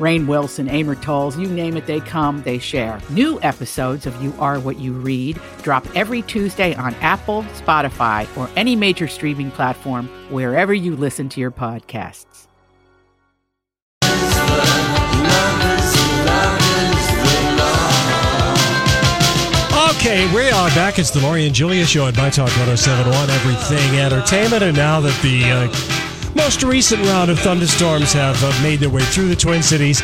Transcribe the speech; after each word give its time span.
Rainn 0.00 0.26
Wilson, 0.26 0.68
Amor 0.68 0.94
Towles, 0.96 1.38
you 1.38 1.46
name 1.46 1.76
it, 1.76 1.86
they 1.86 2.00
come, 2.00 2.42
they 2.42 2.58
share. 2.58 2.98
New 3.10 3.38
episodes 3.42 4.06
of 4.06 4.20
You 4.22 4.34
Are 4.38 4.58
What 4.58 4.78
You 4.78 4.94
Read 4.94 5.38
drop 5.62 5.86
every 5.94 6.22
Tuesday 6.22 6.74
on 6.74 6.94
Apple, 6.96 7.42
Spotify, 7.54 8.26
or 8.36 8.48
any 8.56 8.74
major 8.74 9.06
streaming 9.06 9.50
platform 9.50 10.08
wherever 10.30 10.72
you 10.72 10.96
listen 10.96 11.28
to 11.28 11.40
your 11.40 11.50
podcasts. 11.50 12.46
Okay, 20.00 20.34
we 20.34 20.48
are 20.48 20.70
back. 20.70 20.98
It's 20.98 21.10
the 21.10 21.20
Lori 21.20 21.44
and 21.44 21.54
Julia 21.54 21.84
show 21.84 22.06
at 22.06 22.16
My 22.16 22.30
Talk 22.30 22.48
1071, 22.56 23.28
Everything 23.28 24.00
Entertainment. 24.00 24.62
And 24.62 24.74
now 24.74 24.98
that 25.02 25.14
the 25.20 25.44
uh, 25.44 25.99
most 26.34 26.62
recent 26.62 27.02
round 27.06 27.30
of 27.30 27.38
thunderstorms 27.38 28.12
have 28.12 28.42
uh, 28.42 28.62
made 28.62 28.80
their 28.80 28.90
way 28.90 29.02
through 29.02 29.28
the 29.28 29.36
Twin 29.36 29.62
Cities, 29.62 30.02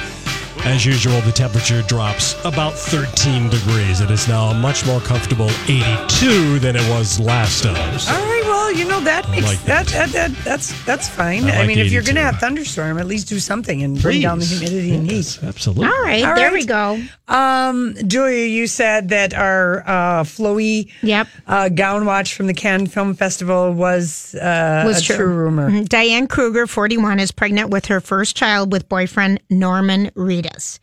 as 0.66 0.84
usual, 0.84 1.20
the 1.20 1.30
temperature 1.30 1.82
drops 1.82 2.34
about 2.44 2.72
13 2.72 3.48
degrees. 3.48 4.00
It 4.00 4.10
is 4.10 4.26
now 4.26 4.46
a 4.46 4.54
much 4.54 4.84
more 4.84 4.98
comfortable 5.00 5.48
82 5.68 6.58
than 6.58 6.74
it 6.74 6.88
was 6.90 7.20
last 7.20 7.62
time. 7.62 7.76
Right, 7.76 8.35
well, 8.66 8.74
you 8.76 8.84
know 8.88 9.00
that 9.00 9.28
makes 9.30 9.46
like 9.46 9.62
that. 9.64 9.86
that. 9.88 10.08
That, 10.10 10.30
that 10.32 10.44
that's 10.44 10.84
that's 10.84 11.08
fine. 11.08 11.44
I 11.44 11.62
I, 11.62 11.66
mean, 11.66 11.78
if 11.78 11.92
you're 11.92 12.02
going 12.02 12.16
to 12.16 12.20
have 12.22 12.38
thunderstorm, 12.38 12.98
at 12.98 13.06
least 13.06 13.28
do 13.28 13.38
something 13.38 13.82
and 13.82 14.00
bring 14.00 14.22
down 14.22 14.38
the 14.40 14.44
Please. 14.44 14.58
humidity 14.60 14.94
and 14.94 15.10
Yes, 15.10 15.36
heat. 15.36 15.44
Absolutely. 15.46 15.86
All 15.86 16.02
right, 16.02 16.24
All 16.24 16.34
there 16.34 16.46
right. 16.50 16.52
we 16.52 16.64
go. 16.66 17.00
Um, 17.28 17.94
Julia, 18.06 18.46
you 18.46 18.66
said 18.66 19.10
that 19.10 19.34
our 19.34 19.80
uh, 19.86 20.22
flowy 20.24 20.90
Yep. 21.02 21.28
uh, 21.46 21.68
gown 21.68 22.06
watch 22.06 22.34
from 22.34 22.48
the 22.48 22.54
Cannes 22.54 22.88
Film 22.88 23.14
Festival 23.14 23.72
was 23.72 24.34
uh, 24.34 24.82
Was 24.86 24.98
a 25.00 25.04
true. 25.04 25.16
true, 25.16 25.26
rumor. 25.34 25.70
Mhm. 25.70 25.88
Diane 25.88 26.26
Kruger, 26.26 26.66
41, 26.66 27.20
is 27.20 27.30
pregnant 27.30 27.70
with 27.70 27.86
her 27.86 28.00
first 28.00 28.36
child 28.36 28.72
with 28.72 28.88
boyfriend 28.88 29.40
Norman 29.48 30.10
Reedus. 30.16 30.80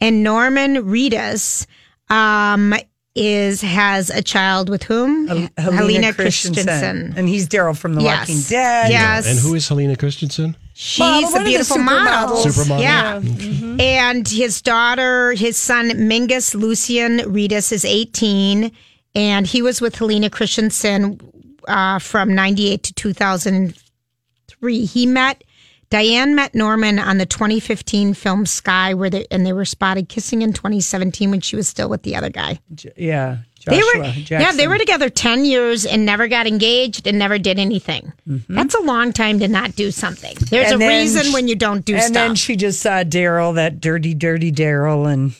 And 0.00 0.22
Norman 0.22 0.76
Reedus 0.76 1.66
um, 2.08 2.74
is 3.16 3.62
has 3.62 4.10
a 4.10 4.22
child 4.22 4.68
with 4.68 4.82
whom? 4.84 5.26
Helena, 5.56 6.12
Christensen. 6.12 7.14
and 7.16 7.28
he's 7.28 7.48
Daryl 7.48 7.76
from 7.76 7.94
The 7.94 8.02
Yes. 8.02 8.28
Walking 8.28 8.42
Dead. 8.48 8.90
Yes. 8.90 9.26
And 9.26 9.38
who 9.38 9.54
is 9.54 9.66
Helena 9.66 9.96
Christensen? 9.96 10.56
She's 10.74 10.98
Model, 11.00 11.18
a 11.18 11.32
one 11.32 11.40
of 11.40 11.44
the 11.44 11.50
beautiful 11.50 11.78
model. 11.78 12.36
Supermodel. 12.36 12.80
Yeah. 12.82 13.20
Mm-hmm. 13.20 13.80
And 13.80 14.28
his 14.28 14.60
daughter, 14.60 15.32
his 15.32 15.56
son, 15.56 15.88
Mingus 15.90 16.54
Lucien 16.54 17.20
Reedus, 17.20 17.72
is 17.72 17.84
18. 17.86 18.70
And 19.14 19.46
he 19.46 19.62
was 19.62 19.80
with 19.80 19.94
Helena 19.96 20.28
Christensen 20.28 21.18
uh, 21.66 21.98
from 21.98 22.34
98 22.34 22.82
to 22.82 22.92
2003. 22.94 24.84
He 24.84 25.06
met, 25.06 25.42
Diane 25.90 26.34
met 26.34 26.54
Norman 26.54 26.98
on 26.98 27.18
the 27.18 27.26
2015 27.26 28.14
film 28.14 28.44
Sky, 28.46 28.94
where 28.94 29.08
they, 29.08 29.26
and 29.30 29.46
they 29.46 29.52
were 29.52 29.64
spotted 29.64 30.08
kissing 30.08 30.42
in 30.42 30.52
2017 30.52 31.30
when 31.30 31.40
she 31.40 31.54
was 31.56 31.68
still 31.68 31.88
with 31.88 32.02
the 32.02 32.16
other 32.16 32.28
guy. 32.30 32.58
J- 32.74 32.92
yeah. 32.96 33.38
They 33.68 33.78
Joshua 33.80 34.00
were, 34.00 34.06
yeah, 34.28 34.52
they 34.52 34.68
were 34.68 34.78
together 34.78 35.08
10 35.10 35.44
years 35.44 35.84
and 35.86 36.06
never 36.06 36.28
got 36.28 36.46
engaged 36.46 37.06
and 37.08 37.18
never 37.18 37.36
did 37.38 37.58
anything. 37.58 38.12
That's 38.48 38.76
a 38.76 38.80
long 38.80 39.12
time 39.12 39.40
to 39.40 39.48
not 39.48 39.74
do 39.74 39.90
something. 39.90 40.36
There's 40.50 40.66
Mm-hmm. 40.72 40.82
And 40.82 40.82
a 40.82 40.86
reason 40.88 41.22
sh- 41.24 41.34
when 41.34 41.48
you 41.48 41.56
don't 41.56 41.84
do 41.84 41.94
and 41.94 42.02
stuff. 42.02 42.14
then 42.14 42.34
she 42.36 42.54
just 42.54 42.80
saw 42.80 43.02
Daryl, 43.02 43.54
that 43.56 43.80
dirty, 43.80 44.14
dirty 44.14 44.52
Daryl, 44.52 45.12
and 45.12 45.32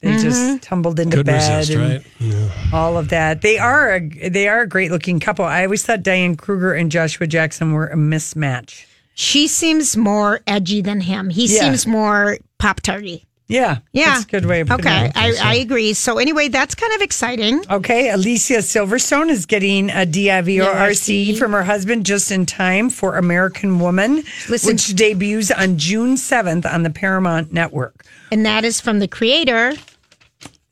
they 0.00 0.08
Mm-hmm. 0.10 0.22
just 0.22 0.62
tumbled 0.62 1.00
into 1.00 1.18
Could 1.18 1.26
bed 1.26 1.58
resist, 1.58 1.70
and 1.78 1.90
right? 1.94 2.06
Yeah. 2.18 2.48
all 2.72 2.96
of 2.96 3.08
that. 3.10 3.42
They 3.42 3.58
are 3.58 3.96
a, 3.96 4.28
they 4.28 4.48
are 4.48 4.60
a 4.60 4.68
great 4.68 4.90
looking 4.90 5.20
couple. 5.20 5.44
I 5.44 5.64
always 5.64 5.84
thought 5.84 6.02
Diane 6.02 6.36
Kruger 6.36 6.72
and 6.72 6.90
Joshua 6.90 7.26
Jackson 7.26 7.72
were 7.72 7.88
a 7.88 7.96
mismatch. 7.96 8.86
She 9.18 9.48
seems 9.48 9.96
more 9.96 10.40
edgy 10.46 10.82
than 10.82 11.00
him. 11.00 11.30
He 11.30 11.46
Yeah. 11.46 11.60
seems 11.60 11.86
more 11.86 12.36
pop 12.58 12.82
tarty. 12.82 13.24
Yeah, 13.48 13.78
Yeah, 13.92 14.06
that's 14.14 14.24
a 14.24 14.28
good 14.28 14.44
way 14.46 14.60
of 14.60 14.66
putting 14.68 14.86
Okay, 14.88 15.06
it. 15.06 15.12
I, 15.14 15.34
I 15.40 15.54
agree. 15.54 15.94
So 15.94 16.18
anyway, 16.18 16.48
that's 16.48 16.74
kind 16.74 16.92
of 16.94 17.00
exciting. 17.00 17.62
Okay, 17.70 18.10
Alicia 18.10 18.54
Silverstone 18.58 19.30
is 19.30 19.46
getting 19.46 19.88
a 19.88 20.04
DIV 20.04 20.60
or 20.66 20.74
RC 20.74 21.38
from 21.38 21.52
her 21.52 21.62
husband 21.62 22.04
just 22.04 22.30
in 22.32 22.44
time 22.44 22.90
for 22.90 23.16
American 23.16 23.78
Woman, 23.78 24.24
Listen- 24.48 24.72
which 24.74 24.94
debuts 24.96 25.52
on 25.52 25.78
June 25.78 26.16
7th 26.16 26.66
on 26.66 26.82
the 26.82 26.90
Paramount 26.90 27.52
Network. 27.52 28.04
And 28.32 28.44
that 28.44 28.64
is 28.64 28.80
from 28.80 28.98
the 28.98 29.06
creator. 29.08 29.74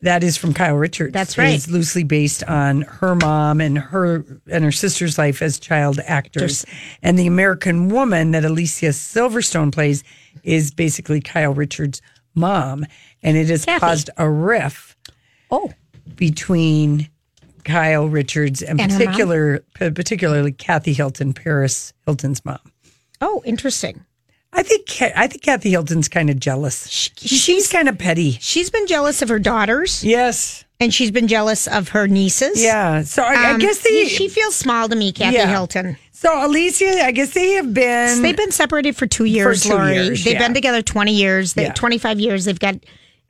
That 0.05 0.23
is 0.23 0.37
from 0.37 0.55
Kyle 0.55 0.77
Richards. 0.77 1.13
That's 1.13 1.37
right. 1.37 1.55
It's 1.55 1.69
loosely 1.69 2.05
based 2.05 2.45
on 2.45 2.83
her 2.83 3.15
mom 3.15 3.61
and 3.61 3.77
her 3.79 4.25
and 4.51 4.63
her 4.65 4.71
sister's 4.73 5.19
life 5.19 5.41
as 5.43 5.59
child 5.59 5.99
actors. 6.05 6.65
And 7.03 7.19
the 7.19 7.27
American 7.27 7.89
woman 7.89 8.31
that 8.33 8.45
Alicia 8.45 8.91
Silverstone 8.91 9.73
plays 9.73 10.05
is 10.43 10.71
basically 10.71 11.21
Kyle 11.21 11.55
Richards' 11.55 12.03
mom, 12.35 12.85
and 13.23 13.37
it 13.37 13.49
has 13.49 13.65
Kathy. 13.65 13.81
caused 13.81 14.11
a 14.19 14.29
riff 14.29 14.97
Oh, 15.51 15.73
between 16.17 17.09
Kyle 17.65 18.07
Richards 18.09 18.61
and, 18.63 18.81
And 18.81 18.93
particular 18.93 19.61
particularly 19.75 20.53
Kathy 20.53 20.93
Hilton, 20.93 21.33
Paris 21.33 21.93
Hilton's 22.05 22.45
mom. 22.45 22.59
oh, 23.21 23.43
interesting. 23.47 24.05
I 24.55 24.63
think 24.63 25.13
I 25.17 25.27
think 25.27 25.43
Kathy 25.43 25.71
Hilton's 25.71 26.09
kind 26.09 26.31
of 26.31 26.39
jealous. 26.39 26.89
She, 26.89 27.11
she's 27.17 27.71
kind 27.71 27.89
of 27.89 27.99
petty. 27.99 28.39
She's 28.41 28.71
been 28.71 28.87
jealous 28.87 29.21
of 29.23 29.29
her 29.29 29.39
daughters, 29.39 30.05
Yes. 30.05 30.65
and 30.81 30.95
she's 30.95 31.11
been 31.11 31.27
jealous 31.29 31.67
of 31.67 31.89
her 31.91 32.07
nieces. 32.07 32.63
Yeah. 32.63 33.03
So 33.03 33.23
I, 33.23 33.35
I 33.35 33.51
Um, 33.53 33.59
guess 33.59 33.79
they. 33.79 34.07
she 34.07 34.29
feels 34.29 34.55
small 34.55 34.89
to 34.89 34.95
me, 34.97 35.13
Kathy 35.13 35.37
Yeah. 35.37 35.49
Hilton. 35.49 35.97
So 36.13 36.47
Alicia, 36.47 37.05
I 37.05 37.11
guess 37.11 37.35
they 37.35 37.53
have 37.53 37.75
been. 37.75 38.23
They've 38.23 38.37
been 38.37 38.53
separated 38.53 38.97
for 38.97 39.07
two 39.07 39.25
years, 39.27 39.65
two 39.65 39.71
Lori. 39.75 39.95
years, 39.95 40.25
They've 40.25 40.35
yeah. 40.35 40.39
been 40.39 40.55
together 40.55 40.81
20 40.81 41.13
years, 41.13 41.53
they, 41.55 41.65
Yeah. 41.65 41.73
25 41.73 42.19
years. 42.21 42.45
They've 42.47 42.59
got, 42.59 42.77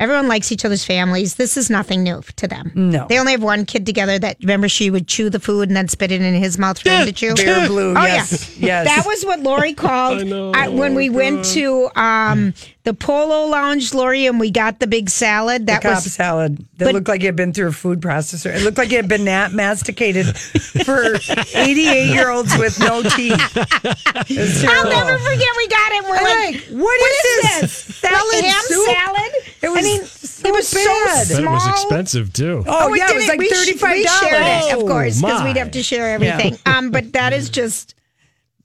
everyone 0.05 0.29
likes 0.29 0.53
each 0.53 0.65
other's 0.65 0.85
families. 0.85 1.35
This 1.35 1.57
is 1.57 1.71
nothing 1.71 2.03
new 2.05 2.23
to 2.37 2.47
them. 2.47 2.71
No. 2.75 3.07
They 3.09 3.19
only 3.19 3.33
have 3.33 3.43
one 3.43 3.65
kid 3.67 3.85
together 3.87 4.19
that, 4.19 4.37
remember, 4.41 4.69
she 4.69 4.91
would 4.91 5.09
chew 5.09 5.31
the 5.31 5.41
food 5.41 5.69
and 5.69 5.77
then 5.77 5.89
spit 5.89 6.13
it 6.13 6.21
in 6.23 6.35
his 6.35 6.59
mouth 6.59 6.79
for 6.79 6.91
him 6.91 7.07
to 7.07 7.13
chew? 7.13 7.35
Bear 7.35 7.67
Blue. 7.67 7.95
Oh, 7.97 8.03
yes. 8.05 8.57
yeah. 8.59 8.83
Yes. 8.85 8.87
That 8.87 9.07
was 9.07 9.25
what 9.25 9.41
Lori 9.41 9.73
called 9.85 10.21
I 10.21 10.23
know. 10.25 10.53
I- 10.55 10.69
when 10.69 10.95
we 10.95 11.09
Oh, 11.11 11.13
went 11.15 11.45
to 11.47 11.91
um, 12.01 12.55
the 12.85 12.93
Polo 12.95 13.47
Lounge, 13.47 13.95
Lori, 13.95 14.27
and 14.27 14.39
we 14.39 14.51
got 14.51 14.79
the 14.81 14.87
big 14.87 15.09
salad. 15.11 15.67
That 15.67 15.83
Cobb 15.83 15.95
was 15.95 16.13
salad 16.13 16.59
that 16.79 16.85
but- 16.87 16.95
looked 16.95 17.09
like 17.09 17.23
it 17.23 17.27
had 17.27 17.37
been 17.37 17.53
through 17.53 17.69
a 17.69 17.73
food 17.73 18.01
processor. 18.01 18.55
It 18.55 18.63
looked 18.63 18.79
like 18.79 18.93
it 18.93 18.97
had 18.97 19.09
been 19.09 19.25
nat- 19.25 19.53
masticated 19.53 20.37
for 20.37 21.15
88 21.55 22.13
year 22.13 22.31
olds 22.31 22.57
with 22.59 22.79
no 22.81 23.03
teeth. 23.03 23.41
I'll 23.57 24.89
never 24.91 25.19
forget 25.19 25.49
we 25.57 25.69
got 25.69 25.93
it. 25.93 26.05
We're 26.05 26.17
I'm 26.17 26.25
like, 26.25 26.55
like, 26.55 26.65
what 26.81 27.01
is 27.01 27.61
this? 27.61 27.73
Salad 27.97 28.45
ham 28.45 28.63
soup? 28.65 28.87
salad? 28.87 29.33
It 29.63 29.69
was 29.71 29.79
I 29.79 29.83
mean, 29.83 29.94
so 30.03 30.49
it 30.49 30.53
was 30.53 30.73
bad. 30.73 31.27
so 31.27 31.35
But 31.37 31.45
it 31.45 31.51
was 31.51 31.67
expensive 31.69 32.33
too. 32.33 32.65
Oh, 32.67 32.91
we 32.91 32.99
yeah, 32.99 33.11
it 33.11 33.15
was 33.17 33.29
like 33.29 33.39
We 33.39 33.49
$35. 33.51 33.93
We 33.93 34.05
of 34.73 34.79
Oh, 34.79 34.87
course, 34.89 35.21
because 35.21 35.43
we'd 35.45 35.57
have 35.57 35.71
to 35.73 35.83
share 35.83 36.13
everything. 36.15 36.59
Um, 36.67 36.91
but 36.91 37.13
that 37.13 37.33
is 37.33 37.49
just 37.61 37.95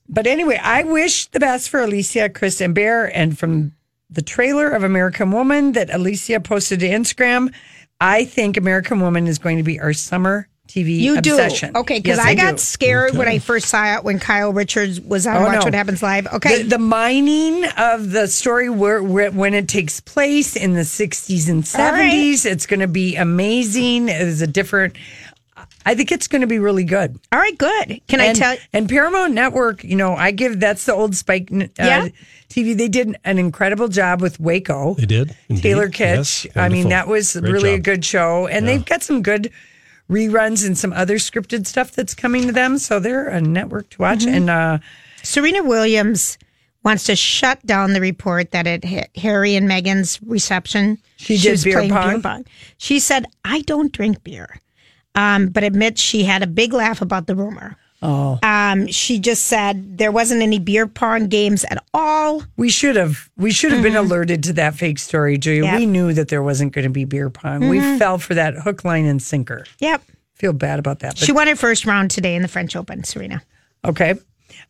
But 0.08 0.28
anyway, 0.28 0.60
I 0.62 0.84
wish 0.84 1.28
the 1.28 1.40
best 1.40 1.70
for 1.70 1.80
Alicia, 1.82 2.30
Chris, 2.30 2.62
and 2.62 2.74
Bear. 2.76 3.06
And 3.16 3.38
from 3.38 3.74
the 4.10 4.22
trailer 4.22 4.70
of 4.72 4.84
American 4.84 5.32
Woman 5.32 5.74
that 5.74 5.94
Alicia 5.94 6.40
posted 6.40 6.80
to 6.80 6.90
Instagram, 6.90 7.54
I 8.02 8.26
think 8.26 8.58
American 8.58 9.00
Woman 9.02 9.28
is 9.28 9.38
going 9.38 9.58
to 9.58 9.64
be 9.64 9.80
our 9.80 9.94
summer 9.94 10.48
TV 10.70 11.00
you 11.00 11.18
obsession. 11.18 11.74
do 11.74 11.80
okay 11.80 12.00
because 12.00 12.18
Yes, 12.18 12.26
I, 12.28 12.36
got 12.36 12.52
do. 12.52 12.58
scared 12.58 13.18
when 13.18 13.28
I 13.28 13.40
first 13.40 13.68
saw 13.68 13.96
it 13.98 14.04
when 14.04 14.20
Kyle 14.20 14.54
Richards 14.54 15.02
was 15.02 15.26
on 15.26 15.38
Oh, 15.38 15.42
Watch 15.46 15.60
no. 15.60 15.66
What 15.66 15.74
Happens 15.74 16.04
Live. 16.04 16.28
Okay, 16.28 16.62
The, 16.64 16.70
the 16.70 16.78
mining 16.80 17.66
of 17.78 18.12
the 18.12 18.28
story 18.28 18.70
where, 18.70 19.02
where 19.02 19.32
when 19.32 19.54
it 19.56 19.68
takes 19.68 20.00
place 20.00 20.56
in 20.56 20.74
the 20.74 20.82
60s 20.82 21.50
and 21.50 21.64
70s, 21.64 21.80
All 21.80 21.92
right. 21.94 22.46
it's 22.46 22.66
going 22.68 22.82
to 22.82 22.88
be 22.88 23.16
amazing. 23.16 24.10
It 24.10 24.22
is 24.22 24.42
a 24.42 24.48
different 24.48 24.96
I 25.86 25.96
think 25.96 26.12
it's 26.12 26.28
going 26.28 26.42
to 26.42 26.48
be 26.48 26.60
really 26.60 26.84
good. 26.84 27.20
All 27.32 27.40
right, 27.40 27.58
good. 27.58 28.00
Can 28.08 28.20
I 28.20 28.26
and, 28.26 28.38
tell? 28.38 28.56
And 28.74 28.88
Paramount 28.88 29.34
Network, 29.34 29.84
you 29.84 29.96
know, 29.96 30.14
I 30.14 30.32
give 30.32 30.60
that's 30.60 30.86
the 30.86 30.94
old 30.94 31.16
Spike 31.16 31.50
uh, 31.52 31.66
Yeah. 31.78 32.08
TV. 32.50 32.78
They 32.78 32.90
did 32.90 33.16
an 33.24 33.40
incredible 33.40 33.88
job 33.88 34.22
with 34.22 34.40
Waco. 34.40 34.94
They 34.96 35.06
did. 35.06 35.36
indeed. 35.48 35.62
Taylor 35.64 35.90
Kitsch. 35.90 36.46
Yes, 36.46 36.48
I 36.58 36.70
mean, 36.70 36.90
that 36.90 37.08
was 37.08 37.34
Great 37.34 37.52
really 37.52 37.74
a 37.74 37.80
good 37.80 38.04
show. 38.06 38.46
And 38.48 38.68
they've 38.68 38.84
got 38.86 39.02
some 39.04 39.22
good 39.24 39.52
reruns 40.10 40.66
and 40.66 40.78
some 40.78 40.94
other 40.94 41.16
scripted 41.16 41.68
stuff 41.68 41.92
that's 41.92 42.14
coming 42.14 42.48
to 42.48 42.52
them. 42.52 42.78
So 42.78 43.00
they're 43.00 43.28
a 43.28 43.42
network 43.42 43.90
to 43.92 44.02
watch. 44.02 44.20
Mm-hmm. 44.20 44.36
And 44.36 44.50
uh, 44.50 44.78
Serena 45.24 45.64
Williams 45.64 46.38
wants 46.84 47.06
to 47.06 47.16
shut 47.16 47.64
down 47.66 47.94
the 47.94 48.02
report 48.02 48.52
that 48.52 48.66
at 48.66 48.84
Ha- 48.86 49.08
Harry 49.16 49.56
and 49.56 49.70
Meghan's 49.70 50.22
reception 50.24 50.98
She 51.18 51.38
did 51.38 51.52
was 51.52 51.64
beer 51.64 51.88
playing 51.88 52.22
pong? 52.22 52.46
She 52.78 53.00
said, 53.00 53.26
"I 53.44 53.62
don't 53.62 53.92
drink 53.92 54.24
beer," 54.24 54.60
um, 55.16 55.48
but 55.48 55.64
admits 55.64 56.02
she 56.02 56.24
had 56.24 56.42
a 56.42 56.48
big 56.48 56.74
laugh 56.74 57.02
about 57.02 57.28
the 57.28 57.36
rumor. 57.36 57.76
Oh, 58.02 58.40
Um, 58.44 58.88
she 58.88 59.20
just 59.20 59.46
said 59.46 59.98
there 59.98 60.12
wasn't 60.12 60.42
any 60.42 60.60
beer 60.60 60.88
pong 60.88 61.28
games 61.28 61.66
at 61.66 61.84
all. 61.94 62.44
we 62.58 62.70
should 62.70 62.96
have 62.96 63.30
we 63.38 63.52
should 63.52 63.72
have 63.72 63.84
been 63.84 63.96
alerted 63.96 64.44
to 64.44 64.54
that 64.54 64.76
fake 64.76 65.00
story, 65.00 65.38
Julia. 65.38 65.64
Mm-hmm. 65.64 65.76
We 65.78 65.86
knew 65.86 66.14
that 66.14 66.28
there 66.30 66.44
wasn't 66.44 66.74
going 66.74 66.84
to 66.84 66.90
be 66.90 67.06
beer 67.06 67.30
pong. 67.30 67.70
We 67.70 67.80
fell 67.98 68.18
for 68.18 68.34
that 68.36 68.56
hook, 68.56 68.84
line, 68.86 69.06
and 69.06 69.22
sinker. 69.22 69.66
Yep. 69.80 70.04
Feel 70.34 70.54
bad 70.54 70.80
about 70.80 71.00
that. 71.00 71.18
She 71.18 71.32
won 71.34 71.48
her 71.48 71.56
first 71.56 71.86
round 71.86 72.12
today 72.12 72.36
in 72.36 72.42
the 72.42 72.48
French 72.48 72.76
Open, 72.76 73.04
Serena. 73.04 73.42
Okay. 73.84 74.16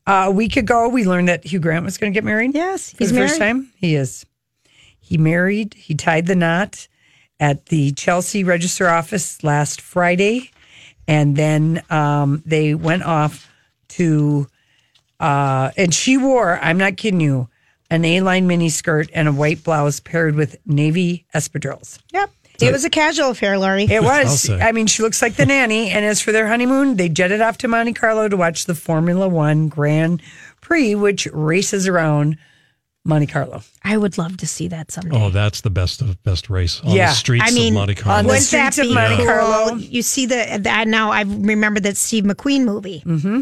Uh, 0.07 0.25
a 0.27 0.31
week 0.31 0.57
ago, 0.57 0.89
we 0.89 1.05
learned 1.05 1.29
that 1.29 1.45
Hugh 1.45 1.59
Grant 1.59 1.85
was 1.85 1.97
going 1.97 2.11
to 2.11 2.17
get 2.17 2.23
married. 2.23 2.55
Yes, 2.55 2.95
he's 2.97 3.11
the 3.11 3.19
first 3.19 3.37
time. 3.37 3.71
He 3.75 3.95
is. 3.95 4.25
He 4.99 5.17
married, 5.17 5.73
he 5.75 5.93
tied 5.95 6.25
the 6.27 6.35
knot 6.35 6.87
at 7.39 7.67
the 7.67 7.91
Chelsea 7.91 8.43
Register 8.43 8.87
office 8.89 9.43
last 9.43 9.81
Friday. 9.81 10.51
And 11.09 11.35
then 11.35 11.83
um, 11.89 12.43
they 12.45 12.75
went 12.75 13.01
off 13.01 13.51
to, 13.89 14.47
uh, 15.19 15.71
and 15.75 15.91
she 15.91 16.17
wore, 16.17 16.59
I'm 16.61 16.77
not 16.77 16.97
kidding 16.97 17.19
you, 17.19 17.49
an 17.89 18.05
A 18.05 18.21
line 18.21 18.45
mini 18.45 18.69
skirt 18.69 19.09
and 19.11 19.27
a 19.27 19.31
white 19.31 19.63
blouse 19.63 19.99
paired 19.99 20.35
with 20.35 20.57
navy 20.67 21.25
espadrilles. 21.33 21.97
Yep. 22.13 22.29
It 22.61 22.71
was 22.71 22.85
a 22.85 22.91
casual 22.91 23.29
affair, 23.31 23.57
Laurie. 23.57 23.85
It 23.85 24.03
was. 24.03 24.49
I 24.49 24.71
mean, 24.71 24.85
she 24.85 25.01
looks 25.01 25.21
like 25.21 25.35
the 25.35 25.47
nanny. 25.47 25.89
And 25.89 26.05
as 26.05 26.21
for 26.21 26.31
their 26.31 26.47
honeymoon, 26.47 26.97
they 26.97 27.09
jetted 27.09 27.41
off 27.41 27.57
to 27.59 27.67
Monte 27.67 27.93
Carlo 27.93 28.27
to 28.27 28.37
watch 28.37 28.65
the 28.65 28.75
Formula 28.75 29.27
One 29.27 29.67
Grand 29.67 30.21
Prix, 30.61 30.93
which 30.93 31.25
races 31.33 31.87
around 31.87 32.37
Monte 33.09 33.27
Carlo. 33.27 33.61
I 33.83 33.97
would 33.97 34.17
love 34.17 34.37
to 34.37 34.47
see 34.47 34.67
that 34.69 34.91
someday. 34.91 35.17
Oh, 35.17 35.29
that's 35.29 35.61
the 35.61 35.69
best 35.69 36.01
of 36.01 36.21
best 36.23 36.49
race 36.49 36.79
on 36.81 36.91
Yeah. 36.91 37.09
the 37.09 37.15
streets 37.15 37.43
I 37.47 37.51
mean, 37.51 37.73
of 37.73 37.79
Monte 37.79 37.95
Carlo. 37.95 38.19
on 38.19 38.23
Carlo. 38.23 38.23
the 38.23 38.27
Wouldn't 38.27 38.45
streets 38.45 38.75
that 38.77 38.81
of 38.83 38.87
be 38.89 38.93
Monte 38.93 39.15
cool? 39.17 39.25
Carlo. 39.25 39.75
You 39.75 40.01
see 40.01 40.25
the 40.25 40.59
that 40.61 40.87
now 40.87 41.11
I 41.11 41.21
remember 41.23 41.79
that 41.81 41.97
Steve 41.97 42.23
McQueen 42.23 42.63
movie. 42.63 43.03
Mm-hmm. 43.05 43.41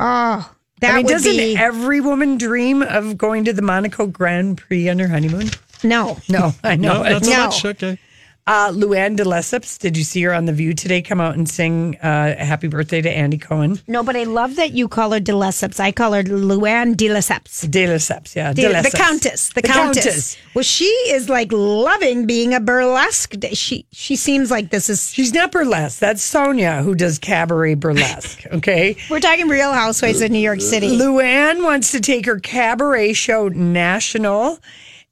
Oh, 0.00 0.50
that 0.80 0.90
I 0.90 0.96
mean, 0.96 1.06
would 1.06 1.12
doesn't 1.12 1.36
be 1.36 1.56
every 1.56 2.00
woman 2.00 2.36
dream 2.36 2.82
of 2.82 3.16
going 3.16 3.44
to 3.44 3.52
the 3.52 3.62
Monaco 3.62 4.06
Grand 4.06 4.58
Prix 4.58 4.88
on 4.88 4.98
her 4.98 5.08
honeymoon? 5.08 5.50
no. 5.84 6.18
No, 6.28 6.52
I 6.64 6.76
know. 6.76 7.02
no, 7.02 7.10
not 7.10 7.24
so 7.24 7.30
No. 7.30 7.44
much. 7.46 7.64
Okay. 7.64 7.98
Uh, 8.46 8.70
Luann 8.72 9.16
de 9.16 9.24
Lesseps, 9.24 9.78
did 9.78 9.96
you 9.96 10.04
see 10.04 10.22
her 10.22 10.34
on 10.34 10.44
The 10.44 10.52
View 10.52 10.74
today 10.74 11.00
come 11.00 11.18
out 11.18 11.34
and 11.34 11.48
sing 11.48 11.96
uh, 12.02 12.36
Happy 12.36 12.68
Birthday 12.68 13.00
to 13.00 13.10
Andy 13.10 13.38
Cohen? 13.38 13.80
No, 13.88 14.02
but 14.02 14.16
I 14.16 14.24
love 14.24 14.56
that 14.56 14.72
you 14.72 14.86
call 14.86 15.12
her 15.12 15.20
de 15.20 15.32
Lesseps. 15.32 15.80
I 15.80 15.92
call 15.92 16.12
her 16.12 16.22
Luann 16.22 16.94
de 16.94 17.08
Lesseps. 17.08 17.70
De 17.70 17.86
Lesseps, 17.86 18.36
yeah. 18.36 18.52
The, 18.52 18.62
de 18.62 18.82
the 18.82 18.90
countess, 18.94 19.48
the, 19.48 19.62
The 19.62 19.68
countess. 19.68 20.04
Countess. 20.04 20.36
Well, 20.52 20.62
she 20.62 20.84
is 20.84 21.30
like 21.30 21.52
loving 21.52 22.26
being 22.26 22.52
a 22.52 22.60
burlesque. 22.60 23.34
She 23.54 23.86
she 23.92 24.14
seems 24.14 24.50
like 24.50 24.68
this 24.68 24.90
is. 24.90 25.10
She's 25.10 25.32
not 25.32 25.50
burlesque. 25.50 25.98
That's 25.98 26.22
Sonja 26.30 26.82
who 26.84 26.94
does 26.94 27.18
cabaret 27.18 27.76
burlesque, 27.76 28.44
okay? 28.52 28.96
We're 29.08 29.20
talking 29.20 29.48
Real 29.48 29.72
Housewives 29.72 30.20
of 30.20 30.30
New 30.30 30.38
York 30.38 30.60
City. 30.60 30.98
Luann 30.98 31.64
wants 31.64 31.92
to 31.92 32.00
take 32.00 32.26
her 32.26 32.38
cabaret 32.40 33.14
show 33.14 33.48
national, 33.48 34.58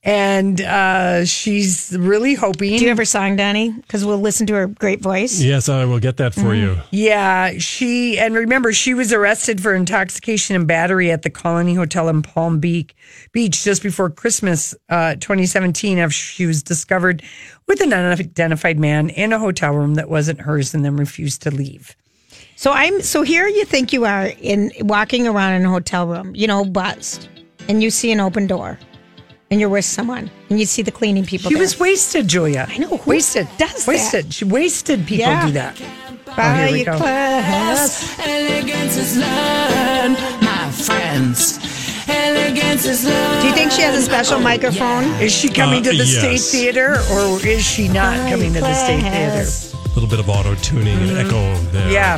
and 0.04 0.60
uh, 0.60 1.24
she's 1.24 1.96
really 1.96 2.34
hoping. 2.34 2.76
Do 2.76 2.82
you 2.82 2.88
have 2.88 2.98
her 2.98 3.04
song, 3.04 3.36
Donnie? 3.36 3.70
Because 3.70 4.04
we'll 4.04 4.18
listen 4.20 4.46
to 4.48 4.54
her 4.54 4.66
great 4.66 5.00
voice. 5.00 5.40
Yes, 5.40 5.68
I 5.68 5.84
will 5.84 6.00
get 6.00 6.16
that 6.16 6.34
for 6.34 6.54
you. 6.54 6.76
yeah, 6.90 7.52
she 7.58 8.18
and 8.18 8.34
remember 8.34 8.72
she 8.72 8.94
was 8.94 9.12
arrested 9.12 9.60
for 9.60 9.74
intoxication 9.74 10.56
and 10.56 10.66
battery 10.66 11.10
at 11.12 11.22
the 11.22 11.30
Colony 11.30 11.74
Hotel 11.74 12.08
in 12.08 12.22
Palm 12.22 12.58
Beach, 12.58 12.94
Beach 13.30 13.62
just 13.62 13.82
before 13.82 14.10
Christmas, 14.10 14.74
uh, 14.88 15.14
2017. 15.14 15.98
After 15.98 16.12
she 16.12 16.46
was 16.46 16.62
discovered 16.62 17.22
with 17.68 17.80
an 17.80 17.92
unidentified 17.92 18.80
man 18.80 19.08
in 19.10 19.32
a 19.32 19.38
hotel 19.38 19.72
room 19.72 19.94
that 19.94 20.08
wasn't 20.10 20.40
hers, 20.40 20.74
and 20.74 20.84
then 20.84 20.96
refused 20.96 21.42
to 21.42 21.50
leave. 21.50 21.96
So 22.56 22.72
I'm 22.72 23.02
so 23.02 23.22
here. 23.22 23.46
You 23.46 23.64
think 23.64 23.92
you 23.92 24.04
are 24.04 24.32
in 24.40 24.72
walking 24.80 25.28
around 25.28 25.54
in 25.54 25.64
a 25.64 25.70
hotel 25.70 26.06
room, 26.08 26.34
you 26.34 26.46
know, 26.48 26.64
buzzed, 26.64 27.28
and 27.68 27.82
you 27.82 27.90
see 27.90 28.10
an 28.10 28.20
open 28.20 28.46
door, 28.48 28.78
and 29.52 29.60
you're 29.60 29.68
with 29.68 29.84
someone, 29.84 30.30
and 30.48 30.58
you 30.58 30.64
see 30.64 30.80
the 30.80 30.90
cleaning 30.90 31.26
people. 31.26 31.50
She 31.50 31.54
there. 31.54 31.62
was 31.62 31.78
wasted, 31.78 32.26
Julia. 32.26 32.66
I 32.70 32.78
know, 32.78 32.96
who 32.96 33.10
wasted. 33.10 33.46
does 33.58 33.84
that? 33.84 33.86
wasted. 33.86 34.32
She 34.32 34.46
wasted 34.46 35.00
people 35.06 35.26
Yeah. 35.26 35.46
do 35.46 35.52
that. 35.52 35.76
Buy 36.34 36.56
here 36.56 36.72
we 36.72 36.84
your 36.84 36.94
go. 36.94 36.98
class. 36.98 38.18
Elegance 38.18 38.96
is 38.96 39.16
learned, 39.18 40.16
my 40.40 40.70
friends. 40.72 41.58
Elegance 42.08 42.86
is 42.86 43.04
learned. 43.04 43.42
Do 43.42 43.48
you 43.48 43.54
think 43.54 43.70
she 43.72 43.82
has 43.82 43.94
a 43.94 44.02
special 44.02 44.40
microphone? 44.40 45.04
Is 45.20 45.32
she 45.32 45.48
coming 45.50 45.80
Uh, 45.86 45.90
to 45.90 45.98
the 45.98 46.06
State. 46.06 46.40
Theater 46.40 46.96
or 47.12 47.38
is 47.46 47.62
she 47.62 47.88
not 47.88 48.16
coming 48.30 48.54
to 48.54 48.60
the 48.60 48.74
State 48.74 49.02
Theater? 49.02 49.44
A 49.84 49.94
little 49.94 50.08
bit 50.08 50.18
of 50.18 50.30
auto 50.30 50.54
tuning 50.56 50.96
and 50.96 51.18
echo 51.18 51.54
there. 51.72 51.90
Yeah. 51.90 52.16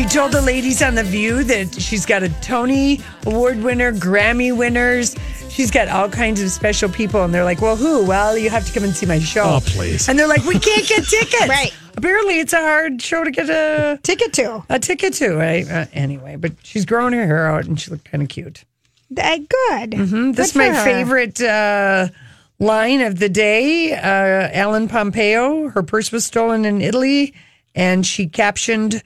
I. 0.00 0.08
She 0.08 0.14
told 0.14 0.32
the 0.32 0.40
ladies 0.42 0.82
on 0.82 0.94
The 0.94 1.04
View 1.04 1.44
that 1.44 1.74
she's 1.74 2.06
got 2.06 2.22
a 2.22 2.28
Tony 2.40 3.00
Award 3.26 3.62
winner, 3.62 3.92
Grammy 3.92 4.56
winners. 4.56 5.14
She's 5.50 5.70
got 5.70 5.88
all 5.88 6.08
kinds 6.08 6.40
of 6.40 6.50
special 6.50 6.88
people. 6.88 7.22
And 7.22 7.34
they're 7.34 7.44
like, 7.44 7.60
well, 7.60 7.76
who? 7.76 8.04
Well, 8.06 8.38
you 8.38 8.50
have 8.50 8.66
to 8.66 8.72
come 8.72 8.84
and 8.84 8.94
see 8.96 9.06
my 9.06 9.18
show. 9.18 9.42
Oh, 9.42 9.60
please. 9.62 10.08
And 10.08 10.18
they're 10.18 10.28
like, 10.28 10.44
we 10.44 10.58
can't 10.58 10.86
get 10.86 11.04
tickets. 11.04 11.36
Right. 11.48 11.74
Apparently, 11.96 12.40
it's 12.40 12.52
a 12.52 12.60
hard 12.60 13.02
show 13.02 13.24
to 13.24 13.30
get 13.30 13.50
a, 13.50 13.98
Ticket 14.02 14.32
to. 14.34 14.64
a 14.70 14.78
ticket 14.78 15.12
to. 15.14 15.34
Right? 15.34 15.68
Uh, 15.68 15.86
anyway, 15.92 16.36
but 16.36 16.52
she's 16.62 16.86
growing 16.86 17.12
her 17.12 17.26
hair 17.26 17.46
out 17.48 17.66
and 17.66 17.78
she 17.78 17.90
looked 17.90 18.04
kind 18.10 18.22
of 18.22 18.28
cute. 18.28 18.64
Uh, 19.16 19.36
good. 19.36 19.90
Mm-hmm. 19.90 20.32
This 20.32 20.50
is 20.50 20.54
my 20.54 20.68
her. 20.68 20.84
favorite 20.84 21.40
uh, 21.42 22.08
line 22.58 23.00
of 23.02 23.18
the 23.18 23.28
day. 23.28 23.92
Uh, 23.92 24.48
Ellen 24.52 24.88
Pompeo, 24.88 25.68
her 25.70 25.82
purse 25.82 26.12
was 26.12 26.24
stolen 26.24 26.64
in 26.64 26.80
Italy, 26.80 27.34
and 27.74 28.06
she 28.06 28.28
captioned 28.28 29.02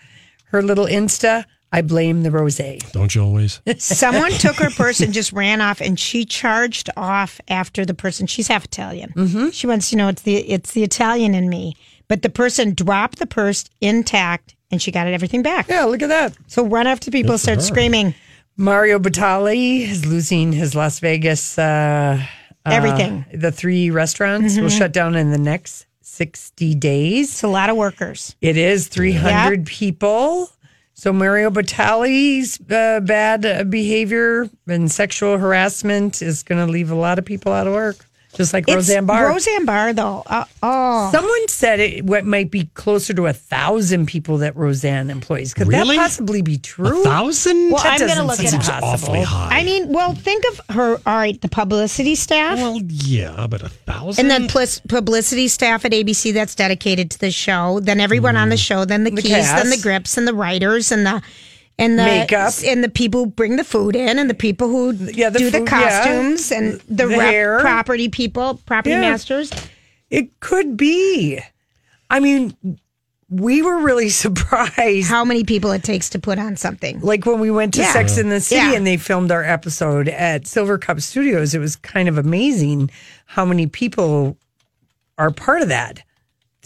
her 0.54 0.62
little 0.62 0.86
Insta, 0.86 1.44
I 1.72 1.82
blame 1.82 2.22
the 2.22 2.30
rose. 2.30 2.60
Don't 2.92 3.14
you 3.14 3.22
always? 3.22 3.60
Someone 3.78 4.30
took 4.30 4.56
her 4.56 4.70
purse 4.70 5.00
and 5.00 5.12
just 5.12 5.32
ran 5.32 5.60
off, 5.60 5.80
and 5.80 5.98
she 5.98 6.24
charged 6.24 6.88
off 6.96 7.40
after 7.48 7.84
the 7.84 7.94
person. 7.94 8.26
She's 8.28 8.46
half 8.46 8.64
Italian. 8.64 9.12
Mm-hmm. 9.16 9.50
She 9.50 9.66
wants 9.66 9.90
to 9.90 9.96
know 9.96 10.08
it's 10.08 10.22
the 10.22 10.36
it's 10.36 10.72
the 10.72 10.84
Italian 10.84 11.34
in 11.34 11.48
me. 11.48 11.74
But 12.06 12.22
the 12.22 12.29
person 12.29 12.74
dropped 12.74 13.19
the 13.19 13.26
purse 13.26 13.64
intact, 13.81 14.55
and 14.70 14.81
she 14.81 14.93
got 14.93 15.06
everything 15.08 15.43
back. 15.43 15.69
Yeah, 15.69 15.84
look 15.84 16.02
at 16.02 16.10
that. 16.10 16.36
So 16.46 16.64
run 16.64 16.86
after 16.86 17.10
people, 17.10 17.32
Good 17.32 17.40
start 17.40 17.56
her. 17.56 17.62
screaming 17.62 18.14
Mario 18.56 19.00
Batali 19.00 19.81
is 19.81 20.06
losing 20.06 20.52
his 20.52 20.76
Las 20.76 21.00
Vegas, 21.00 21.58
uh, 21.58 22.24
everything. 22.64 23.24
the 23.34 23.50
three 23.50 23.90
restaurants 23.90 24.56
will 24.56 24.69
shut 24.69 24.93
down 24.93 25.17
in 25.17 25.32
the 25.32 25.38
next 25.38 25.86
60 26.14 26.74
days. 26.76 27.30
It's 27.30 27.42
a 27.42 27.48
lot 27.48 27.70
of 27.70 27.76
workers. 27.76 28.36
It 28.40 28.56
is 28.56 28.86
300 28.88 29.66
people. 29.66 30.48
So 30.94 31.12
Mario 31.12 31.50
Batali's 31.50 32.60
uh, 32.70 33.00
bad 33.00 33.68
behavior 33.68 34.48
and 34.68 34.90
sexual 34.90 35.38
harassment 35.38 36.22
is 36.22 36.44
going 36.44 36.64
to 36.64 36.70
leave 36.70 36.92
a 36.92 36.94
lot 36.94 37.18
of 37.18 37.24
people 37.24 37.52
out 37.52 37.66
of 37.66 37.72
work, 37.72 38.06
just 38.34 38.53
like 38.53 38.64
It's 38.69 38.74
Roseanne 38.74 39.06
Barr. 39.06 39.29
Roseanne 39.29 39.64
Barr, 39.64 39.93
though. 39.93 40.22
Uh, 40.26 40.44
oh, 40.62 41.08
Someone 41.12 41.48
said 41.48 41.81
it 41.81 42.05
what 42.05 42.24
might 42.24 42.50
be 42.50 42.64
closer 42.74 43.14
to 43.14 43.26
a 43.26 43.32
thousand 43.32 44.06
people 44.06 44.38
that 44.38 44.56
Roseanne 44.56 45.08
employs. 45.10 45.55
Could 45.55 45.69
Really? 45.69 45.96
that 45.96 46.03
possibly 46.03 46.43
be 46.43 46.58
true? 46.58 47.00
A 47.00 47.05
thousand? 47.05 47.70
Well, 47.70 47.82
That 47.82 48.00
I'm 48.00 48.08
gonna 48.08 48.24
look 48.26 48.36
seem 48.36 48.46
it 48.48 48.55
up. 48.55 48.62
Seems 48.62 48.69
possible. 48.69 48.88
awfully 49.14 49.22
high. 49.22 49.60
I 49.60 49.64
mean, 49.64 49.93
well, 49.93 50.14
think 50.14 50.44
of 50.53 50.74
her. 50.74 50.96
All 51.06 51.17
right, 51.17 51.41
the 51.41 51.48
publicity 51.48 52.14
staff. 52.14 52.58
well, 52.58 52.81
yeah, 52.84 53.46
but 53.48 53.62
a 53.62 53.69
thousand. 53.69 54.24
And 54.24 54.31
then 54.31 54.48
plus 54.48 54.81
publicity 54.81 55.48
staff 55.48 55.84
at 55.84 55.93
ABC 55.93 56.32
that's 56.34 56.55
dedicated 56.55 57.10
to 57.12 57.19
the 57.19 57.31
show. 57.31 57.81
Then 57.81 58.00
everyone 58.00 58.36
on 58.36 58.48
the 58.48 58.56
show. 58.56 58.84
Then 58.84 59.05
the, 59.05 59.10
The 59.10 59.22
keys. 59.22 59.31
Then 59.53 59.70
the 59.70 59.79
grips 59.81 60.17
and 60.17 60.26
the 60.26 60.34
writers 60.34 60.91
and 60.93 61.06
the 61.06 61.22
and 61.78 61.98
the 61.98 62.04
Makeup. 62.04 62.52
and 62.64 62.84
the 62.84 62.88
people 62.88 63.24
who 63.24 63.31
bring 63.31 63.56
the 63.56 63.64
food 63.64 63.96
in 63.96 64.19
and 64.19 64.31
the 64.31 64.34
people 64.34 64.69
who 64.69 64.93
Yeah, 64.93 65.31
the 65.31 65.38
do 65.38 65.50
the 65.50 65.58
food, 65.58 65.69
yeah. 65.70 66.02
costumes 66.04 66.52
and 66.52 66.81
the, 66.88 67.06
The 67.06 67.08
rep 67.08 67.60
property 67.62 68.08
people, 68.08 68.60
property 68.66 68.90
Yeah. 68.90 69.00
masters. 69.00 69.50
It 70.10 70.38
could 70.40 70.76
be. 70.76 71.40
I 72.10 72.20
mean, 72.20 72.56
we 73.28 73.62
were 73.62 73.78
really 73.78 74.08
surprised. 74.24 75.08
How 75.08 75.24
many 75.24 75.43
people 75.43 75.72
it 75.72 75.82
takes 75.82 76.10
to 76.10 76.19
put 76.20 76.38
on 76.38 76.56
something? 76.56 77.00
like 77.00 77.26
when 77.26 77.40
we 77.40 77.50
went 77.50 77.74
to 77.74 77.81
Yeah. 77.81 77.93
Sex 77.93 78.19
in 78.19 78.28
the 78.28 78.40
City 78.40 78.60
Yeah. 78.70 78.74
and 78.74 78.86
they 78.86 78.96
filmed 78.96 79.32
our 79.32 79.43
episode 79.43 80.08
at 80.08 80.44
Silvercup 80.44 81.02
Studios, 81.02 81.54
it 81.54 81.58
was 81.58 81.74
kind 81.76 82.08
of 82.08 82.19
amazing 82.19 82.90
how 83.26 83.44
many 83.44 83.66
people 83.66 84.36
are 85.19 85.31
part 85.32 85.62
of 85.62 85.69
that 85.69 86.02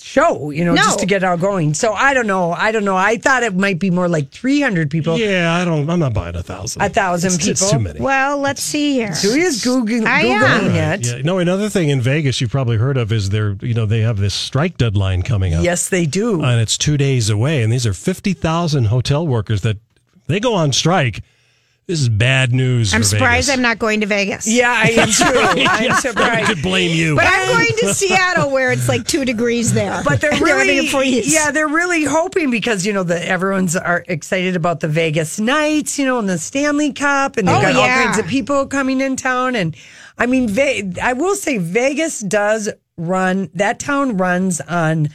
show, 0.01 0.51
you 0.51 0.65
know, 0.65 0.75
No. 0.75 0.83
just 0.83 0.99
to 1.01 1.07
get 1.07 1.23
it 1.23 1.27
all 1.27 1.37
going. 1.37 1.75
So 1.75 1.93
I 1.93 2.15
don't 2.15 2.27
know. 2.27 2.53
I 2.53 2.73
don't 2.73 2.85
know. 2.85 2.97
I 2.97 3.17
thought 3.17 3.43
it 3.43 3.55
might 3.55 3.79
be 3.79 3.91
more 3.91 4.09
like 4.09 4.31
300 4.31 4.91
people, 4.91 5.19
Yeah, 5.19 5.53
I 5.55 5.65
don't. 5.65 5.89
I'm 5.91 5.99
not 6.01 6.15
buying 6.15 6.35
a 6.37 6.43
thousand. 6.43 6.83
a 6.83 6.89
thousand 6.89 7.29
It's- 7.35 7.39
people. 7.39 7.51
It's 7.51 7.71
too 7.71 7.79
many. 7.79 8.01
Well, 8.01 8.39
let's 8.39 8.63
see 8.63 8.95
here. 8.95 9.15
So 9.15 9.33
he 9.35 9.41
is 9.41 9.63
Googling, 9.65 10.07
I 10.07 10.25
Googling 10.25 10.71
am. 10.75 11.01
it. 11.01 11.07
Yeah. 11.07 11.23
No, 11.23 11.39
another 11.39 11.69
thing 11.69 11.89
in 11.89 12.01
Vegas 12.01 12.41
you've 12.41 12.51
probably 12.51 12.77
heard 12.77 12.97
of 12.97 13.13
is 13.13 13.31
they're 13.31 13.57
you 13.61 13.75
know 13.75 13.87
they 13.87 14.01
have 14.01 14.19
this 14.19 14.35
strike 14.35 14.77
deadline 14.77 15.23
coming 15.23 15.55
up. 15.55 15.65
Yes, 15.65 15.89
they 15.89 16.07
do. 16.07 16.43
and 16.43 16.61
it's 16.61 16.79
two 16.79 16.97
days 16.97 17.31
away, 17.31 17.63
and 17.63 17.73
these 17.73 17.87
are 17.87 17.93
fifty 17.95 18.33
thousand 18.33 18.87
hotel 18.87 19.27
workers 19.27 19.63
that 19.63 19.77
they 20.27 20.41
go 20.41 20.55
on 20.55 20.73
strike. 20.73 21.23
This 21.89 22.03
is 22.03 22.11
bad 22.11 22.53
news. 22.53 22.93
I'm 22.93 23.01
for 23.01 23.07
surprised 23.07 23.47
Vegas. 23.47 23.57
I'm 23.57 23.63
not 23.63 23.79
going 23.79 24.03
to 24.03 24.07
Vegas. 24.07 24.47
yeah, 24.47 24.71
I 24.71 24.89
am 24.91 25.09
too. 25.09 25.25
I'm 25.25 25.57
surprised. 25.57 25.91
I 25.91 26.01
surprised. 26.01 26.47
could 26.49 26.63
blame 26.63 26.95
you. 26.95 27.17
But 27.17 27.25
I'm 27.27 27.49
going 27.49 27.77
to 27.79 27.95
Seattle 27.95 28.51
where 28.51 28.71
it's 28.73 28.91
like 28.91 29.07
two 29.07 29.25
degrees 29.25 29.73
there. 29.73 30.03
But 30.05 30.21
they're 30.21 30.33
really, 30.39 30.81
a 30.87 30.91
freeze. 30.91 31.33
yeah, 31.33 31.51
they're 31.51 31.67
really 31.67 32.05
hoping 32.05 32.51
because 32.51 32.85
you 32.85 32.93
know 32.93 33.05
the 33.05 33.27
everyone's 33.27 33.75
are 33.75 34.05
excited 34.07 34.55
about 34.55 34.81
the 34.81 34.89
Vegas 34.89 35.41
Knights, 35.41 35.99
you 35.99 36.05
know, 36.05 36.19
and 36.19 36.29
the 36.29 36.37
Stanley 36.37 36.93
Cup, 36.93 37.39
and 37.39 37.49
they've 37.49 37.57
Oh, 37.57 37.63
got 37.63 37.75
all 37.75 37.87
yeah. 37.87 38.05
kinds 38.05 38.19
of 38.19 38.27
people 38.27 38.67
coming 38.67 39.01
in 39.01 39.17
town. 39.17 39.57
And 39.57 39.75
I 40.19 40.27
mean, 40.27 40.47
Ve- 40.47 40.93
I 41.03 41.15
will 41.15 41.37
say 41.37 41.57
Vegas 41.57 42.21
does 42.21 42.69
run 42.99 43.49
that 43.55 43.79
town 43.79 44.19
runs 44.19 44.61
on 44.61 45.09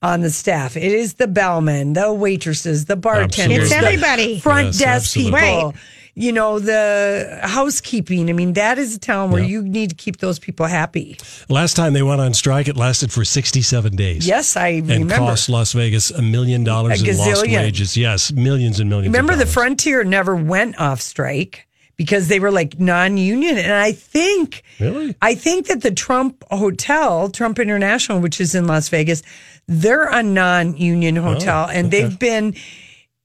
on 0.00 0.20
the 0.20 0.30
staff. 0.30 0.76
It 0.76 0.92
is 0.92 1.14
the 1.14 1.26
bellmen, 1.26 1.94
the 1.94 2.12
waitresses, 2.12 2.84
the 2.84 2.94
bartenders, 2.94 3.58
It's 3.62 3.70
the 3.70 3.76
everybody. 3.78 4.38
front 4.38 4.66
Yes, 4.66 4.78
desk 4.78 5.16
absolutely. 5.16 5.40
people. 5.40 5.70
Right. 5.72 5.74
You 6.16 6.30
know 6.32 6.60
the 6.60 7.40
housekeeping. 7.42 8.30
I 8.30 8.34
mean, 8.34 8.52
that 8.52 8.78
is 8.78 8.94
a 8.94 9.00
town 9.00 9.32
where 9.32 9.42
Yeah. 9.42 9.48
you 9.48 9.62
need 9.62 9.90
to 9.90 9.96
keep 9.96 10.18
those 10.18 10.38
people 10.38 10.66
happy. 10.66 11.18
Last 11.48 11.74
time 11.74 11.92
they 11.92 12.04
went 12.04 12.20
on 12.20 12.34
strike, 12.34 12.68
it 12.68 12.76
lasted 12.76 13.10
for 13.10 13.24
sixty-seven 13.24 13.96
days. 13.96 14.24
Yes, 14.24 14.56
I 14.56 14.68
and 14.68 14.88
remember. 14.88 15.16
cost 15.16 15.48
Las 15.48 15.72
Vegas 15.72 16.12
a 16.12 16.22
million 16.22 16.62
dollars 16.62 17.02
in 17.02 17.16
lost 17.16 17.42
wages. 17.46 17.96
Yes, 17.96 18.30
millions 18.32 18.78
and 18.78 18.88
millions. 18.88 19.12
Remember, 19.12 19.34
the. 19.34 19.44
Frontier 19.54 20.04
never 20.04 20.36
went 20.36 20.78
off 20.80 21.00
strike 21.00 21.66
because 21.96 22.28
they 22.28 22.40
were 22.40 22.50
like 22.50 22.78
non-union, 22.80 23.56
and 23.58 23.72
I 23.72 23.92
think, 23.92 24.62
Really? 24.80 25.14
I 25.22 25.34
think 25.34 25.66
that 25.66 25.82
the 25.82 25.92
Trump 25.92 26.42
Hotel, 26.50 27.28
Trump 27.30 27.58
International, 27.58 28.20
which 28.20 28.40
is 28.40 28.54
in 28.54 28.66
Las 28.66 28.88
Vegas, 28.88 29.22
they're 29.68 30.08
a 30.08 30.22
non-union 30.22 31.18
oh, 31.18 31.22
hotel, 31.22 31.68
and 31.70 31.90
they've 31.90 32.18
been 32.18 32.54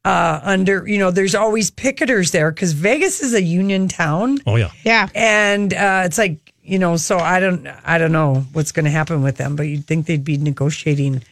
uh, 0.06 0.40
under. 0.44 0.88
You 0.88 0.98
know, 1.00 1.12
there's 1.12 1.36
always 1.36 1.72
picketers 1.72 2.32
there 2.32 2.52
because 2.52 2.74
Vegas 2.74 3.22
is 3.22 3.34
a 3.34 3.42
union 3.42 3.88
town, 3.88 4.40
Oh 4.46 4.56
yeah. 4.56 4.72
yeah. 4.84 5.10
and 5.16 5.74
uh, 5.74 6.04
it's 6.06 6.18
like 6.18 6.54
you 6.64 6.80
know. 6.80 6.98
So 6.98 7.18
I 7.18 7.40
don't, 7.40 7.68
I 7.84 7.98
don't 7.98 8.12
know 8.12 8.46
what's 8.54 8.72
going 8.72 8.86
to 8.86 8.92
happen 8.92 9.22
with 9.24 9.38
them, 9.38 9.56
but 9.56 9.64
you'd 9.64 9.86
think 9.86 10.06
they'd 10.06 10.24
be 10.24 10.38
negotiating. 10.38 11.24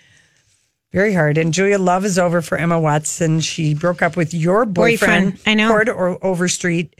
Very 0.94 1.14
hard. 1.14 1.38
And 1.38 1.54
Julia 1.54 1.78
Love 1.80 2.06
is 2.06 2.18
over 2.18 2.42
for 2.42 2.58
Emma 2.58 2.80
Watson. 2.80 3.42
She 3.42 3.74
broke 3.74 4.02
up 4.02 4.16
with 4.16 4.34
your 4.34 4.66
boyfriend, 4.66 5.34
Boyfriend, 5.34 5.40
I 5.46 5.54
know. 5.54 5.68
Chord 5.70 5.90
or 5.90 6.18
Overstreet 6.26 6.96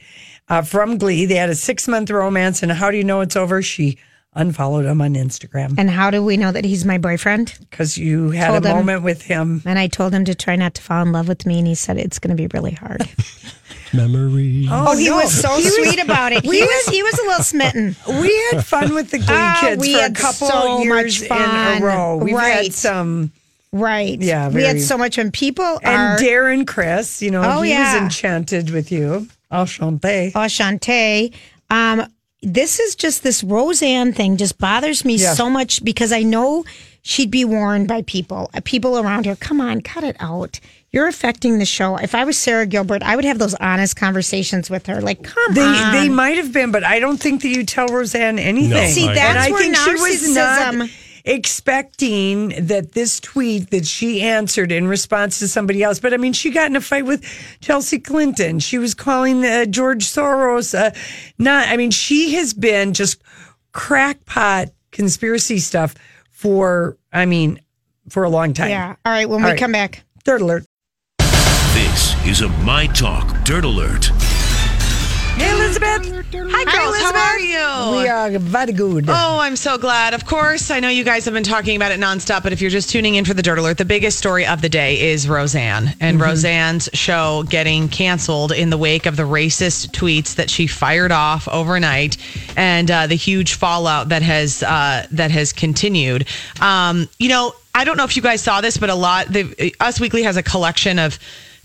uh, 0.48 0.60
from 0.60 0.98
Glee. 0.98 1.24
They 1.24 1.36
had 1.36 1.48
a 1.48 1.54
six 1.54 1.88
month 1.88 2.10
romance. 2.10 2.62
And 2.62 2.70
how 2.70 2.90
do 2.90 2.98
you 2.98 3.02
know 3.04 3.22
it's 3.22 3.34
over? 3.34 3.62
She 3.62 3.96
unfollowed 4.34 4.84
him 4.84 5.00
on 5.00 5.14
Instagram 5.14 5.74
And 5.78 5.90
how 5.90 6.10
do 6.10 6.22
we 6.22 6.36
know 6.36 6.52
that 6.52 6.64
he's 6.64 6.84
my 6.84 6.98
boyfriend? 6.98 7.54
because 7.70 7.96
you 7.98 8.30
had 8.30 8.48
Told 8.48 8.66
a 8.66 8.68
him. 8.70 8.76
moment 8.76 9.02
with 9.02 9.22
him. 9.22 9.62
And 9.64 9.78
I 9.78 9.86
told 9.88 10.12
him 10.14 10.24
to 10.26 10.34
try 10.34 10.54
not 10.56 10.74
to 10.74 10.82
fall 10.82 11.02
in 11.02 11.12
love 11.12 11.28
with 11.28 11.44
me, 11.46 11.58
and 11.58 11.66
he 11.66 11.74
said 11.74 11.96
it's 11.98 12.18
going 12.18 12.36
to 12.36 12.40
be 12.40 12.46
really 12.52 12.72
hard. 12.72 13.02
Memory. 13.92 14.66
Oh, 14.70 14.96
he 14.96 15.06
no. 15.08 15.16
was 15.16 15.32
so 15.32 15.48
He 15.56 15.64
was- 15.64 15.74
sweet 15.76 15.98
about 16.04 16.32
it. 16.32 16.44
He 16.44 16.60
was 16.62 16.86
he 16.88 17.02
was 17.02 17.18
a 17.18 17.22
little 17.22 17.42
smitten. 17.44 17.96
We 18.06 18.36
had 18.52 18.64
fun 18.64 18.94
with 18.94 19.10
the 19.10 19.18
Glee 19.18 19.26
Ah, 19.30 19.58
kids 19.60 19.80
we 19.80 19.94
for 19.94 20.04
a 20.04 20.10
couple 20.12 20.46
so 20.48 20.82
years 20.82 21.22
much 21.28 21.30
in 21.40 21.82
a 21.82 21.84
row. 21.84 22.16
We've 22.18 22.36
had 22.36 22.56
Right. 22.58 22.72
some. 22.72 23.32
Right. 23.72 24.18
Yeah, 24.20 24.48
We 24.48 24.62
had 24.62 24.80
so 24.80 24.96
much 24.98 25.16
fun. 25.16 25.30
People 25.30 25.78
And 25.82 25.94
are 25.94 26.18
Darren 26.18 26.66
Criss, 26.66 27.20
you 27.22 27.30
know, 27.30 27.42
Oh, 27.44 27.62
he 27.62 27.70
yeah. 27.70 27.94
was 27.94 28.02
enchanted 28.02 28.70
with 28.70 28.90
you. 28.92 29.28
Enchanté. 29.52 30.32
Enchanté. 30.32 31.34
Um, 31.70 32.06
this 32.42 32.78
is 32.78 32.94
just 32.94 33.22
this 33.22 33.42
Roseanne 33.42 34.12
thing 34.12 34.36
just 34.36 34.58
bothers 34.58 35.04
me 35.04 35.16
Yeah. 35.16 35.34
so 35.34 35.50
much 35.50 35.82
because 35.84 36.12
I 36.12 36.22
know 36.22 36.64
she'd 37.02 37.30
be 37.30 37.44
warned 37.44 37.88
by 37.88 38.02
people, 38.02 38.50
uh, 38.54 38.60
people 38.64 38.98
around 38.98 39.26
her. 39.26 39.36
Come 39.36 39.60
on, 39.60 39.80
cut 39.80 40.04
it 40.04 40.16
out. 40.20 40.60
You're 40.90 41.08
affecting 41.08 41.58
the 41.58 41.66
show. 41.66 41.96
If 41.96 42.14
I 42.14 42.24
was 42.24 42.38
Sara 42.38 42.64
Gilbert, 42.64 43.02
I 43.02 43.14
would 43.16 43.24
have 43.26 43.38
those 43.38 43.54
honest 43.54 43.96
conversations 43.96 44.70
with 44.70 44.86
her. 44.86 45.00
Like, 45.02 45.22
come 45.22 45.52
They 45.54 45.60
on. 45.60 45.92
they 45.92 46.08
might 46.08 46.36
have 46.38 46.52
been, 46.52 46.70
but 46.70 46.82
I 46.84 46.98
don't 46.98 47.18
think 47.18 47.42
that 47.42 47.48
you 47.48 47.64
tell 47.64 47.88
Roseanne 47.88 48.38
anything. 48.38 48.70
No, 48.70 48.86
See, 48.86 49.04
that's 49.06 49.18
and 49.18 49.38
I 49.38 49.50
where 49.50 49.60
think 49.62 49.76
she 49.76 49.90
was 49.92 50.34
not 50.34 50.74
narcissism- 50.74 50.90
expecting 51.24 52.66
that 52.66 52.92
this 52.92 53.20
tweet 53.20 53.70
that 53.70 53.86
she 53.86 54.22
answered 54.22 54.72
in 54.72 54.88
response 54.88 55.38
to 55.38 55.48
somebody 55.48 55.82
else. 55.82 55.98
But 55.98 56.14
I 56.14 56.16
mean, 56.16 56.32
she 56.32 56.50
got 56.50 56.70
in 56.70 56.76
a 56.76 56.80
fight 56.80 57.06
with 57.06 57.24
Chelsea 57.60 57.98
Clinton. 57.98 58.58
She 58.58 58.78
was 58.78 58.94
calling 58.94 59.44
uh, 59.44 59.66
George 59.66 60.04
Soros. 60.04 60.78
Uh, 60.78 60.90
not. 61.38 61.68
I 61.68 61.76
mean, 61.76 61.90
she 61.90 62.34
has 62.34 62.54
been 62.54 62.92
just 62.94 63.22
crackpot 63.72 64.68
conspiracy 64.90 65.58
stuff 65.58 65.94
for. 66.30 66.96
I 67.12 67.24
mean, 67.26 67.60
for 68.10 68.24
a 68.24 68.28
long 68.28 68.52
time. 68.52 68.70
Yeah. 68.70 68.96
All 69.04 69.12
right. 69.12 69.28
When 69.28 69.40
All 69.40 69.46
we 69.46 69.52
right. 69.52 69.58
come 69.58 69.72
back. 69.72 70.04
Third 70.24 70.40
alert. 70.40 70.64
This 71.72 72.14
is 72.26 72.40
a 72.42 72.48
My 72.64 72.86
Talk 72.88 73.44
Dirt 73.44 73.64
Alert. 73.64 74.06
Hey, 75.36 75.50
Elizabeth. 75.52 76.17
Hi, 76.30 76.64
girls. 76.64 76.96
How 76.96 77.32
are 77.32 77.38
you? 77.38 77.98
We 78.02 78.08
are 78.08 78.38
very 78.38 78.72
good. 78.72 79.06
Oh, 79.08 79.38
I'm 79.38 79.56
so 79.56 79.78
glad. 79.78 80.12
Of 80.12 80.26
course, 80.26 80.70
I 80.70 80.78
know 80.78 80.90
you 80.90 81.02
guys 81.02 81.24
have 81.24 81.32
been 81.32 81.42
talking 81.42 81.74
about 81.74 81.90
it 81.90 81.98
nonstop, 81.98 82.42
but 82.42 82.52
if 82.52 82.60
you're 82.60 82.70
just 82.70 82.90
tuning 82.90 83.14
in 83.14 83.24
for 83.24 83.32
the 83.32 83.42
Dirt 83.42 83.58
Alert, 83.58 83.78
the 83.78 83.86
biggest 83.86 84.18
story 84.18 84.44
of 84.44 84.60
the 84.60 84.68
day 84.68 85.00
is 85.10 85.26
Roseanne 85.26 85.94
and 86.00 86.20
Roseanne's 86.20 86.90
show 86.92 87.44
getting 87.48 87.88
canceled 87.88 88.52
in 88.52 88.68
the 88.68 88.76
wake 88.76 89.06
of 89.06 89.16
the 89.16 89.22
racist 89.22 89.92
tweets 89.92 90.34
that 90.34 90.50
she 90.50 90.66
fired 90.66 91.12
off 91.12 91.48
overnight 91.48 92.18
and 92.56 92.90
uh, 92.90 93.06
the 93.06 93.14
huge 93.14 93.54
fallout 93.54 94.10
that 94.10 94.20
has 94.20 94.62
uh, 94.62 95.06
that 95.12 95.30
has 95.30 95.54
continued. 95.54 96.28
Um, 96.60 97.08
you 97.18 97.30
know, 97.30 97.54
I 97.74 97.84
don't 97.84 97.96
know 97.96 98.04
if 98.04 98.16
you 98.16 98.22
guys 98.22 98.42
saw 98.42 98.60
this, 98.60 98.76
but 98.76 98.90
a 98.90 98.94
lot. 98.94 99.28
The, 99.28 99.74
Us 99.80 99.98
Weekly 99.98 100.24
has 100.24 100.36
a 100.36 100.42
collection 100.42 100.98
of 100.98 101.18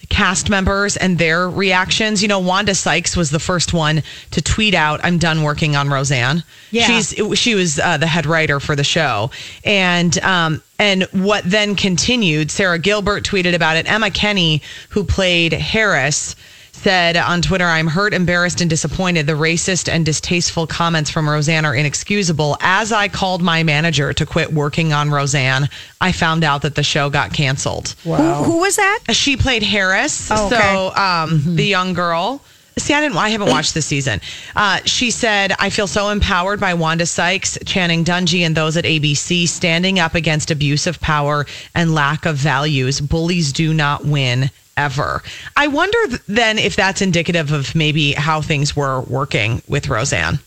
cast 0.09 0.49
members 0.49 0.97
and 0.97 1.17
their 1.17 1.49
reactions. 1.49 2.21
You 2.21 2.27
know, 2.27 2.39
Wanda 2.39 2.75
Sykes 2.75 3.15
was 3.15 3.29
the 3.29 3.39
first 3.39 3.73
one 3.73 4.03
to 4.31 4.41
tweet 4.41 4.73
out, 4.73 4.99
"I'm 5.03 5.17
done 5.17 5.43
working 5.43 5.75
on 5.75 5.89
Roseanne." 5.89 6.43
Yeah. 6.71 6.87
she's 6.87 7.13
she 7.37 7.55
was 7.55 7.79
uh, 7.79 7.97
the 7.97 8.07
head 8.07 8.25
writer 8.25 8.59
for 8.59 8.75
the 8.75 8.83
show, 8.83 9.31
and 9.63 10.17
um, 10.19 10.61
and 10.79 11.03
what 11.11 11.43
then 11.45 11.75
continued. 11.75 12.51
Sara 12.51 12.79
Gilbert 12.79 13.23
tweeted 13.23 13.53
about 13.55 13.77
it. 13.77 13.89
Emma 13.91 14.11
Kenney, 14.11 14.61
who 14.89 15.03
played 15.03 15.53
Harris. 15.53 16.35
Said 16.75 17.15
on 17.15 17.41
Twitter, 17.41 17.65
I'm 17.65 17.87
hurt, 17.87 18.13
embarrassed, 18.13 18.59
and 18.59 18.69
disappointed. 18.69 19.25
The 19.25 19.33
racist 19.33 19.87
and 19.89 20.05
distasteful 20.05 20.67
comments 20.67 21.09
from 21.09 21.29
Roseanne 21.29 21.63
are 21.65 21.73
inexcusable. 21.75 22.57
As 22.59 22.91
I 22.91 23.07
called 23.07 23.41
my 23.41 23.63
manager 23.63 24.11
to 24.11 24.25
quit 24.25 24.51
working 24.51 24.91
on 24.91 25.09
Roseanne, 25.09 25.69
I 26.01 26.11
found 26.11 26.43
out 26.43 26.63
that 26.63 26.75
the 26.75 26.83
show 26.83 27.09
got 27.09 27.31
canceled. 27.31 27.95
Who, 28.03 28.13
who 28.15 28.57
was 28.59 28.75
that? 28.75 28.99
She 29.11 29.37
played 29.37 29.63
Harris, 29.63 30.29
Oh, 30.29 30.47
okay. 30.47 30.55
so 30.59 30.95
um, 31.01 31.55
the 31.55 31.63
young 31.65 31.93
girl. 31.93 32.41
See, 32.75 32.93
I 32.93 33.01
didn't. 33.01 33.15
I 33.17 33.29
haven't 33.29 33.49
watched 33.49 33.75
this 33.75 33.85
season. 33.85 34.19
Uh, 34.55 34.79
she 34.83 35.11
said, 35.11 35.53
"I 35.59 35.69
feel 35.69 35.85
so 35.85 36.09
empowered 36.09 36.59
by 36.59 36.73
Wanda 36.73 37.05
Sykes, 37.05 37.55
Channing 37.65 38.03
Dungey, 38.03 38.41
and 38.41 38.57
those 38.57 38.75
at 38.77 38.83
ABC 38.83 39.47
standing 39.47 39.99
up 39.99 40.15
against 40.15 40.49
abuse 40.49 40.87
of 40.87 40.99
power 40.99 41.45
and 41.75 41.93
lack 41.93 42.25
of 42.25 42.35
values. 42.35 42.99
Bullies 42.99 43.53
do 43.53 43.75
not 43.75 44.05
win." 44.05 44.49
Ever. 44.75 45.21
I 45.55 45.67
wonder 45.67 45.97
then 46.27 46.57
if 46.57 46.75
that's 46.75 47.01
indicative 47.01 47.51
of 47.51 47.75
maybe 47.75 48.13
how 48.13 48.41
things 48.41 48.75
were 48.75 49.01
working 49.01 49.61
with 49.67 49.87
Roseanne. 49.87 50.39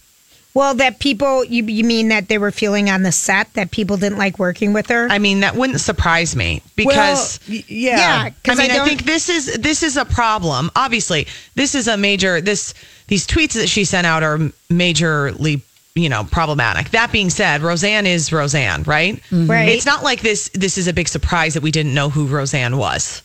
Well, 0.53 0.75
that 0.77 1.01
people, 1.01 1.45
you, 1.45 1.63
you 1.65 1.85
mean 1.85 2.09
that 2.09 2.29
they 2.29 2.39
were 2.39 2.51
feeling 2.51 2.89
on 2.89 3.03
the 3.03 3.13
set 3.13 3.53
that 3.53 3.71
people 3.71 3.99
didn't 3.99 4.17
like 4.17 4.39
working 4.39 4.73
with 4.73 4.87
her? 4.89 5.07
I 5.11 5.19
mean, 5.19 5.41
that 5.41 5.55
wouldn't 5.55 5.81
surprise 5.83 6.35
me 6.35 6.63
because 6.77 7.39
well, 7.47 7.59
yeah. 7.69 7.97
yeah. 7.99 8.31
I 8.49 8.55
mean, 8.55 8.71
I, 8.71 8.77
don't- 8.77 8.89
think 8.89 9.05
this 9.05 9.29
is 9.29 9.55
this 9.59 9.83
is 9.83 9.99
a 9.99 10.07
problem. 10.07 10.71
Obviously, 10.75 11.27
this 11.57 11.75
is 11.75 11.89
a 11.89 11.99
major 11.99 12.41
this 12.41 12.73
these 13.09 13.27
tweets 13.27 13.53
that 13.53 13.69
she 13.69 13.85
sent 13.85 14.07
out 14.07 14.23
are 14.23 14.39
majorly 14.71 15.61
you 15.95 16.09
know 16.09 16.25
problematic. 16.25 16.89
That 16.91 17.13
being 17.13 17.29
said, 17.29 17.61
Roseanne 17.61 18.07
is 18.07 18.33
Roseanne, 18.33 18.83
right? 18.85 19.17
Mm-hmm. 19.31 19.51
Right. 19.51 19.69
It's 19.69 19.85
not 19.87 20.03
like 20.03 20.23
this. 20.23 20.49
This 20.55 20.79
is 20.79 20.89
a 20.89 20.95
big 20.95 21.09
surprise 21.09 21.53
that 21.53 21.63
we 21.63 21.71
didn't 21.71 21.93
know 21.93 22.09
who 22.09 22.27
Roseanne 22.27 22.79
was. 22.79 23.23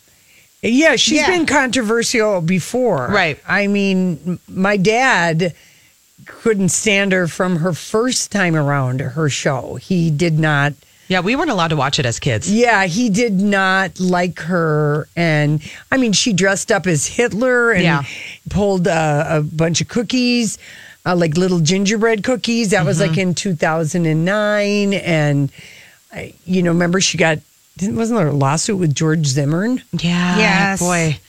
Yeah, 0.62 0.96
she's 0.96 1.18
Yeah. 1.18 1.28
been 1.32 1.46
controversial 1.46 2.42
before. 2.42 3.08
Right. 3.08 3.40
I 3.48 3.68
mean, 3.68 4.40
my 4.48 4.78
dad 4.78 5.54
couldn't 6.26 6.70
stand 6.70 7.12
her 7.14 7.28
from 7.28 7.58
her 7.58 7.74
first 7.74 8.32
time 8.32 8.56
around 8.56 9.00
her 9.02 9.28
show. 9.30 9.76
He 9.82 10.12
did 10.12 10.38
not. 10.38 10.74
Yeah, 11.08 11.20
we 11.22 11.36
weren't 11.36 11.50
allowed 11.50 11.70
to 11.70 11.76
watch 11.76 12.00
it 12.00 12.06
as 12.06 12.20
kids. 12.20 12.50
Yeah, 12.50 12.86
he 12.86 13.10
did 13.10 13.34
not 13.42 14.00
like 14.00 14.40
her. 14.42 15.08
And 15.16 15.62
I 15.92 15.98
mean, 15.98 16.14
she 16.14 16.32
dressed 16.32 16.72
up 16.72 16.86
as 16.88 17.06
Hitler 17.08 17.72
and 17.72 17.84
Yeah. 17.84 18.04
pulled 18.50 18.88
uh, 18.88 19.26
a 19.28 19.42
bunch 19.42 19.82
of 19.82 19.88
cookies, 19.90 20.58
uh, 21.06 21.16
like 21.16 21.36
little 21.38 21.60
gingerbread 21.60 22.24
cookies. 22.24 22.70
That 22.70 22.86
was 22.86 23.00
like 23.02 23.18
in 23.18 23.34
2009. 23.36 24.94
And 24.94 25.52
you 26.46 26.62
know, 26.64 26.72
remember 26.72 27.02
she 27.02 27.18
got 27.18 27.40
didn't 27.78 27.96
wasn't 27.96 28.20
there 28.20 28.28
a 28.28 28.34
lawsuit 28.34 28.78
with 28.78 28.94
George 28.94 29.26
Zimmerman? 29.26 29.82
Yeah. 29.92 30.38
Yes. 30.38 30.80
Boy. 30.80 31.20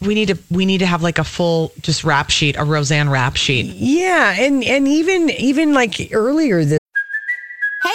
We 0.00 0.14
need 0.14 0.28
to 0.28 0.38
we 0.50 0.66
need 0.66 0.78
to 0.78 0.86
have 0.86 1.02
like 1.02 1.18
a 1.18 1.24
full 1.24 1.72
just 1.80 2.04
rap 2.04 2.30
sheet, 2.30 2.56
a 2.58 2.64
Roseanne 2.64 3.08
rap 3.08 3.36
sheet. 3.36 3.66
Yeah, 3.66 4.34
and 4.38 4.62
and 4.62 4.86
even 4.86 5.30
even 5.30 5.72
like 5.72 6.10
earlier 6.12 6.64
this. 6.64 6.78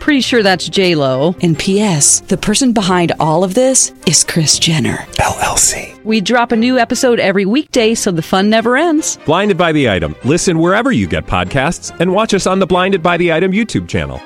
Pretty 0.00 0.20
sure 0.20 0.42
that's 0.42 0.68
J 0.68 0.94
Lo. 0.94 1.34
And 1.42 1.58
P.S. 1.58 2.20
The 2.20 2.36
person 2.36 2.72
behind 2.72 3.12
all 3.18 3.42
of 3.42 3.54
this 3.54 3.92
is 4.06 4.22
Kris 4.24 4.58
Jenner 4.58 4.98
LLC. 5.18 6.02
We 6.04 6.20
drop 6.20 6.52
a 6.52 6.56
new 6.56 6.78
episode 6.78 7.18
every 7.18 7.44
weekday, 7.44 7.94
so 7.94 8.12
the 8.12 8.22
fun 8.22 8.48
never 8.48 8.76
ends. 8.76 9.18
Blinded 9.26 9.58
by 9.58 9.72
the 9.72 9.90
item. 9.90 10.14
Listen 10.24 10.58
wherever 10.60 10.92
you 10.92 11.08
get 11.08 11.26
podcasts, 11.26 11.98
and 11.98 12.12
watch 12.12 12.34
us 12.34 12.46
on 12.46 12.60
the 12.60 12.66
Blinded 12.66 13.02
by 13.02 13.16
the 13.16 13.32
Item 13.32 13.50
YouTube 13.52 13.88
channel. 13.88 14.20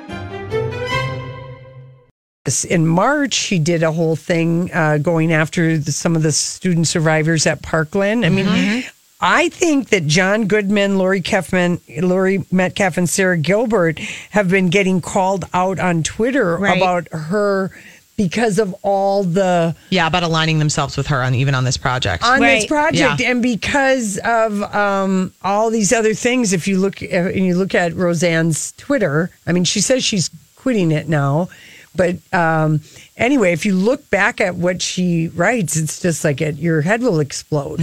In 2.68 2.86
March, 2.86 3.36
he 3.36 3.58
did 3.58 3.82
a 3.82 3.92
whole 3.92 4.16
thing 4.16 4.72
uh, 4.72 4.98
going 4.98 5.32
after 5.32 5.78
the, 5.78 5.92
some 5.92 6.16
of 6.16 6.22
the 6.22 6.32
student 6.32 6.86
survivors 6.88 7.46
at 7.46 7.62
Parkland. 7.62 8.24
I 8.26 8.28
mean, 8.28 8.82
I 9.20 9.50
think 9.50 9.90
that 9.90 10.06
John 10.06 10.46
Goodman, 10.46 10.96
Lori 10.98 11.20
Keffman, 11.20 11.80
Laurie 12.02 12.44
Metcalf, 12.50 12.96
and 12.96 13.08
Sara 13.08 13.36
Gilbert 13.36 13.98
have 14.30 14.48
been 14.48 14.68
getting 14.70 15.00
called 15.00 15.44
out 15.52 15.78
on 15.78 16.02
Twitter 16.02 16.56
Right. 16.56 16.76
about 16.76 17.08
her 17.12 17.70
because 18.16 18.58
of 18.58 18.74
all 18.82 19.24
the 19.24 19.74
Yeah, 19.90 20.06
about 20.06 20.22
aligning 20.22 20.58
themselves 20.58 20.96
with 20.96 21.06
her 21.08 21.22
on 21.22 21.34
even 21.34 21.54
on 21.54 21.64
this 21.64 21.76
project. 21.76 22.22
on 22.22 22.40
this 22.40 22.66
project, 22.66 23.20
Yeah. 23.20 23.30
and 23.30 23.42
because 23.42 24.18
of 24.24 24.62
um, 24.74 25.32
all 25.42 25.70
these 25.70 25.92
other 25.92 26.14
things. 26.14 26.52
If 26.52 26.66
you 26.68 26.78
look, 26.78 27.02
uh, 27.02 27.06
and 27.06 27.44
you 27.46 27.56
look 27.56 27.74
at 27.74 27.94
Roseanne's 27.94 28.72
Twitter, 28.78 29.30
I 29.46 29.52
mean, 29.52 29.64
she 29.64 29.80
says 29.80 30.04
she's 30.04 30.28
quitting 30.56 30.92
it 30.92 31.08
now. 31.08 31.48
But 31.96 32.16
um, 32.32 32.82
anyway, 33.16 33.52
if 33.52 33.66
you 33.66 33.74
look 33.74 34.08
back 34.10 34.40
at 34.40 34.54
what 34.54 34.80
she 34.82 35.28
writes, 35.28 35.76
it's 35.76 36.00
just 36.00 36.22
like 36.24 36.40
it, 36.40 36.56
your 36.56 36.82
head 36.82 37.02
will 37.02 37.20
explode. 37.20 37.80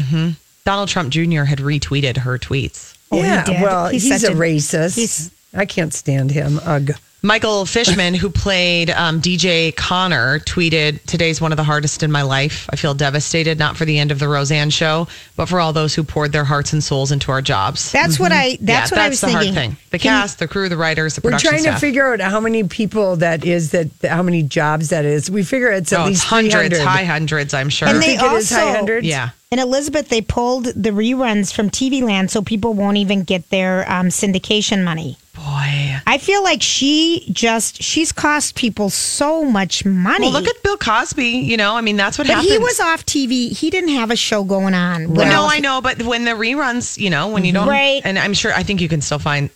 Donald 0.67 0.89
Trump 0.89 1.11
Jr. 1.11 1.43
had 1.43 1.59
retweeted 1.59 2.17
her 2.17 2.37
tweets. 2.37 2.93
Oh, 3.09 3.15
yeah, 3.21 3.45
did. 3.45 3.61
well, 3.61 3.87
He's 3.87 4.03
he's, 4.03 4.23
a, 4.25 4.33
a- 4.33 4.35
racist. 4.35 4.95
he's- 4.97 5.31
I 5.53 5.65
can't 5.65 5.93
stand 5.93 6.29
him. 6.31 6.59
Ugh. 6.61 6.89
Michael 7.23 7.65
Fishman, 7.65 8.13
who 8.13 8.29
played 8.29 8.91
um, 8.91 9.19
DJ 9.19 9.75
Conner, 9.75 10.39
tweeted, 10.39 11.03
Today's 11.05 11.41
one 11.41 11.51
of 11.51 11.57
the 11.57 11.63
hardest 11.63 12.03
in 12.03 12.11
my 12.11 12.21
life. 12.21 12.69
I 12.71 12.75
feel 12.75 12.93
devastated, 12.93 13.57
not 13.57 13.75
for 13.75 13.85
the 13.85 13.97
end 13.97 14.11
of 14.11 14.19
the 14.19 14.27
Roseanne 14.27 14.69
show, 14.69 15.07
but 15.35 15.47
for 15.47 15.59
all 15.59 15.73
those 15.73 15.95
who 15.95 16.03
poured 16.03 16.31
their 16.31 16.43
hearts 16.43 16.73
and 16.73 16.83
souls 16.83 17.11
into 17.11 17.31
our 17.31 17.41
jobs. 17.41 17.91
That's 17.91 18.19
what 18.19 18.31
I. 18.31 18.57
That's 18.61 18.91
yeah, 18.91 18.95
what 18.97 19.01
I 19.01 19.09
that's 19.09 19.09
was 19.09 19.21
the 19.21 19.27
thinking. 19.27 19.53
hard 19.55 19.71
thing. 19.71 19.77
The 19.89 19.99
Can- 19.99 20.21
cast, 20.21 20.39
the 20.39 20.47
crew, 20.47 20.69
the 20.69 20.77
writers, 20.77 21.15
the 21.15 21.21
We're 21.21 21.39
trying 21.39 21.61
staff. 21.61 21.75
to 21.75 21.79
figure 21.81 22.13
out 22.13 22.19
how 22.21 22.39
many 22.39 22.63
people 22.63 23.15
that 23.17 23.43
is 23.43 23.71
that 23.71 23.89
how 24.03 24.21
many 24.21 24.43
jobs 24.43 24.89
that 24.89 25.03
is. 25.03 25.29
We 25.31 25.41
figure 25.43 25.71
it's 25.71 25.91
at 25.91 25.99
oh, 25.99 26.09
it's 26.09 26.23
hundreds, 26.23 26.77
300. 26.77 26.81
high 26.83 27.03
hundreds, 27.05 27.53
I'm 27.53 27.69
sure. 27.69 27.87
And 27.87 27.97
they 27.97 28.17
think 28.17 28.21
it 28.21 28.31
is 28.33 28.49
high 28.51 28.61
also- 28.61 28.75
hundreds. 28.75 29.07
yeah. 29.07 29.29
And 29.49 29.61
Elizabeth, 29.61 30.09
they 30.09 30.21
pulled 30.21 30.65
the 30.65 30.89
reruns 30.89 31.53
from 31.53 31.69
TV 31.69 32.01
Land, 32.03 32.29
so 32.29 32.41
people 32.41 32.73
won't 32.73 32.97
even 32.97 33.23
get 33.23 33.49
their 33.49 33.89
um, 33.89 34.07
syndication 34.07 34.83
money. 34.83 35.17
Boy. 35.37 35.95
I 36.07 36.17
feel 36.19 36.43
like 36.43 36.63
she 36.63 37.27
just 37.31 37.81
she's 37.83 38.11
cost 38.11 38.55
people 38.55 38.89
so 38.89 39.45
much 39.45 39.85
money. 39.85 40.25
Well, 40.25 40.31
look 40.33 40.47
at 40.47 40.63
Bill 40.63 40.77
Cosby. 40.77 41.27
You 41.27 41.57
know, 41.57 41.75
I 41.75 41.81
mean, 41.81 41.95
that's 41.95 42.17
what 42.17 42.25
but 42.25 42.37
happens. 42.37 42.51
he 42.51 42.57
was 42.57 42.79
off 42.79 43.05
TV. 43.05 43.51
He 43.51 43.69
didn't 43.69 43.91
have 43.91 44.09
a 44.09 44.15
show 44.15 44.43
going 44.43 44.73
on. 44.73 45.13
Well, 45.13 45.29
no, 45.29 45.47
I 45.47 45.59
know, 45.59 45.79
but 45.79 46.01
when 46.01 46.25
the 46.25 46.31
reruns, 46.31 46.97
you 46.97 47.11
know, 47.11 47.27
when 47.27 47.45
you 47.45 47.53
mm-hmm. 47.53 47.65
don't, 47.65 47.69
Right. 47.69 48.01
and 48.03 48.17
I'm 48.17 48.33
sure, 48.33 48.51
I 48.51 48.63
think 48.63 48.81
you 48.81 48.89
can 48.89 49.01
still 49.01 49.19
find 49.19 49.51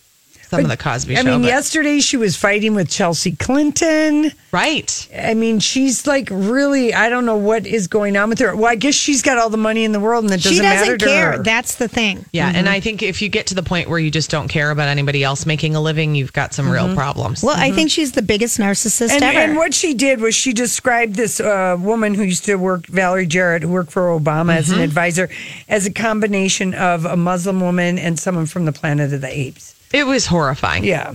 some 0.56 0.64
of 0.64 0.70
the 0.70 0.76
Cosby 0.76 1.16
I 1.16 1.22
Show. 1.22 1.30
mean, 1.30 1.42
but- 1.42 1.48
yesterday 1.48 2.00
she 2.00 2.16
was 2.16 2.36
fighting 2.36 2.74
with 2.74 2.90
Chelsea 2.90 3.32
Clinton. 3.32 4.32
right? 4.52 5.08
I 5.16 5.34
mean, 5.34 5.60
she's 5.60 6.06
like 6.06 6.28
really. 6.30 6.92
I 6.92 7.08
don't 7.08 7.24
know 7.24 7.36
what 7.36 7.66
is 7.66 7.88
going 7.88 8.16
on 8.16 8.28
with 8.28 8.38
her. 8.40 8.54
Well, 8.54 8.70
I 8.70 8.74
guess 8.74 8.94
she's 8.94 9.22
got 9.22 9.38
all 9.38 9.48
the 9.50 9.56
money 9.56 9.84
in 9.84 9.92
the 9.92 10.00
world, 10.00 10.24
and 10.24 10.32
it 10.32 10.36
doesn't, 10.42 10.52
she 10.52 10.60
matter 10.60 10.80
doesn't 10.80 10.98
to 11.00 11.04
care. 11.06 11.32
her. 11.38 11.42
That's 11.42 11.76
the 11.76 11.88
thing. 11.88 12.24
Yeah, 12.32 12.48
Mm-hmm. 12.48 12.56
and 12.56 12.68
I 12.68 12.80
think 12.80 13.02
if 13.02 13.22
you 13.22 13.28
get 13.28 13.46
to 13.46 13.54
the 13.54 13.62
point 13.62 13.88
where 13.88 13.98
you 13.98 14.10
just 14.10 14.30
don't 14.30 14.48
care 14.48 14.70
about 14.70 14.88
anybody 14.88 15.24
else 15.24 15.46
making 15.46 15.74
a 15.74 15.80
living, 15.80 16.14
you've 16.14 16.32
got 16.34 16.52
some 16.52 16.68
real 16.70 16.94
problems. 16.94 17.42
Well, 17.42 17.56
I 17.56 17.70
think 17.72 17.90
she's 17.90 18.12
the 18.12 18.22
biggest 18.22 18.58
narcissist 18.58 19.06
Mm-hmm. 19.08 19.14
and, 19.14 19.24
ever. 19.24 19.38
and 19.38 19.56
what 19.56 19.72
she 19.74 19.94
did 19.94 20.20
was 20.20 20.34
she 20.34 20.52
described 20.52 21.14
this 21.14 21.40
uh, 21.40 21.76
woman 21.80 22.14
who 22.14 22.24
used 22.24 22.44
to 22.44 22.56
work, 22.56 22.86
Valerie 22.88 23.26
Jarrett, 23.26 23.62
who 23.62 23.68
worked 23.70 23.90
for 23.92 24.08
Obama 24.08 24.56
as 24.56 24.68
an 24.68 24.74
Mm-hmm. 24.76 24.84
advisor, 24.84 25.30
as 25.68 25.86
a 25.86 25.92
combination 25.92 26.74
of 26.74 27.04
a 27.04 27.16
Muslim 27.16 27.60
woman 27.60 27.98
and 27.98 28.18
someone 28.18 28.46
from 28.46 28.64
the 28.66 28.72
Planet 28.72 29.12
of 29.12 29.20
the 29.22 29.28
Apes. 29.38 29.74
It 29.92 30.06
was 30.06 30.26
horrifying. 30.26 30.84
Yeah. 30.84 31.14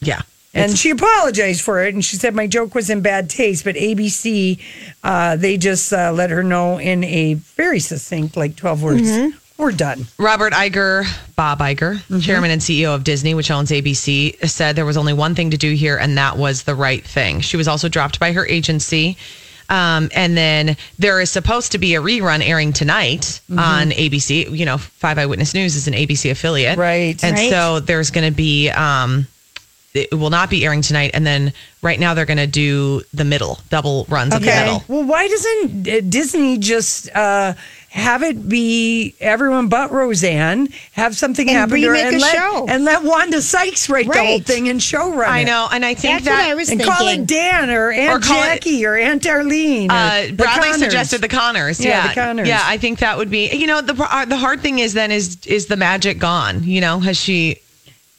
yeah. 0.00 0.22
And 0.54 0.76
she 0.76 0.90
apologized 0.90 1.60
for 1.60 1.84
it, 1.84 1.94
and 1.94 2.04
she 2.04 2.16
said 2.16 2.34
my 2.34 2.46
joke 2.46 2.74
was 2.74 2.90
in 2.90 3.00
bad 3.00 3.30
taste. 3.30 3.64
But 3.64 3.76
ABC, 3.76 4.58
uh, 5.04 5.36
they 5.36 5.56
just 5.56 5.92
uh, 5.92 6.10
let 6.12 6.30
her 6.30 6.42
know 6.42 6.78
in 6.78 7.04
a 7.04 7.34
very 7.34 7.78
succinct, 7.80 8.36
like 8.36 8.56
twelve 8.56 8.82
words, 8.82 9.02
Mm-hmm. 9.02 9.36
we're 9.62 9.70
done. 9.72 10.06
Robert 10.18 10.52
Iger, 10.54 11.04
Bob 11.36 11.60
Iger, 11.60 11.96
Mm-hmm. 11.96 12.20
chairman 12.20 12.50
and 12.50 12.60
CEO 12.60 12.94
of 12.94 13.04
Disney, 13.04 13.34
which 13.34 13.50
owns 13.50 13.70
ABC, 13.70 14.42
said 14.48 14.74
there 14.74 14.86
was 14.86 14.96
only 14.96 15.12
one 15.12 15.34
thing 15.36 15.50
to 15.50 15.56
do 15.58 15.74
here, 15.74 15.96
and 15.96 16.16
that 16.18 16.36
was 16.38 16.62
the 16.64 16.74
right 16.74 17.04
thing. 17.04 17.40
She 17.40 17.56
was 17.56 17.68
also 17.68 17.88
dropped 17.88 18.18
by 18.18 18.32
her 18.32 18.46
agency. 18.46 19.16
Um, 19.70 20.08
and 20.14 20.36
then 20.36 20.76
there 20.98 21.20
is 21.20 21.30
supposed 21.30 21.72
to 21.72 21.78
be 21.78 21.94
a 21.94 22.00
rerun 22.00 22.42
airing 22.46 22.72
tonight 22.72 23.40
Mm-hmm. 23.50 23.58
on 23.58 23.90
ABC. 23.90 24.50
You 24.56 24.64
know, 24.66 24.78
Five 24.78 25.18
Eyewitness 25.18 25.54
News 25.54 25.76
is 25.76 25.86
an 25.88 25.94
ABC 25.94 26.30
affiliate. 26.30 26.78
Right. 26.78 27.22
And 27.22 27.36
Right. 27.36 27.50
so 27.50 27.80
there's 27.80 28.10
going 28.10 28.26
to 28.30 28.34
be, 28.34 28.70
um, 28.70 29.26
it 29.94 30.12
will 30.14 30.30
not 30.30 30.48
be 30.50 30.64
airing 30.64 30.82
tonight. 30.82 31.10
And 31.14 31.26
then 31.26 31.52
right 31.82 31.98
now 31.98 32.14
they're 32.14 32.26
going 32.26 32.36
to 32.38 32.46
do 32.46 33.02
the 33.14 33.24
middle, 33.24 33.58
double 33.70 34.06
runs 34.08 34.34
of 34.34 34.40
the 34.42 34.46
middle. 34.46 34.84
Well, 34.88 35.04
why 35.04 35.28
doesn't 35.28 35.88
uh, 35.88 36.00
Disney 36.08 36.58
just 36.58 37.10
uh, 37.14 37.54
have 37.90 38.22
it 38.22 38.48
be 38.48 39.14
everyone 39.20 39.68
but 39.68 39.90
Roseanne? 39.90 40.68
Have 40.92 41.16
something 41.16 41.48
And 41.48 41.56
happen 41.56 41.80
to 41.80 41.86
her 41.86 41.92
remake 41.92 42.06
and 42.12 42.16
a 42.16 42.18
let, 42.20 42.34
show. 42.34 42.66
and 42.68 42.84
let 42.84 43.02
Wanda 43.02 43.40
Sykes 43.40 43.88
write 43.88 44.06
the 44.12 44.18
whole 44.24 44.40
thing 44.40 44.68
and 44.68 44.82
show 44.82 45.12
run 45.14 45.30
I 45.30 45.40
it. 45.40 45.44
know. 45.46 45.68
And 45.72 45.84
I 45.84 45.94
think 45.94 46.14
That's 46.16 46.24
that. 46.26 46.42
what 46.44 46.50
I 46.50 46.54
was 46.54 46.68
And 46.70 46.80
thinking. 46.80 46.96
call 46.96 47.08
it 47.08 47.26
Dan 47.26 47.70
or 47.70 47.90
Aunt 47.90 48.22
call 48.22 48.42
it- 48.42 48.46
Jackie 48.46 48.84
or 48.84 48.96
Aunt 48.96 49.26
Arlene. 49.26 49.90
or 49.90 49.94
Uh, 49.94 50.28
Bradley 50.32 50.68
Conners. 50.70 50.78
suggested 50.80 51.20
the 51.22 51.28
Conners. 51.28 51.80
Yeah, 51.80 51.88
Yeah, 52.04 52.08
the 52.08 52.14
Conners. 52.20 52.48
Yeah, 52.48 52.62
I 52.64 52.76
think 52.76 52.98
that 52.98 53.16
would 53.16 53.30
be. 53.30 53.48
You 53.56 53.66
know, 53.66 53.80
the 53.80 53.94
uh, 54.02 54.24
the 54.26 54.36
hard 54.36 54.60
thing 54.60 54.78
is 54.80 54.92
then 54.94 55.10
is 55.10 55.38
is 55.46 55.66
the 55.66 55.76
magic 55.76 56.18
gone? 56.18 56.64
You 56.64 56.80
know, 56.80 57.00
has 57.00 57.16
she 57.16 57.56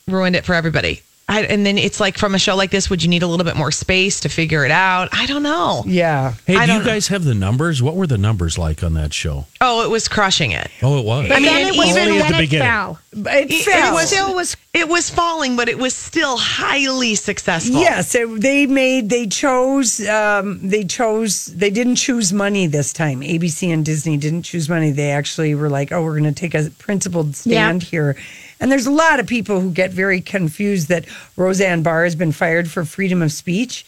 ruined 0.07 0.35
it 0.35 0.45
for 0.45 0.55
everybody? 0.55 1.01
I, 1.29 1.43
and 1.43 1.65
then 1.65 1.77
it's 1.77 1.99
like 1.99 2.17
from 2.17 2.33
a 2.35 2.39
show 2.39 2.55
like 2.55 2.71
this, 2.71 2.89
would 2.89 3.03
you 3.03 3.07
need 3.09 3.21
a 3.23 3.27
little 3.27 3.45
bit 3.45 3.55
more 3.55 3.71
space 3.71 4.19
to 4.21 4.29
figure 4.29 4.65
it 4.65 4.71
out? 4.71 5.09
I 5.11 5.25
don't 5.27 5.43
know. 5.43 5.83
Yeah. 5.85 6.33
Hey, 6.47 6.55
I 6.55 6.65
do 6.65 6.73
you 6.73 6.83
guys 6.83 7.07
have 7.09 7.23
the 7.23 7.35
numbers? 7.35 7.81
What 7.83 7.95
were 7.95 8.07
the 8.07 8.17
numbers 8.17 8.57
like 8.57 8.83
on 8.83 8.95
that 8.95 9.13
show? 9.13 9.45
Oh, 9.61 9.83
it 9.85 9.89
was 9.89 10.07
crushing 10.07 10.51
it. 10.51 10.69
Oh, 10.81 10.97
it 10.99 11.05
was. 11.05 11.27
But 11.27 11.37
I 11.37 11.39
mean, 11.39 11.45
then 11.45 11.67
it 11.67 11.75
it 11.75 11.77
was 11.77 11.89
even- 11.97 12.09
when 12.15 12.21
at 12.23 12.27
the 12.29 12.35
it 12.35 12.39
beginning. 12.41 12.67
fell. 12.67 12.99
It, 13.11 13.51
It, 13.51 13.63
fell. 13.65 13.91
it 13.91 13.93
was 13.93 14.07
Still 14.09 14.35
was- 14.35 14.57
it 14.73 14.87
was 14.89 15.09
falling, 15.09 15.55
but 15.55 15.67
it 15.69 15.77
was 15.77 15.95
still 15.95 16.37
highly 16.37 17.15
successful. 17.15 17.79
Yes, 17.79 18.13
it, 18.15 18.27
they 18.41 18.65
made 18.65 19.09
they 19.09 19.25
chose 19.27 19.99
um, 20.07 20.59
they 20.67 20.83
chose 20.83 21.45
they 21.47 21.69
didn't 21.69 21.95
choose 21.95 22.31
money 22.33 22.67
this 22.67 22.91
time. 22.93 23.21
ABC 23.21 23.71
and 23.73 23.83
Disney 23.85 24.17
didn't 24.17 24.43
choose 24.43 24.69
money. 24.69 24.91
They 24.91 25.11
actually 25.11 25.55
were 25.55 25.69
like, 25.69 25.91
"Oh, 25.91 26.03
we're 26.03 26.19
going 26.19 26.33
to 26.33 26.39
take 26.39 26.53
a 26.53 26.69
principled 26.77 27.35
stand 27.35 27.83
here." 27.83 28.15
And 28.59 28.71
there's 28.71 28.85
a 28.87 28.91
lot 28.91 29.19
of 29.19 29.27
people 29.27 29.61
who 29.61 29.71
get 29.71 29.91
very 29.91 30.19
confused 30.21 30.89
that 30.89 31.05
Roseanne 31.37 31.81
Barr 31.81 32.03
has 32.03 32.15
been 32.15 32.31
fired 32.31 32.69
for 32.69 32.83
freedom 32.83 33.21
of 33.21 33.31
speech. 33.31 33.85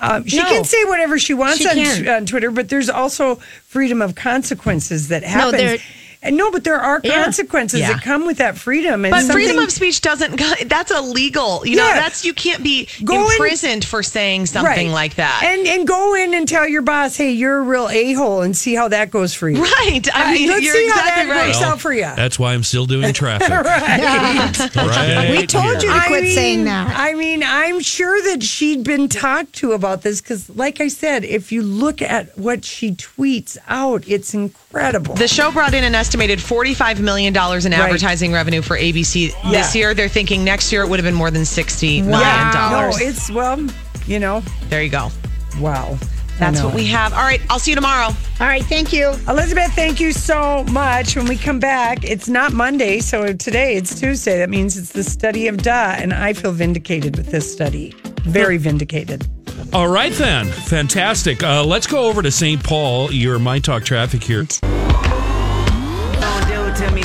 Um, 0.00 0.26
she 0.26 0.38
No. 0.38 0.44
can 0.48 0.64
say 0.64 0.82
whatever 0.84 1.18
she 1.18 1.32
wants 1.34 1.58
She 1.58 1.68
on, 1.68 1.74
can. 1.76 2.08
on 2.08 2.26
Twitter, 2.26 2.50
but 2.50 2.68
there's 2.68 2.90
also 2.90 3.36
freedom 3.68 4.02
of 4.02 4.16
consequences 4.16 5.08
that 5.08 5.22
happens. 5.22 5.52
there- 5.62 5.78
And 6.24 6.36
no, 6.36 6.52
but 6.52 6.62
there 6.62 6.78
are 6.80 7.00
Yeah. 7.02 7.24
consequences 7.24 7.80
Yeah. 7.80 7.94
that 7.94 8.02
come 8.02 8.24
with 8.26 8.38
that 8.38 8.56
freedom. 8.56 9.04
And 9.04 9.10
But 9.12 9.32
freedom 9.32 9.58
of 9.58 9.72
speech 9.72 10.00
doesn't. 10.00 10.36
Go 10.36 10.52
that's 10.66 10.92
illegal. 10.92 11.62
You 11.66 11.76
know, 11.76 11.86
Yeah. 11.88 11.94
that's 12.00 12.24
you 12.24 12.32
can't 12.32 12.62
be 12.62 12.86
Go 13.02 13.26
in- 13.26 13.32
imprisoned 13.32 13.84
for 13.84 14.02
saying 14.04 14.46
something 14.46 14.86
Right. 14.88 14.94
like 14.94 15.16
that. 15.16 15.42
And 15.44 15.66
and 15.66 15.86
go 15.86 16.14
in 16.14 16.32
and 16.34 16.46
tell 16.48 16.68
your 16.68 16.82
boss, 16.82 17.16
hey, 17.16 17.32
you're 17.32 17.58
a 17.58 17.62
real 17.62 17.88
a 17.88 18.12
hole, 18.12 18.42
and 18.42 18.56
see 18.56 18.74
how 18.76 18.86
that 18.88 19.10
goes 19.10 19.34
for 19.34 19.48
you. 19.50 19.62
right. 19.62 20.08
I 20.14 20.22
Uh, 20.22 20.32
mean, 20.32 20.48
let's 20.48 20.62
you're 20.64 20.74
see 20.76 20.88
how 20.88 21.02
that 21.02 21.26
right. 21.28 21.46
works 21.48 21.60
out 21.62 21.80
for 21.80 21.92
you. 21.92 22.08
That's 22.14 22.38
why 22.38 22.52
I'm 22.54 22.62
still 22.62 22.86
doing 22.86 23.12
traffic. 23.12 23.48
right. 23.50 24.76
right 24.76 25.30
We 25.30 25.46
told 25.46 25.82
you 25.82 25.88
to 25.88 25.94
I 25.94 26.06
quit 26.06 26.22
mean- 26.24 26.34
saying 26.34 26.64
that. 26.66 26.94
I 26.96 27.14
mean, 27.14 27.42
I'm 27.42 27.80
sure 27.80 28.22
that 28.30 28.42
she'd 28.42 28.84
been 28.84 29.08
talked 29.08 29.54
to 29.54 29.72
about 29.72 30.02
this 30.02 30.20
because, 30.20 30.48
like 30.54 30.80
I 30.80 30.88
said, 30.88 31.24
if 31.24 31.50
you 31.50 31.62
look 31.62 32.00
at 32.00 32.38
what 32.38 32.64
she 32.64 32.92
tweets 32.92 33.56
out, 33.68 34.04
it's 34.06 34.34
incredible. 34.34 34.60
The 34.72 35.28
show 35.28 35.50
brought 35.52 35.74
in 35.74 35.84
an 35.84 35.94
estimated 35.94 36.38
$45 36.38 37.00
million 37.00 37.34
in 37.36 37.72
advertising 37.72 38.32
revenue 38.32 38.62
for 38.62 38.76
ABC 38.76 39.32
this 39.50 39.74
year. 39.74 39.94
They're 39.94 40.08
thinking 40.08 40.44
next 40.44 40.72
year 40.72 40.82
it 40.82 40.88
would 40.88 40.98
have 40.98 41.04
been 41.04 41.14
more 41.14 41.30
than 41.30 41.42
$60 41.42 42.04
million. 42.04 42.10
no, 42.52 42.90
it's 42.94 43.30
well, 43.30 43.64
you 44.06 44.18
know, 44.18 44.40
There 44.68 44.82
you 44.82 44.90
go. 44.90 45.10
wow. 45.60 45.98
That's 46.38 46.62
what 46.62 46.74
we 46.74 46.86
have. 46.86 47.12
All 47.12 47.20
right. 47.20 47.40
I'll 47.50 47.58
see 47.60 47.70
you 47.70 47.76
tomorrow. 47.76 48.06
All 48.06 48.46
right, 48.48 48.64
thank 48.64 48.92
you. 48.92 49.10
Elizabeth, 49.28 49.72
thank 49.74 50.00
you 50.00 50.10
so 50.12 50.64
much. 50.72 51.14
When 51.14 51.26
we 51.26 51.36
come 51.36 51.60
back, 51.60 52.02
it's 52.02 52.28
not 52.28 52.52
Monday, 52.52 52.98
so 52.98 53.32
today 53.34 53.76
it's 53.76 54.00
Tuesday. 54.00 54.38
That 54.38 54.50
means 54.50 54.76
it's 54.76 54.90
the 54.90 55.04
study 55.04 55.46
of 55.46 55.58
duh, 55.58 55.70
and 55.98 56.12
I 56.12 56.32
feel 56.32 56.50
vindicated 56.50 57.16
with 57.16 57.30
this 57.30 57.52
study. 57.52 57.94
Very 58.22 58.56
vindicated. 58.56 59.24
All 59.72 59.88
right, 59.88 60.12
then. 60.12 60.46
Fantastic. 60.46 61.42
Uh, 61.42 61.64
let's 61.64 61.86
go 61.86 62.06
over 62.06 62.22
to 62.22 62.30
St. 62.30 62.62
Paul, 62.62 63.10
your 63.12 63.38
My 63.38 63.58
Talk 63.58 63.84
traffic 63.84 64.22
here. 64.22 64.44
Don't 64.44 64.60
do 66.46 66.64
it 66.66 66.76
to 66.76 66.90
me. 66.92 67.02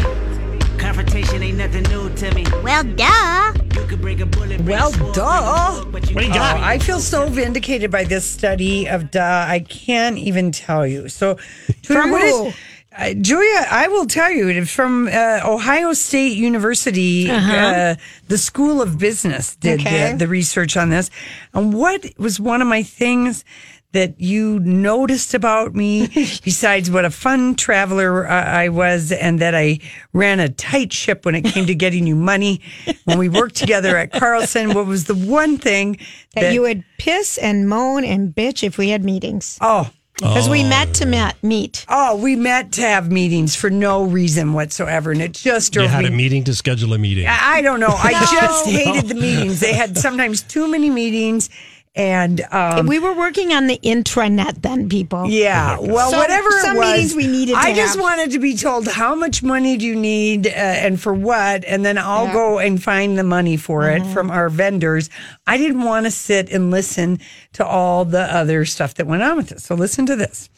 Confrontation 0.77 1.41
ain't 1.43 1.57
nothing 1.57 1.83
new 1.83 2.09
to 2.15 2.33
me. 2.35 2.45
Well, 2.63 2.83
duh. 2.83 3.53
You 3.75 3.85
could 3.87 4.01
bring 4.01 4.21
a 4.21 4.25
bullet. 4.25 4.61
Well, 4.61 4.91
duh. 5.13 5.85
What 5.91 6.03
do 6.03 6.13
you 6.13 6.27
got? 6.33 6.57
I 6.59 6.77
feel 6.79 6.99
so 6.99 7.27
vindicated 7.29 7.89
by 7.89 8.03
this 8.03 8.25
study 8.25 8.87
of 8.87 9.11
duh. 9.11 9.45
I 9.47 9.61
can't 9.61 10.17
even 10.17 10.51
tell 10.51 10.85
you. 10.85 11.07
So, 11.09 11.35
From 11.83 12.11
what 12.11 12.21
is- 12.21 12.35
who? 12.35 12.51
Uh, 12.97 13.13
Julia, 13.13 13.65
I 13.69 13.87
will 13.87 14.05
tell 14.07 14.31
you 14.31 14.65
from 14.65 15.07
uh, 15.07 15.41
Ohio 15.45 15.93
State 15.93 16.35
University. 16.37 17.29
uh 17.29 17.95
the 18.27 18.37
School 18.37 18.81
of 18.81 18.97
Business 18.97 19.55
did 19.55 19.79
Uh-huh. 19.79 19.87
Okay. 19.89 20.11
the, 20.13 20.17
the 20.19 20.27
research 20.27 20.75
on 20.77 20.89
this. 20.89 21.09
And 21.53 21.73
what 21.73 22.05
was 22.17 22.39
one 22.39 22.61
of 22.61 22.67
my 22.67 22.83
things 22.83 23.45
that 23.93 24.19
you 24.19 24.59
noticed 24.59 25.33
about 25.33 25.73
me, 25.73 26.07
besides 26.43 26.91
what 26.91 27.05
a 27.05 27.09
fun 27.09 27.55
traveler 27.55 28.27
uh, 28.27 28.31
I 28.63 28.67
was, 28.69 29.13
and 29.13 29.39
that 29.39 29.55
I 29.55 29.79
ran 30.11 30.39
a 30.41 30.49
tight 30.49 30.91
ship 30.91 31.25
when 31.25 31.35
it 31.35 31.43
came 31.45 31.65
to 31.67 31.73
getting 31.75 32.05
you 32.05 32.15
money 32.15 32.59
when 33.05 33.17
we 33.17 33.29
worked 33.29 33.55
together 33.55 33.95
at 33.97 34.11
Carlson? 34.11 34.73
What 34.73 34.87
was 34.87 35.05
the 35.05 35.15
one 35.15 35.57
thing 35.57 35.99
That, 36.35 36.53
you 36.53 36.61
would 36.63 36.83
piss 36.99 37.37
and 37.37 37.69
moan 37.69 38.03
and 38.03 38.35
bitch 38.35 38.61
if 38.61 38.77
we 38.77 38.89
had 38.89 39.05
meetings. 39.05 39.57
Oh. 39.61 39.89
Because 40.17 40.49
we 40.49 40.63
oh. 40.63 40.69
met 40.69 40.95
to 40.95 41.05
met, 41.05 41.35
meet. 41.43 41.85
Oh, 41.87 42.15
we 42.15 42.35
met 42.35 42.71
to 42.73 42.81
have 42.81 43.11
meetings 43.11 43.55
for 43.55 43.69
no 43.69 44.03
reason 44.03 44.53
whatsoever, 44.53 45.11
and 45.11 45.21
it 45.21 45.33
just 45.33 45.73
drove 45.73 45.85
You 45.85 45.89
had 45.89 46.05
me. 46.05 46.09
a 46.09 46.11
meeting 46.11 46.43
to 46.45 46.55
schedule 46.55 46.93
a 46.93 46.97
meeting. 46.97 47.27
I 47.27 47.57
I 47.57 47.61
don't 47.61 47.79
know. 47.79 47.93
I 47.95 48.11
just 48.31 48.65
hated 48.65 49.09
the 49.09 49.15
meetings. 49.21 49.59
They 49.59 49.73
had 49.73 49.95
sometimes 49.97 50.41
too 50.41 50.67
many 50.67 50.89
meetings, 50.89 51.51
and 51.97 52.41
um, 52.51 52.85
we 52.87 52.99
were 52.99 53.13
working 53.13 53.51
on 53.53 53.67
the 53.67 53.79
intranet 53.83 54.61
then, 54.61 54.87
people. 54.87 55.27
Yeah. 55.29 55.77
Well, 55.79 56.11
Some- 56.11 56.19
whatever 56.19 56.49
it 56.49 56.61
some 56.61 56.77
was, 56.77 56.85
meetings 56.93 57.15
we 57.15 57.27
needed 57.27 57.53
to 57.53 57.57
I 57.57 57.73
just 57.73 57.95
have. 57.95 58.01
wanted 58.01 58.31
to 58.31 58.39
be 58.39 58.55
told 58.55 58.87
how 58.87 59.15
much 59.15 59.41
money 59.43 59.75
do 59.77 59.85
you 59.85 59.95
need 59.95 60.47
uh, 60.47 60.51
and 60.51 61.01
for 61.01 61.13
what, 61.13 61.65
and 61.65 61.83
then 61.85 61.97
I'll 61.97 62.25
Yeah. 62.27 62.33
go 62.33 62.59
and 62.59 62.81
find 62.81 63.17
the 63.17 63.23
money 63.23 63.57
for 63.57 63.89
it 63.89 64.05
from 64.07 64.29
our 64.31 64.47
vendors. 64.49 65.09
I 65.47 65.57
didn't 65.57 65.83
want 65.83 66.05
to 66.05 66.11
sit 66.11 66.49
and 66.51 66.71
listen 66.71 67.19
to 67.53 67.65
all 67.65 68.05
the 68.05 68.21
other 68.33 68.63
stuff 68.65 68.93
that 68.95 69.07
went 69.07 69.23
on 69.23 69.35
with 69.35 69.51
it. 69.51 69.61
So 69.61 69.75
listen 69.75 70.05
to 70.05 70.15
this. 70.15 70.49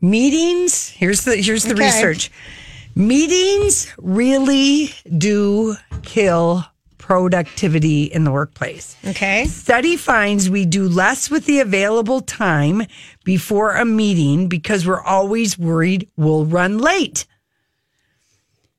Meetings. 0.00 0.88
Here's 0.88 1.24
the 1.24 1.36
here's 1.36 1.64
the 1.64 1.74
Okay. 1.74 1.84
research. 1.84 2.30
Meetings 2.94 3.86
really 3.98 4.92
do 5.16 5.76
kill 6.02 6.64
productivity 7.12 8.04
in 8.04 8.24
the 8.24 8.32
workplace. 8.32 8.96
Okay. 9.06 9.44
Study 9.44 9.96
finds 9.98 10.48
we 10.48 10.64
do 10.64 10.88
less 10.88 11.30
with 11.30 11.44
the 11.44 11.60
available 11.60 12.22
time 12.22 12.86
before 13.22 13.76
a 13.76 13.84
meeting 13.84 14.48
because 14.48 14.86
we're 14.86 15.02
always 15.02 15.58
worried 15.58 16.08
we'll 16.16 16.46
run 16.46 16.78
late. 16.78 17.26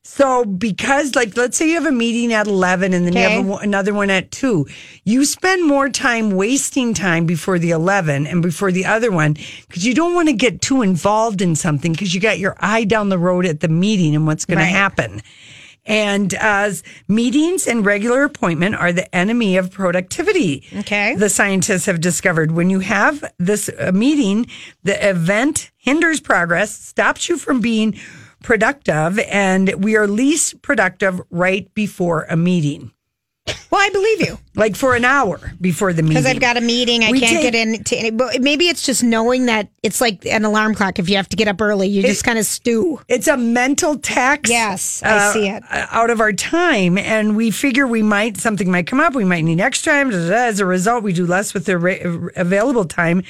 So, 0.06 0.44
because, 0.46 1.16
like, 1.16 1.38
let's 1.38 1.56
say 1.58 1.68
you 1.70 1.76
have 1.76 1.86
a 1.86 1.92
meeting 1.92 2.34
at 2.34 2.46
11 2.46 2.94
and 2.94 3.06
then 3.08 3.14
you 3.14 3.20
have 3.22 3.48
a, 3.48 3.54
another 3.64 3.94
one 3.94 4.10
at 4.10 4.32
2, 4.32 4.66
you 5.06 5.24
spend 5.26 5.66
more 5.66 5.90
time 5.90 6.32
wasting 6.32 6.94
time 6.94 7.26
before 7.26 7.58
the 7.58 7.70
11 7.72 8.28
and 8.28 8.42
before 8.42 8.72
the 8.72 8.86
other 8.86 9.12
one 9.12 9.34
because 9.68 9.86
you 9.86 9.94
don't 9.94 10.14
want 10.14 10.28
to 10.28 10.34
get 10.34 10.62
too 10.62 10.82
involved 10.82 11.42
in 11.42 11.56
something 11.56 11.94
because 11.94 12.14
you 12.14 12.20
got 12.20 12.38
your 12.38 12.56
eye 12.60 12.84
down 12.84 13.10
the 13.10 13.18
road 13.18 13.46
at 13.46 13.62
the 13.62 13.70
meeting 13.70 14.14
and 14.16 14.28
what's 14.28 14.44
going 14.46 14.58
Right. 14.60 14.66
to 14.66 14.72
happen. 14.72 15.22
And 15.86 16.34
uh, 16.36 16.72
meetings 17.08 17.68
and 17.68 17.86
regular 17.86 18.24
appointment 18.24 18.76
are 18.76 18.94
the 18.94 19.14
enemy 19.14 19.58
of 19.58 19.72
productivity. 19.72 20.66
Okay. 20.78 21.16
The 21.16 21.30
scientists 21.30 21.86
have 21.88 22.00
discovered 22.00 22.54
when 22.54 22.70
you 22.70 22.80
have 22.80 23.24
this 23.38 23.70
uh, 23.78 23.92
meeting, 23.94 24.48
the 24.84 25.10
event 25.10 25.72
hinders 25.76 26.22
progress, 26.22 26.74
stops 26.74 27.28
you 27.28 27.38
from 27.38 27.60
being 27.60 28.00
productive, 28.44 29.20
and 29.20 29.74
we 29.84 29.96
are 29.96 30.08
least 30.08 30.62
productive 30.62 31.22
right 31.30 31.74
before 31.74 32.24
a 32.30 32.38
meeting. 32.38 32.92
Well, 33.46 33.82
I 33.82 33.90
believe 33.90 34.22
you. 34.22 34.38
Like 34.56 34.76
for 34.76 34.96
an 34.96 35.04
hour 35.04 35.52
before 35.60 35.94
the 35.94 36.04
meeting. 36.04 36.14
Because 36.22 36.28
I've 36.28 36.40
got 36.40 36.58
a 36.58 36.62
meeting, 36.62 37.04
I 37.04 37.10
We 37.12 37.20
can't 37.20 37.42
take- 37.42 37.52
get 37.54 37.56
in. 37.56 37.84
To 37.84 37.96
any, 37.98 38.12
but 38.12 38.40
maybe 38.42 38.68
it's 38.70 38.86
just 38.86 39.04
knowing 39.04 39.48
that 39.48 39.68
it's 39.82 40.00
like 40.00 40.26
an 40.28 40.46
alarm 40.46 40.76
clock. 40.76 41.00
If 41.00 41.10
you 41.10 41.16
have 41.18 41.28
to 41.30 41.36
get 41.36 41.48
up 41.48 41.60
early, 41.60 41.88
you 41.88 42.04
just 42.04 42.24
kind 42.24 42.38
of 42.40 42.46
stew. 42.46 43.02
It's 43.10 43.28
a 43.28 43.36
mental 43.36 43.98
tax. 43.98 44.50
Yes, 44.50 45.02
I 45.04 45.34
see 45.34 45.48
it. 45.50 45.64
uh, 45.72 45.88
Out 45.90 46.10
of 46.12 46.22
our 46.22 46.32
time, 46.32 46.98
and 47.00 47.36
we 47.36 47.50
figure 47.52 47.88
we 47.88 48.04
might 48.04 48.38
something 48.38 48.70
might 48.72 48.86
come 48.88 49.00
up. 49.00 49.16
We 49.16 49.26
might 49.26 49.42
need 49.44 49.60
extra 49.60 49.92
time. 49.92 50.12
As 50.12 50.60
a 50.60 50.66
result, 50.66 51.04
we 51.04 51.12
do 51.12 51.26
less 51.26 51.54
with 51.54 51.66
the 51.66 51.78
ra- 51.78 52.30
available 52.36 52.86
time. 52.86 53.24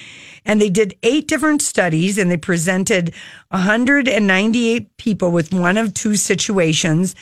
And 0.46 0.62
they 0.62 0.70
did 0.70 0.94
eight 1.04 1.30
different 1.30 1.62
studies, 1.62 2.18
and 2.18 2.30
they 2.30 2.36
presented 2.36 3.14
198 3.52 4.98
people 4.98 5.32
with 5.32 5.54
one 5.54 5.78
of 5.78 5.94
two 5.94 6.18
situations. 6.18 7.16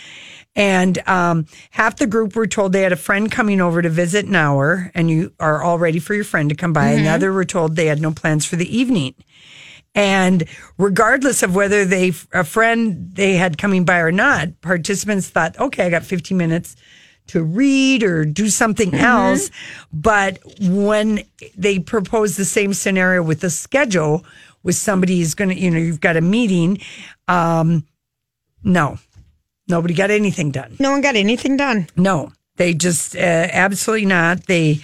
And 0.55 0.97
um, 1.07 1.45
half 1.69 1.95
the 1.97 2.07
group 2.07 2.35
were 2.35 2.47
told 2.47 2.73
they 2.73 2.81
had 2.81 2.91
a 2.91 2.97
friend 2.97 3.31
coming 3.31 3.61
over 3.61 3.81
to 3.81 3.89
visit 3.89 4.25
an 4.25 4.35
hour, 4.35 4.91
and 4.93 5.09
you 5.09 5.33
are 5.39 5.63
all 5.63 5.79
ready 5.79 5.99
for 5.99 6.13
your 6.13 6.25
friend 6.25 6.49
to 6.49 6.55
come 6.55 6.73
by. 6.73 6.89
And 6.89 7.05
the 7.05 7.09
other 7.09 7.31
were 7.31 7.45
told 7.45 7.75
they 7.75 7.85
had 7.85 8.01
no 8.01 8.11
plans 8.11 8.45
for 8.45 8.57
the 8.57 8.77
evening. 8.77 9.15
And 9.93 10.45
regardless 10.77 11.43
of 11.43 11.55
whether 11.55 11.83
they 11.85 12.13
a 12.31 12.43
friend 12.43 13.11
they 13.13 13.33
had 13.33 13.57
coming 13.57 13.83
by 13.85 13.99
or 13.99 14.11
not, 14.11 14.61
participants 14.61 15.29
thought, 15.29 15.57
okay, 15.59 15.85
I 15.85 15.89
got 15.89 16.03
15 16.03 16.37
minutes 16.37 16.75
to 17.27 17.43
read 17.43 18.03
or 18.03 18.25
do 18.25 18.49
something 18.49 18.93
else. 18.93 19.51
But 19.91 20.39
when 20.59 21.23
they 21.57 21.79
proposed 21.79 22.37
the 22.37 22.45
same 22.45 22.73
scenario 22.73 23.23
with 23.23 23.41
the 23.41 23.49
schedule, 23.49 24.25
with 24.63 24.75
somebody 24.75 25.19
who's 25.19 25.33
going 25.33 25.49
to, 25.49 25.59
you 25.59 25.71
know, 25.71 25.79
you've 25.79 26.01
got 26.01 26.17
a 26.17 26.21
meeting, 26.21 26.79
um, 27.27 27.85
no, 28.63 28.97
nobody 29.67 29.93
got 29.93 30.11
anything 30.11 30.51
done. 30.51 30.75
No 30.79 30.91
one 30.91 31.01
got 31.01 31.15
anything 31.15 31.57
done. 31.57 31.87
No, 31.95 32.31
they 32.57 32.73
just 32.73 33.15
uh, 33.15 33.19
absolutely 33.19 34.05
not. 34.05 34.45
They 34.47 34.79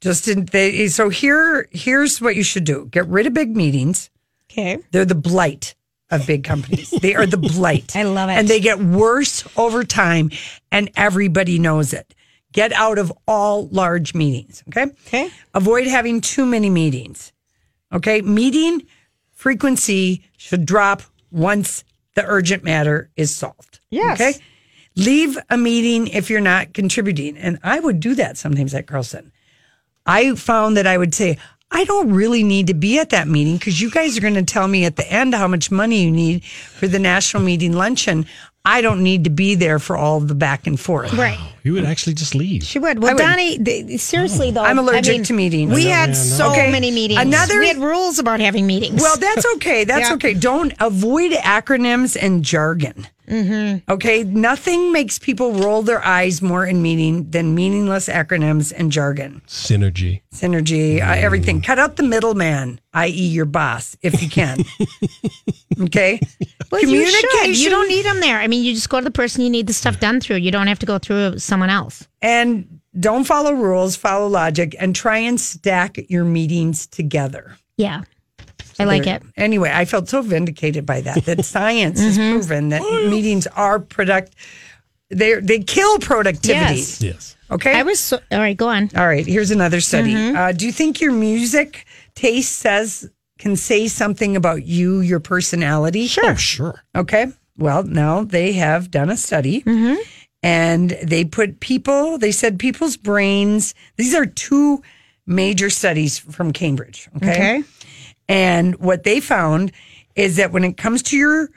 just 0.00 0.24
didn't. 0.24 0.50
They 0.52 0.88
so 0.88 1.08
here 1.08 1.68
here's 1.72 2.20
what 2.20 2.36
you 2.36 2.42
should 2.42 2.64
do: 2.64 2.86
get 2.90 3.06
rid 3.08 3.26
of 3.26 3.34
big 3.34 3.56
meetings. 3.56 4.10
Okay. 4.50 4.78
They're 4.92 5.04
the 5.04 5.14
blight 5.14 5.74
of 6.10 6.26
big 6.26 6.42
companies. 6.42 6.90
they 6.90 7.14
are 7.14 7.26
the 7.26 7.36
blight. 7.36 7.94
I 7.96 8.02
love 8.04 8.30
it. 8.30 8.32
and 8.34 8.48
they 8.48 8.60
get 8.60 8.78
worse 8.78 9.44
over 9.56 9.84
time, 9.84 10.30
and 10.72 10.90
everybody 10.96 11.58
knows 11.58 11.92
it. 11.92 12.14
Get 12.52 12.72
out 12.72 12.96
of 12.98 13.12
all 13.26 13.68
large 13.68 14.14
meetings. 14.14 14.64
Okay. 14.68 14.86
Okay. 15.06 15.30
Avoid 15.54 15.86
having 15.86 16.20
too 16.22 16.46
many 16.46 16.70
meetings. 16.70 17.32
Okay. 17.92 18.22
Meeting 18.22 18.86
frequency 19.32 20.24
should 20.36 20.64
drop 20.64 21.02
once 21.30 21.84
the 22.18 22.24
urgent 22.26 22.64
matter 22.64 23.08
is 23.16 23.34
solved. 23.34 23.78
Yes. 23.90 24.20
Okay. 24.20 24.34
Leave 24.96 25.38
a 25.50 25.56
meeting 25.56 26.08
if 26.08 26.28
you're 26.28 26.40
not 26.40 26.74
contributing. 26.74 27.38
And 27.38 27.60
I 27.62 27.78
would 27.78 28.00
do 28.00 28.16
that 28.16 28.36
sometimes 28.36 28.74
at 28.74 28.88
Carlson. 28.88 29.30
I 30.04 30.34
found 30.34 30.76
that 30.76 30.86
I 30.88 30.98
would 30.98 31.14
say, 31.14 31.38
I 31.70 31.84
don't 31.84 32.12
really 32.12 32.42
need 32.42 32.66
to 32.66 32.74
be 32.74 32.98
at 32.98 33.10
that 33.10 33.28
meeting 33.28 33.56
because 33.56 33.80
you 33.80 33.88
guys 33.88 34.18
are 34.18 34.20
going 34.20 34.34
to 34.34 34.42
tell 34.42 34.66
me 34.66 34.84
at 34.84 34.96
the 34.96 35.06
end 35.08 35.32
how 35.32 35.46
much 35.46 35.70
money 35.70 36.02
you 36.02 36.10
need 36.10 36.42
for 36.44 36.88
the 36.88 36.98
national 36.98 37.44
meeting 37.44 37.74
luncheon. 37.74 38.26
I 38.68 38.82
don't 38.82 39.02
need 39.02 39.24
to 39.24 39.30
be 39.30 39.54
there 39.54 39.78
for 39.78 39.96
all 39.96 40.20
the 40.20 40.34
back 40.34 40.66
and 40.66 40.78
forth. 40.78 41.14
Right. 41.14 41.38
You 41.62 41.72
would 41.72 41.84
actually 41.86 42.14
just 42.14 42.34
leave. 42.34 42.62
She 42.64 42.78
would. 42.78 42.98
Well, 42.98 43.10
I 43.10 43.14
would. 43.14 43.18
Donnie, 43.20 43.58
th- 43.58 43.98
seriously 44.00 44.48
oh. 44.48 44.52
though, 44.52 44.62
I'm 44.62 44.78
I 44.78 44.82
allergic 44.82 45.14
mean, 45.14 45.24
to 45.24 45.32
meetings. 45.32 45.74
We 45.74 45.86
had 45.86 46.10
man, 46.10 46.14
so 46.14 46.50
Okay. 46.50 46.70
many 46.70 46.90
meetings. 46.90 47.20
Another- 47.20 47.58
we 47.58 47.68
had 47.68 47.78
rules 47.78 48.18
about 48.18 48.40
having 48.40 48.66
meetings. 48.66 49.00
Well, 49.00 49.16
that's 49.16 49.46
okay. 49.56 49.84
That's 49.84 50.08
Yeah. 50.10 50.14
okay. 50.16 50.34
Don't 50.34 50.74
avoid 50.80 51.32
acronyms 51.32 52.16
and 52.20 52.44
jargon. 52.44 53.06
Mm-hmm. 53.28 53.90
Okay. 53.90 54.24
Nothing 54.24 54.92
makes 54.92 55.18
people 55.18 55.52
roll 55.52 55.82
their 55.82 56.04
eyes 56.04 56.40
more 56.42 56.64
in 56.66 56.82
meeting 56.82 57.30
than 57.30 57.54
meaningless 57.54 58.08
acronyms 58.08 58.72
and 58.76 58.90
jargon. 58.90 59.42
Synergy. 59.46 60.22
Synergy, 60.34 61.00
uh, 61.00 61.14
everything. 61.16 61.60
Cut 61.62 61.78
out 61.78 61.96
the 61.96 62.02
middleman, 62.02 62.80
i.e., 62.94 63.10
your 63.10 63.44
boss, 63.44 63.96
if 64.02 64.22
you 64.22 64.28
can. 64.28 64.58
okay. 65.82 66.20
Well, 66.70 66.82
you. 66.82 67.00
You 67.00 67.70
don't 67.70 67.88
need 67.88 68.04
them 68.04 68.20
there. 68.20 68.38
I 68.38 68.46
mean, 68.46 68.64
you 68.64 68.74
just 68.74 68.88
go 68.88 68.98
to 69.00 69.04
the 69.04 69.10
person 69.10 69.42
you 69.42 69.50
need 69.50 69.66
the 69.66 69.72
stuff 69.72 70.00
done 70.00 70.20
through. 70.20 70.36
You 70.36 70.50
don't 70.50 70.66
have 70.66 70.78
to 70.80 70.86
go 70.86 70.98
through 70.98 71.38
someone 71.38 71.70
else. 71.70 72.06
and 72.22 72.80
don't 72.98 73.24
follow 73.24 73.52
rules, 73.52 73.94
follow 73.94 74.26
logic, 74.26 74.74
and 74.80 74.96
try 74.96 75.18
and 75.18 75.40
stack 75.40 75.98
your 76.08 76.24
meetings 76.24 76.86
together. 76.86 77.56
Yeah. 77.76 78.02
I 78.78 78.84
like 78.84 79.04
There- 79.04 79.16
it. 79.16 79.22
Anyway, 79.36 79.70
I 79.72 79.84
felt 79.84 80.08
so 80.08 80.22
vindicated 80.22 80.86
by 80.86 81.00
that. 81.02 81.24
That 81.24 81.44
science 81.54 82.00
has 82.00 82.16
Mm-hmm. 82.18 82.32
proven 82.32 82.68
that 82.70 82.82
meetings 83.10 83.46
are 83.48 83.78
product. 83.80 84.34
They 85.10 85.34
they 85.40 85.60
kill 85.60 85.98
productivity. 85.98 86.76
Yes. 86.76 87.00
Yes. 87.00 87.36
Okay. 87.50 87.78
I 87.78 87.82
was 87.82 87.98
so, 87.98 88.18
all 88.30 88.38
right. 88.38 88.56
Go 88.56 88.68
on. 88.68 88.90
All 88.94 89.06
right. 89.06 89.26
Here's 89.26 89.50
another 89.50 89.80
study. 89.80 90.12
Mhm. 90.12 90.36
Uh, 90.36 90.52
do 90.52 90.66
you 90.66 90.72
think 90.72 91.00
your 91.00 91.12
music 91.12 91.86
taste 92.14 92.52
says 92.56 93.08
can 93.38 93.56
say 93.56 93.88
something 93.88 94.36
about 94.36 94.66
you, 94.66 95.00
your 95.00 95.20
personality? 95.20 96.06
Sure. 96.08 96.32
Oh, 96.32 96.34
sure. 96.34 96.82
Okay. 96.94 97.26
Well, 97.56 97.84
now 97.84 98.22
they 98.24 98.52
have 98.52 98.90
done 98.90 99.10
a 99.10 99.16
study 99.16 99.62
Mm-hmm. 99.62 99.96
and 100.42 100.90
they 101.02 101.24
put 101.24 101.60
people, 101.60 102.18
they 102.18 102.32
said 102.32 102.58
people's 102.58 102.96
brains, 102.96 103.74
these 103.96 104.14
are 104.14 104.26
two 104.26 104.82
major 105.26 105.70
studies 105.70 106.18
from 106.18 106.52
Cambridge. 106.52 107.08
Okay. 107.16 107.30
Okay. 107.32 107.62
And 108.28 108.76
what 108.76 109.04
they 109.04 109.20
found 109.20 109.72
is 110.14 110.36
that 110.36 110.52
when 110.52 110.64
it 110.64 110.76
comes 110.76 111.02
to 111.04 111.16
your, 111.16 111.48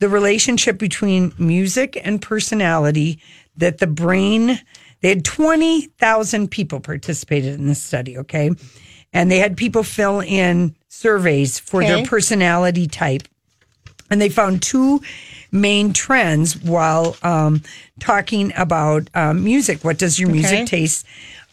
the 0.00 0.08
relationship 0.08 0.78
between 0.78 1.32
music 1.38 2.00
and 2.02 2.20
personality, 2.20 3.20
that 3.56 3.78
the 3.78 3.86
brain, 3.86 4.60
they 5.00 5.08
had 5.10 5.24
20,000 5.24 6.50
people 6.50 6.80
participated 6.80 7.54
in 7.54 7.66
this 7.66 7.82
study. 7.82 8.18
Okay. 8.18 8.50
And 9.12 9.30
they 9.30 9.38
had 9.38 9.56
people 9.56 9.82
fill 9.82 10.20
in 10.20 10.74
surveys 10.88 11.58
for 11.58 11.82
their 11.82 12.04
personality 12.04 12.86
type 12.86 13.22
and 14.10 14.20
they 14.20 14.28
found 14.28 14.62
two 14.62 15.00
main 15.52 15.92
trends 15.92 16.56
while 16.62 17.16
um, 17.22 17.62
talking 18.00 18.52
about 18.56 19.08
um, 19.14 19.44
music. 19.44 19.84
What 19.84 19.98
does 19.98 20.18
your 20.18 20.30
music 20.30 20.60
Okay. 20.60 20.64
taste 20.64 21.06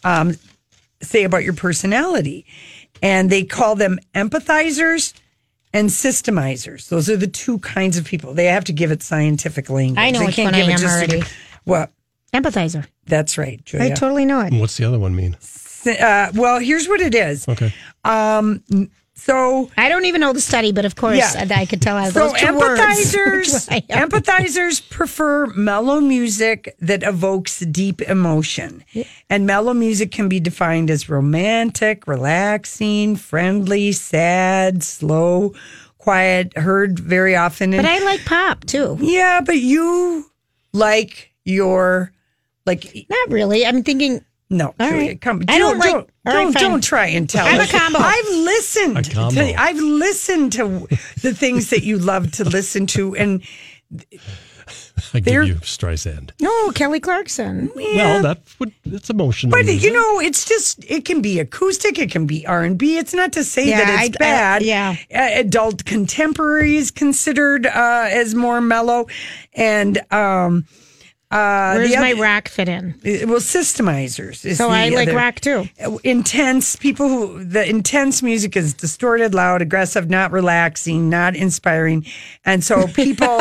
um, 0.04 0.36
say 1.02 1.24
about 1.24 1.44
your 1.44 1.52
personality? 1.52 2.46
And 3.02 3.30
they 3.30 3.44
call 3.44 3.74
them 3.76 3.98
empathizers 4.14 5.12
and 5.72 5.88
systemizers. 5.90 6.88
Those 6.88 7.10
are 7.10 7.16
the 7.16 7.26
two 7.26 7.58
kinds 7.58 7.96
of 7.98 8.04
people. 8.04 8.34
They 8.34 8.46
have 8.46 8.64
to 8.64 8.72
give 8.72 8.90
it 8.90 9.02
scientific 9.02 9.68
language. 9.68 9.98
I 9.98 10.10
know 10.10 10.20
they 10.20 10.26
which 10.26 10.38
one 10.38 10.54
I 10.54 10.58
give 10.60 10.68
it 10.68 10.72
am 10.72 10.78
just 10.78 10.94
a- 10.94 10.96
already. 10.98 11.22
What? 11.64 11.92
Empathizer. 12.32 12.86
That's 13.06 13.38
right, 13.38 13.64
Julia. 13.64 13.92
I 13.92 13.94
totally 13.94 14.24
know 14.24 14.40
it. 14.40 14.52
What's 14.52 14.76
the 14.76 14.84
other 14.84 14.98
one 14.98 15.14
mean? 15.14 15.36
Uh, 15.86 16.32
well, 16.34 16.58
here's 16.58 16.88
what 16.88 17.00
it 17.00 17.14
is. 17.14 17.46
Okay. 17.48 17.72
Um, 18.04 18.62
so 19.18 19.70
I 19.76 19.88
don't 19.88 20.04
even 20.04 20.20
know 20.20 20.32
the 20.32 20.40
study, 20.40 20.72
but 20.72 20.84
of 20.84 20.94
course 20.94 21.16
Yeah. 21.16 21.46
I, 21.50 21.62
I 21.62 21.66
could 21.66 21.80
tell. 21.82 21.96
I 22.04 22.10
So 22.10 22.28
those 22.28 22.38
two 22.40 22.54
words. 22.56 22.80
empathizers, 22.80 23.86
empathizers 23.88 24.90
prefer 24.90 25.46
mellow 25.46 26.00
music 26.00 26.76
that 26.80 27.02
evokes 27.02 27.60
deep 27.60 28.02
emotion, 28.02 28.84
and 29.30 29.46
mellow 29.46 29.74
music 29.74 30.12
can 30.12 30.28
be 30.28 30.38
defined 30.40 30.90
as 30.90 31.08
romantic, 31.08 32.06
relaxing, 32.06 33.16
friendly, 33.16 33.92
sad, 33.92 34.82
slow, 34.82 35.54
quiet. 35.98 36.56
Heard 36.56 36.98
very 36.98 37.34
often. 37.34 37.72
in- 37.72 37.82
But 37.82 37.90
I 37.90 37.98
like 38.04 38.24
pop 38.26 38.64
too. 38.64 38.98
yeah, 39.00 39.40
but 39.40 39.58
you 39.58 40.30
like 40.72 41.32
your 41.44 42.12
like 42.66 43.06
Not 43.08 43.30
really. 43.30 43.64
I'm 43.64 43.82
thinking. 43.82 44.24
No, 44.50 44.74
All 44.78 44.88
Julia, 44.88 45.08
right. 45.08 45.20
come. 45.20 45.42
I 45.48 45.58
don't 45.58 45.78
like- 45.78 45.90
Don't, 45.92 46.10
all 46.26 46.34
right, 46.34 46.42
don't, 46.44 46.52
fine. 46.52 46.62
don't 46.62 46.84
try 46.84 47.06
and 47.08 47.28
tell 47.28 47.46
I'm 47.46 47.60
a 47.60 47.62
us. 47.64 47.70
combo. 47.72 47.98
I've 48.00 48.28
listened. 48.28 48.98
A 48.98 49.02
combo. 49.02 49.40
To, 49.44 49.54
I've 49.60 49.78
listened 49.80 50.52
to 50.54 50.86
the 51.22 51.34
things 51.34 51.70
that 51.70 51.82
you 51.82 51.98
love 51.98 52.32
to 52.32 52.44
listen 52.44 52.86
to, 52.88 53.14
and 53.16 53.42
I 55.14 55.20
They're- 55.20 55.44
give 55.44 55.48
you 55.56 55.60
Streisand. 55.60 56.30
No, 56.40 56.70
Kelly 56.72 56.98
Clarkson. 57.00 57.70
Well, 57.74 58.22
that 58.22 58.40
would 58.58 58.72
that's 58.84 59.10
emotional. 59.10 59.50
But 59.52 59.66
music. 59.66 59.82
you 59.84 59.92
know, 59.92 60.20
it's 60.20 60.44
just 60.48 60.84
it 60.88 61.04
can 61.04 61.20
be 61.22 61.38
acoustic, 61.38 61.98
it 61.98 62.10
can 62.10 62.26
be 62.26 62.44
R 62.46 62.64
and 62.64 62.76
B. 62.76 62.96
It's 62.98 63.14
not 63.14 63.32
to 63.34 63.44
say 63.44 63.68
Yeah, 63.68 63.84
that 63.84 63.90
it's 64.06 64.16
I- 64.20 64.24
I- 64.24 64.28
bad. 64.30 64.62
yeah. 64.62 64.96
Uh, 65.14 65.28
adult 65.40 65.84
contemporary 65.84 66.76
is 66.76 66.90
considered 66.90 67.66
uh, 67.66 68.06
as 68.10 68.34
more 68.34 68.60
mellow, 68.60 69.06
and 69.54 70.00
um, 70.12 70.64
uh, 71.30 71.74
Where's 71.74 71.90
the 71.90 71.96
my 71.96 72.12
other- 72.12 72.22
rock 72.22 72.48
fit 72.48 72.68
in? 72.68 72.90
uh, 73.04 73.26
well, 73.26 73.40
systemizers. 73.40 74.44
Is 74.44 74.58
So 74.58 74.68
the 74.68 74.74
I 74.74 74.88
like 74.90 75.08
other- 75.08 75.16
rock 75.16 75.40
too. 75.40 75.68
intense 76.04 76.76
people 76.76 77.08
who 77.08 77.44
the 77.44 77.68
intense 77.68 78.22
music 78.22 78.56
is 78.56 78.74
distorted 78.74 79.34
loud 79.34 79.60
aggressive 79.62 80.08
not 80.08 80.30
relaxing 80.32 81.08
not 81.10 81.34
inspiring 81.34 82.04
and 82.44 82.62
so 82.62 82.86
people 82.88 83.40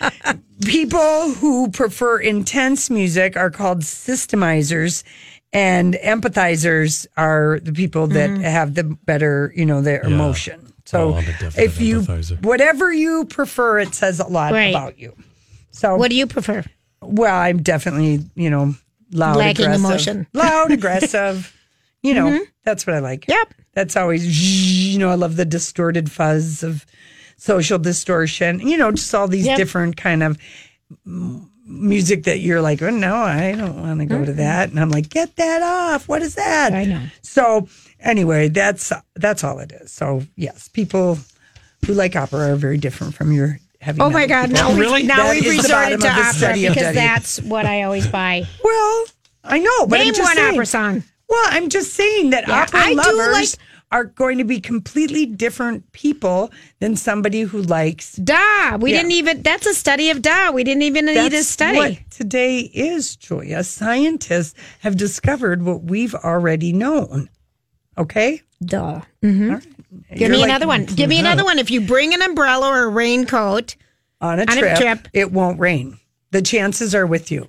people 0.64 1.32
who 1.34 1.70
prefer 1.70 2.18
intense 2.18 2.90
music 2.90 3.36
are 3.36 3.50
called 3.50 3.80
systemizers 3.80 5.02
and 5.52 5.94
empathizers 5.94 7.06
are 7.16 7.60
the 7.62 7.72
people 7.72 8.06
that 8.08 8.30
Mm-hmm. 8.30 8.42
have 8.42 8.74
the 8.74 8.84
better 8.84 9.52
you 9.54 9.66
know 9.66 9.80
their 9.80 10.02
emotion 10.02 10.72
so 10.84 11.10
Oh, 11.10 11.14
I'm 11.14 11.24
a 11.24 11.26
definite 11.32 11.58
if 11.58 11.80
you 11.80 12.00
empathizer. 12.00 12.42
whatever 12.44 12.92
you 12.92 13.24
prefer 13.26 13.78
it 13.80 13.94
says 13.94 14.18
a 14.20 14.26
lot 14.26 14.52
Right. 14.52 14.70
about 14.74 14.98
you 14.98 15.14
so 15.70 15.96
What 15.96 16.10
do 16.10 16.16
you 16.16 16.26
prefer? 16.26 16.64
Well 17.02 17.34
i'm 17.34 17.62
definitely 17.62 18.20
you 18.34 18.50
know 18.50 18.74
loud 19.12 19.36
Lacking 19.36 19.66
aggressive. 19.66 19.84
emotion. 19.84 20.26
loud 20.32 20.72
aggressive. 20.72 21.56
You 22.02 22.14
know 22.14 22.26
mm-hmm. 22.26 22.44
that's 22.64 22.86
what 22.86 22.96
i 22.96 22.98
like. 22.98 23.28
Yep. 23.28 23.54
that's 23.74 23.96
always 23.96 24.92
you 24.92 24.98
know 24.98 25.10
i 25.10 25.14
love 25.14 25.36
the 25.36 25.44
distorted 25.44 26.10
fuzz 26.10 26.62
of 26.62 26.84
social 27.36 27.78
distortion. 27.78 28.60
You 28.60 28.76
know 28.76 28.90
just 28.90 29.14
all 29.14 29.28
these 29.28 29.46
Yep. 29.46 29.56
different 29.56 29.96
kind 29.96 30.22
of 30.22 30.38
music 31.64 32.24
that 32.24 32.40
you're 32.40 32.60
like 32.60 32.82
oh 32.82 32.90
no 32.90 33.14
i 33.14 33.52
don't 33.52 33.80
want 33.80 34.00
to 34.00 34.04
go 34.06 34.18
to 34.18 34.32
mm-hmm. 34.32 34.38
that. 34.38 34.70
And 34.70 34.80
i'm 34.80 34.90
like 34.90 35.08
get 35.08 35.36
that 35.36 35.62
off. 35.62 36.08
What 36.08 36.22
is 36.22 36.34
that? 36.34 36.72
I 36.72 36.84
know. 36.84 37.02
so 37.22 37.68
anyway 38.00 38.48
that's 38.48 38.92
that's 39.14 39.44
all 39.44 39.58
it 39.60 39.72
is. 39.72 39.92
So 39.92 40.22
yes 40.36 40.68
people 40.68 41.18
who 41.86 41.94
like 41.94 42.16
opera 42.16 42.52
are 42.52 42.56
very 42.56 42.78
different 42.78 43.14
from 43.14 43.32
your 43.32 43.58
heavy 43.82 44.00
Oh 44.00 44.08
my 44.10 44.26
God! 44.26 44.48
people. 44.50 44.62
Now 44.62 44.74
really? 44.78 45.00
we've 45.02 45.06
now 45.08 45.16
That 45.24 45.30
we've 45.34 45.46
is 45.46 45.56
resorted 45.64 46.00
to 46.00 46.08
opera 46.08 46.54
because 46.54 46.74
Debbie. 46.76 46.94
that's 46.94 47.42
what 47.42 47.66
I 47.66 47.82
always 47.82 48.06
buy. 48.06 48.46
well 48.64 49.04
i 49.44 49.58
know 49.58 49.86
but 49.86 49.98
Name 49.98 50.08
I'm 50.08 50.14
just 50.14 50.28
one 50.28 50.36
saying, 50.36 50.54
opera 50.54 50.66
song. 50.66 51.02
well 51.28 51.44
i'm 51.50 51.68
just 51.68 51.94
saying 51.94 52.30
that 52.30 52.46
Yeah, 52.46 52.62
opera 52.62 52.80
I 52.80 52.92
lovers 52.92 53.32
like- 53.32 53.48
are 53.90 54.04
going 54.04 54.38
to 54.38 54.44
be 54.44 54.58
completely 54.60 55.26
different 55.26 55.90
people 55.92 56.50
than 56.78 56.96
somebody 56.96 57.42
who 57.42 57.60
likes 57.60 58.14
Da. 58.14 58.76
We 58.78 58.90
Yeah. 58.92 58.98
didn't 59.00 59.12
even. 59.12 59.42
That's 59.42 59.66
a 59.66 59.74
study 59.74 60.08
of 60.08 60.22
Da. 60.22 60.50
We 60.50 60.64
didn't 60.64 60.84
even 60.84 61.04
need 61.04 61.34
a 61.34 61.42
study. 61.42 61.76
what 61.76 61.98
today 62.10 62.60
is, 62.72 63.16
Julia. 63.16 63.62
Scientists 63.62 64.54
have 64.80 64.96
discovered 64.96 65.62
what 65.62 65.82
we've 65.82 66.14
already 66.14 66.72
known. 66.72 67.28
Okay? 67.98 68.40
Duh. 68.64 69.02
hmm 69.20 69.56
Give 70.14 70.30
me 70.30 70.38
like- 70.38 70.48
another 70.48 70.66
one. 70.66 70.84
Give 70.86 71.08
me 71.08 71.18
another 71.20 71.44
one. 71.44 71.58
If 71.58 71.70
you 71.70 71.80
bring 71.82 72.14
an 72.14 72.22
umbrella 72.22 72.68
or 72.68 72.84
a 72.84 72.88
raincoat, 72.88 73.76
On 74.20 74.38
a, 74.38 74.42
On 74.42 74.48
a 74.48 74.60
trip, 74.60 74.76
trip. 74.78 75.08
it 75.12 75.32
won't 75.32 75.58
rain. 75.58 75.98
The 76.30 76.42
chances 76.42 76.94
are 76.94 77.06
with 77.06 77.30
you. 77.32 77.48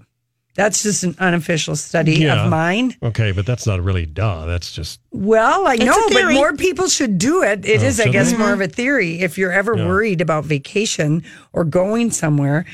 That's 0.56 0.84
just 0.84 1.03
an 1.03 1.15
unofficial 1.19 1.75
study 1.75 2.15
Yeah. 2.15 2.43
of 2.45 2.49
mine. 2.51 2.95
Okay, 3.01 3.32
but 3.32 3.45
that's 3.45 3.65
not 3.65 3.84
really 3.84 4.06
duh. 4.06 4.45
That's 4.45 4.71
just 4.71 4.99
Well, 5.12 5.65
I 5.67 5.73
It's 5.75 5.86
know, 5.86 6.10
but 6.10 6.34
more 6.34 6.53
people 6.53 6.88
should 6.88 7.17
do 7.17 7.41
it. 7.43 7.65
It 7.65 7.82
Oh, 7.82 7.86
is, 7.86 7.99
I 7.99 8.08
guess, 8.10 8.32
they? 8.32 8.38
more 8.38 8.53
of 8.53 8.62
a 8.62 8.67
theory. 8.67 9.19
If 9.21 9.38
you're 9.38 9.51
ever 9.51 9.75
Yeah. 9.77 9.88
worried 9.88 10.19
about 10.21 10.45
vacation 10.45 11.23
or 11.53 11.63
going 11.63 12.12
somewhere 12.12 12.65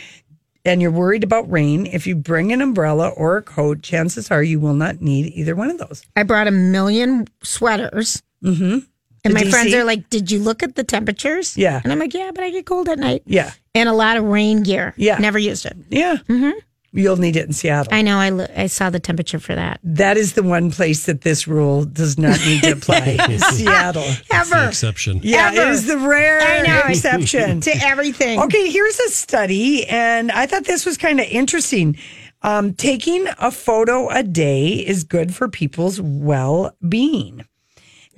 and 0.65 0.81
you're 0.81 0.91
worried 0.91 1.23
about 1.23 1.49
rain, 1.49 1.85
if 1.85 2.05
you 2.07 2.15
bring 2.15 2.51
an 2.51 2.61
umbrella 2.61 3.09
or 3.09 3.37
a 3.37 3.41
coat, 3.41 3.81
chances 3.81 4.29
are 4.31 4.43
you 4.43 4.59
will 4.59 4.73
not 4.73 5.01
need 5.01 5.31
either 5.35 5.55
one 5.55 5.69
of 5.69 5.77
those. 5.77 6.03
I 6.17 6.23
brought 6.23 6.47
a 6.47 6.51
million 6.51 7.27
sweaters. 7.43 8.21
Mm-hmm. 8.43 8.79
And 9.23 9.33
my 9.33 9.43
To 9.43 9.49
friends 9.49 9.73
DC? 9.73 9.77
are 9.79 9.83
like, 9.83 10.09
Did 10.09 10.31
you 10.31 10.39
look 10.39 10.63
at 10.63 10.75
the 10.75 10.83
temperatures? 10.83 11.57
Yeah. 11.57 11.81
And 11.83 11.91
I'm 11.91 11.99
like, 11.99 12.13
Yeah, 12.13 12.31
but 12.33 12.43
I 12.43 12.49
get 12.51 12.65
cold 12.65 12.89
at 12.89 12.99
night. 12.99 13.23
Yeah. 13.25 13.51
And 13.75 13.87
a 13.89 13.93
lot 13.93 14.17
of 14.17 14.23
rain 14.23 14.63
gear. 14.63 14.93
Yeah. 14.97 15.17
Never 15.17 15.39
used 15.39 15.65
it. 15.65 15.75
Yeah. 15.89 16.17
Mm-hmm. 16.27 16.51
You'll 16.91 17.17
need 17.17 17.35
it 17.35 17.45
in 17.45 17.53
Seattle. 17.53 17.93
I 17.93 18.01
know. 18.01 18.17
I, 18.17 18.29
lo- 18.29 18.47
I 18.57 18.65
saw 18.65 18.89
the 18.89 18.99
temperature 18.99 19.37
for 19.39 19.53
that. 19.53 19.79
That 19.83 20.17
is 20.17 20.33
the 20.33 20.41
one 20.41 20.71
place 20.71 21.05
that 21.05 21.21
this 21.21 21.47
rule 21.47 21.85
does 21.85 22.17
not 22.17 22.39
need 22.47 22.63
to 22.63 22.71
apply. 22.71 23.17
Seattle. 23.51 24.07
Ever. 24.33 24.65
Exception. 24.69 25.19
Yeah, 25.21 25.51
Ever. 25.53 25.61
it 25.61 25.67
is 25.67 25.85
the 25.85 25.99
rare 25.99 26.41
I 26.41 26.65
know. 26.65 26.81
exception. 26.87 27.61
to 27.67 27.71
everything. 27.83 28.39
Okay, 28.39 28.71
here's 28.71 28.99
a 29.01 29.09
study, 29.09 29.85
and 29.87 30.31
I 30.31 30.47
thought 30.47 30.65
this 30.65 30.83
was 30.83 30.97
kind 30.97 31.19
of 31.19 31.27
interesting. 31.27 31.95
Um, 32.41 32.73
taking 32.73 33.27
a 33.37 33.51
photo 33.51 34.09
a 34.09 34.23
day 34.23 34.69
is 34.69 35.03
good 35.03 35.35
for 35.35 35.47
people's 35.47 36.01
well 36.01 36.75
being. 36.87 37.45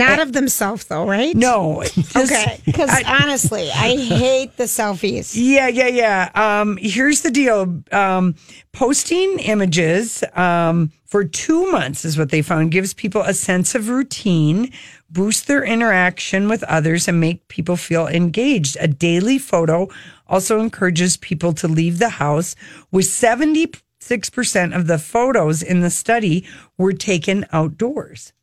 Not 0.01 0.19
of 0.19 0.33
themselves, 0.33 0.85
though, 0.85 1.05
right? 1.07 1.35
No. 1.35 1.83
Okay. 2.15 2.59
Because 2.65 3.03
honestly, 3.05 3.69
I 3.71 3.95
hate 3.97 4.57
the 4.57 4.65
selfies. 4.65 5.33
Yeah, 5.35 5.67
yeah, 5.67 5.87
yeah. 5.87 6.29
Um, 6.35 6.77
here's 6.77 7.21
the 7.21 7.31
deal. 7.31 7.81
Um, 7.91 8.35
posting 8.71 9.39
images 9.39 10.23
um, 10.33 10.91
for 11.05 11.23
two 11.23 11.71
months 11.71 12.05
is 12.05 12.17
what 12.17 12.29
they 12.29 12.41
found 12.41 12.71
gives 12.71 12.93
people 12.93 13.21
a 13.21 13.33
sense 13.33 13.75
of 13.75 13.89
routine, 13.89 14.71
boost 15.09 15.47
their 15.47 15.63
interaction 15.63 16.47
with 16.47 16.63
others, 16.63 17.07
and 17.07 17.19
make 17.19 17.47
people 17.47 17.75
feel 17.75 18.07
engaged. 18.07 18.77
A 18.79 18.87
daily 18.87 19.37
photo 19.37 19.87
also 20.27 20.59
encourages 20.59 21.17
people 21.17 21.53
to 21.53 21.67
leave 21.67 21.99
the 21.99 22.09
house. 22.09 22.55
With 22.91 23.05
76% 23.05 24.75
of 24.75 24.87
the 24.87 24.97
photos 24.99 25.61
in 25.63 25.81
the 25.81 25.89
study 25.89 26.45
were 26.77 26.93
taken 26.93 27.45
outdoors 27.51 28.33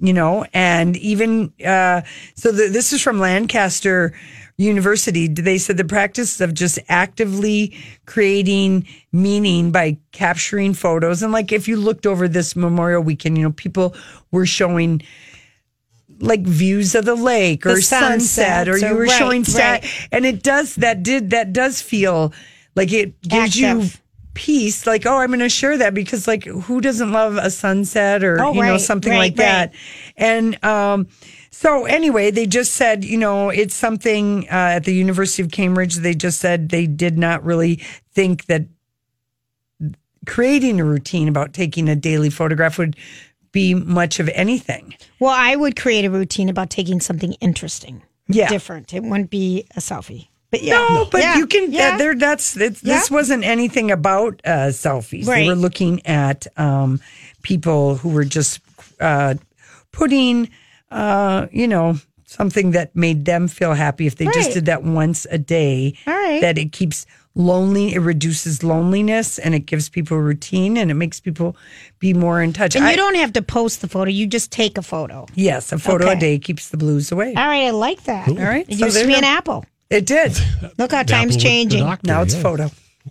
you 0.00 0.12
know, 0.12 0.46
and 0.52 0.96
even 0.96 1.52
uh, 1.64 2.02
so. 2.34 2.52
The, 2.52 2.68
this 2.68 2.92
is 2.92 3.02
from 3.02 3.18
Lancaster 3.18 4.12
University. 4.56 5.26
They 5.26 5.58
said 5.58 5.76
the 5.76 5.84
practice 5.84 6.40
of 6.40 6.54
just 6.54 6.78
actively 6.88 7.76
creating 8.06 8.86
meaning 9.12 9.70
by 9.70 9.98
capturing 10.12 10.74
photos, 10.74 11.22
and 11.22 11.32
like 11.32 11.52
if 11.52 11.68
you 11.68 11.76
looked 11.76 12.06
over 12.06 12.28
this 12.28 12.54
Memorial 12.56 13.02
Weekend, 13.02 13.38
you 13.38 13.44
know, 13.44 13.52
people 13.52 13.94
were 14.30 14.46
showing 14.46 15.02
like 16.20 16.40
views 16.40 16.94
of 16.94 17.04
the 17.04 17.14
lake 17.14 17.64
or 17.64 17.76
The 17.76 17.82
sunset, 17.82 18.68
or 18.68 18.72
sunsets, 18.72 18.90
you 18.90 18.96
were 18.96 19.04
right, 19.04 19.18
showing 19.18 19.44
stat, 19.44 19.82
right. 19.82 20.08
and 20.12 20.26
it 20.26 20.42
does 20.42 20.74
that 20.76 21.02
did 21.02 21.30
that 21.30 21.52
does 21.52 21.80
feel 21.80 22.32
like 22.74 22.92
it 22.92 23.20
gives 23.22 23.56
you 23.56 23.88
Peace 24.38 24.86
like 24.86 25.04
oh 25.04 25.16
i'm 25.18 25.28
going 25.28 25.40
to 25.40 25.48
share 25.48 25.76
that 25.76 25.94
because 25.94 26.28
like 26.28 26.44
who 26.44 26.80
doesn't 26.80 27.10
love 27.10 27.36
a 27.36 27.50
sunset 27.50 28.22
or 28.22 28.40
Oh, 28.40 28.52
you 28.52 28.62
know 28.62 28.72
right, 28.72 28.80
something 28.80 29.10
right, 29.12 29.18
like 29.18 29.34
that 29.36 29.74
and 30.16 30.62
um 30.64 31.08
so 31.50 31.86
anyway 31.86 32.30
they 32.30 32.46
just 32.46 32.74
said 32.74 33.04
you 33.04 33.18
know 33.18 33.48
it's 33.50 33.74
something 33.74 34.44
uh, 34.48 34.76
at 34.78 34.84
the 34.84 34.94
university 34.94 35.42
of 35.42 35.50
cambridge 35.50 35.96
they 35.96 36.14
just 36.14 36.38
said 36.40 36.68
they 36.68 36.86
did 36.86 37.18
not 37.18 37.42
really 37.44 37.82
think 38.14 38.46
that 38.46 38.66
creating 40.24 40.78
a 40.80 40.84
routine 40.84 41.26
about 41.28 41.52
taking 41.52 41.88
a 41.88 41.96
daily 41.96 42.30
photograph 42.30 42.78
would 42.78 42.96
be 43.50 43.74
much 43.74 44.20
of 44.20 44.28
anything 44.34 44.94
Well, 45.18 45.34
I 45.36 45.56
would 45.56 45.74
create 45.74 46.04
a 46.04 46.10
routine 46.10 46.48
about 46.48 46.70
taking 46.70 47.00
something 47.00 47.32
interesting, 47.40 48.02
Yeah. 48.28 48.48
different. 48.48 48.94
It 48.94 49.02
wouldn't 49.02 49.30
be 49.30 49.64
a 49.74 49.80
selfie. 49.80 50.28
But 50.50 50.62
yeah, 50.62 50.74
No, 50.74 51.06
but 51.10 51.20
Yeah, 51.20 51.36
you 51.36 51.46
can. 51.46 51.72
Yeah. 51.72 51.90
Yeah. 51.92 51.98
there, 51.98 52.14
that's 52.14 52.56
it's, 52.56 52.80
this 52.80 53.10
wasn't 53.10 53.44
anything 53.44 53.90
about 53.90 54.40
uh, 54.44 54.68
selfies. 54.72 55.26
They 55.26 55.30
Right. 55.32 55.46
were 55.46 55.54
looking 55.54 56.04
at 56.06 56.46
um, 56.56 57.00
people 57.42 57.96
who 57.96 58.08
were 58.08 58.24
just 58.24 58.60
uh, 59.00 59.34
putting, 59.92 60.48
uh, 60.90 61.46
you 61.52 61.68
know, 61.68 61.98
something 62.26 62.70
that 62.72 62.94
made 62.96 63.24
them 63.24 63.48
feel 63.48 63.74
happy. 63.74 64.06
If 64.06 64.16
they 64.16 64.26
just 64.26 64.52
did 64.52 64.66
that 64.66 64.82
once 64.84 65.26
a 65.30 65.38
day, 65.38 65.94
All 66.06 66.14
right. 66.14 66.40
that 66.40 66.56
it 66.58 66.72
keeps 66.72 67.04
lonely. 67.34 67.94
It 67.94 68.00
reduces 68.00 68.62
loneliness 68.64 69.38
and 69.38 69.54
it 69.54 69.60
gives 69.66 69.88
people 69.88 70.18
routine 70.18 70.76
and 70.76 70.90
it 70.90 70.94
makes 70.94 71.20
people 71.20 71.56
be 72.00 72.12
more 72.14 72.42
in 72.42 72.52
touch. 72.52 72.74
and 72.74 72.84
I- 72.84 72.90
you 72.92 72.96
don't 72.96 73.14
have 73.16 73.32
to 73.34 73.42
post 73.42 73.80
the 73.80 73.88
photo; 73.88 74.10
you 74.10 74.26
just 74.26 74.50
take 74.50 74.76
a 74.78 74.82
photo. 74.82 75.26
Yes, 75.34 75.72
a 75.72 75.78
photo 75.78 76.06
Okay. 76.06 76.16
a 76.16 76.20
day 76.20 76.38
keeps 76.38 76.70
the 76.70 76.76
blues 76.76 77.12
away. 77.12 77.34
All 77.36 77.46
right, 77.46 77.66
I 77.66 77.70
like 77.70 78.02
that. 78.04 78.28
All 78.28 78.34
right, 78.34 78.66
it 78.68 78.78
so 78.78 78.86
used 78.86 78.98
to 78.98 79.06
be 79.06 79.14
an 79.14 79.24
apple. 79.24 79.64
It 79.90 80.06
did. 80.06 80.38
Look 80.78 80.92
how 80.92 81.02
time's 81.02 81.36
changing. 81.36 81.80
doctor, 81.80 82.06
Now 82.06 82.22
it's 82.22 82.34
yeah. 82.34 82.42
photo. 82.42 82.70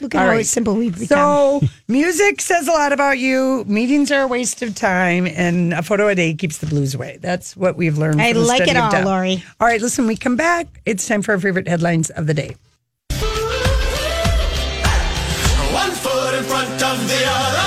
Look 0.00 0.14
at 0.16 0.20
All 0.20 0.26
how 0.26 0.32
right. 0.32 0.46
simple 0.46 0.74
we've 0.74 0.98
become. 0.98 1.60
So, 1.60 1.60
music 1.88 2.40
says 2.40 2.66
a 2.66 2.72
lot 2.72 2.92
about 2.92 3.18
you. 3.18 3.64
Meetings 3.68 4.10
are 4.10 4.22
a 4.22 4.26
waste 4.26 4.60
of 4.62 4.74
time, 4.74 5.26
and 5.28 5.72
a 5.72 5.82
photo 5.82 6.08
a 6.08 6.14
day 6.16 6.34
keeps 6.34 6.58
the 6.58 6.66
blues 6.66 6.94
away. 6.94 7.18
That's 7.20 7.56
what 7.56 7.76
we've 7.76 7.96
learned. 7.98 8.20
I 8.20 8.32
from 8.32 8.42
the 8.42 8.48
like 8.48 8.56
study 8.64 8.70
it 8.72 8.76
all, 8.78 8.90
Dell. 8.90 9.04
Lori. 9.06 9.44
All 9.60 9.66
right, 9.68 9.80
listen, 9.80 10.06
we 10.08 10.16
come 10.16 10.34
back. 10.36 10.66
It's 10.86 11.06
time 11.06 11.22
for 11.22 11.32
our 11.32 11.38
favorite 11.38 11.68
headlines 11.68 12.10
of 12.10 12.26
the 12.26 12.34
day. 12.34 12.56
One 15.72 15.90
foot 15.92 16.34
in 16.34 16.44
front 16.44 16.82
of 16.82 17.08
the 17.08 17.22
other. 17.26 17.61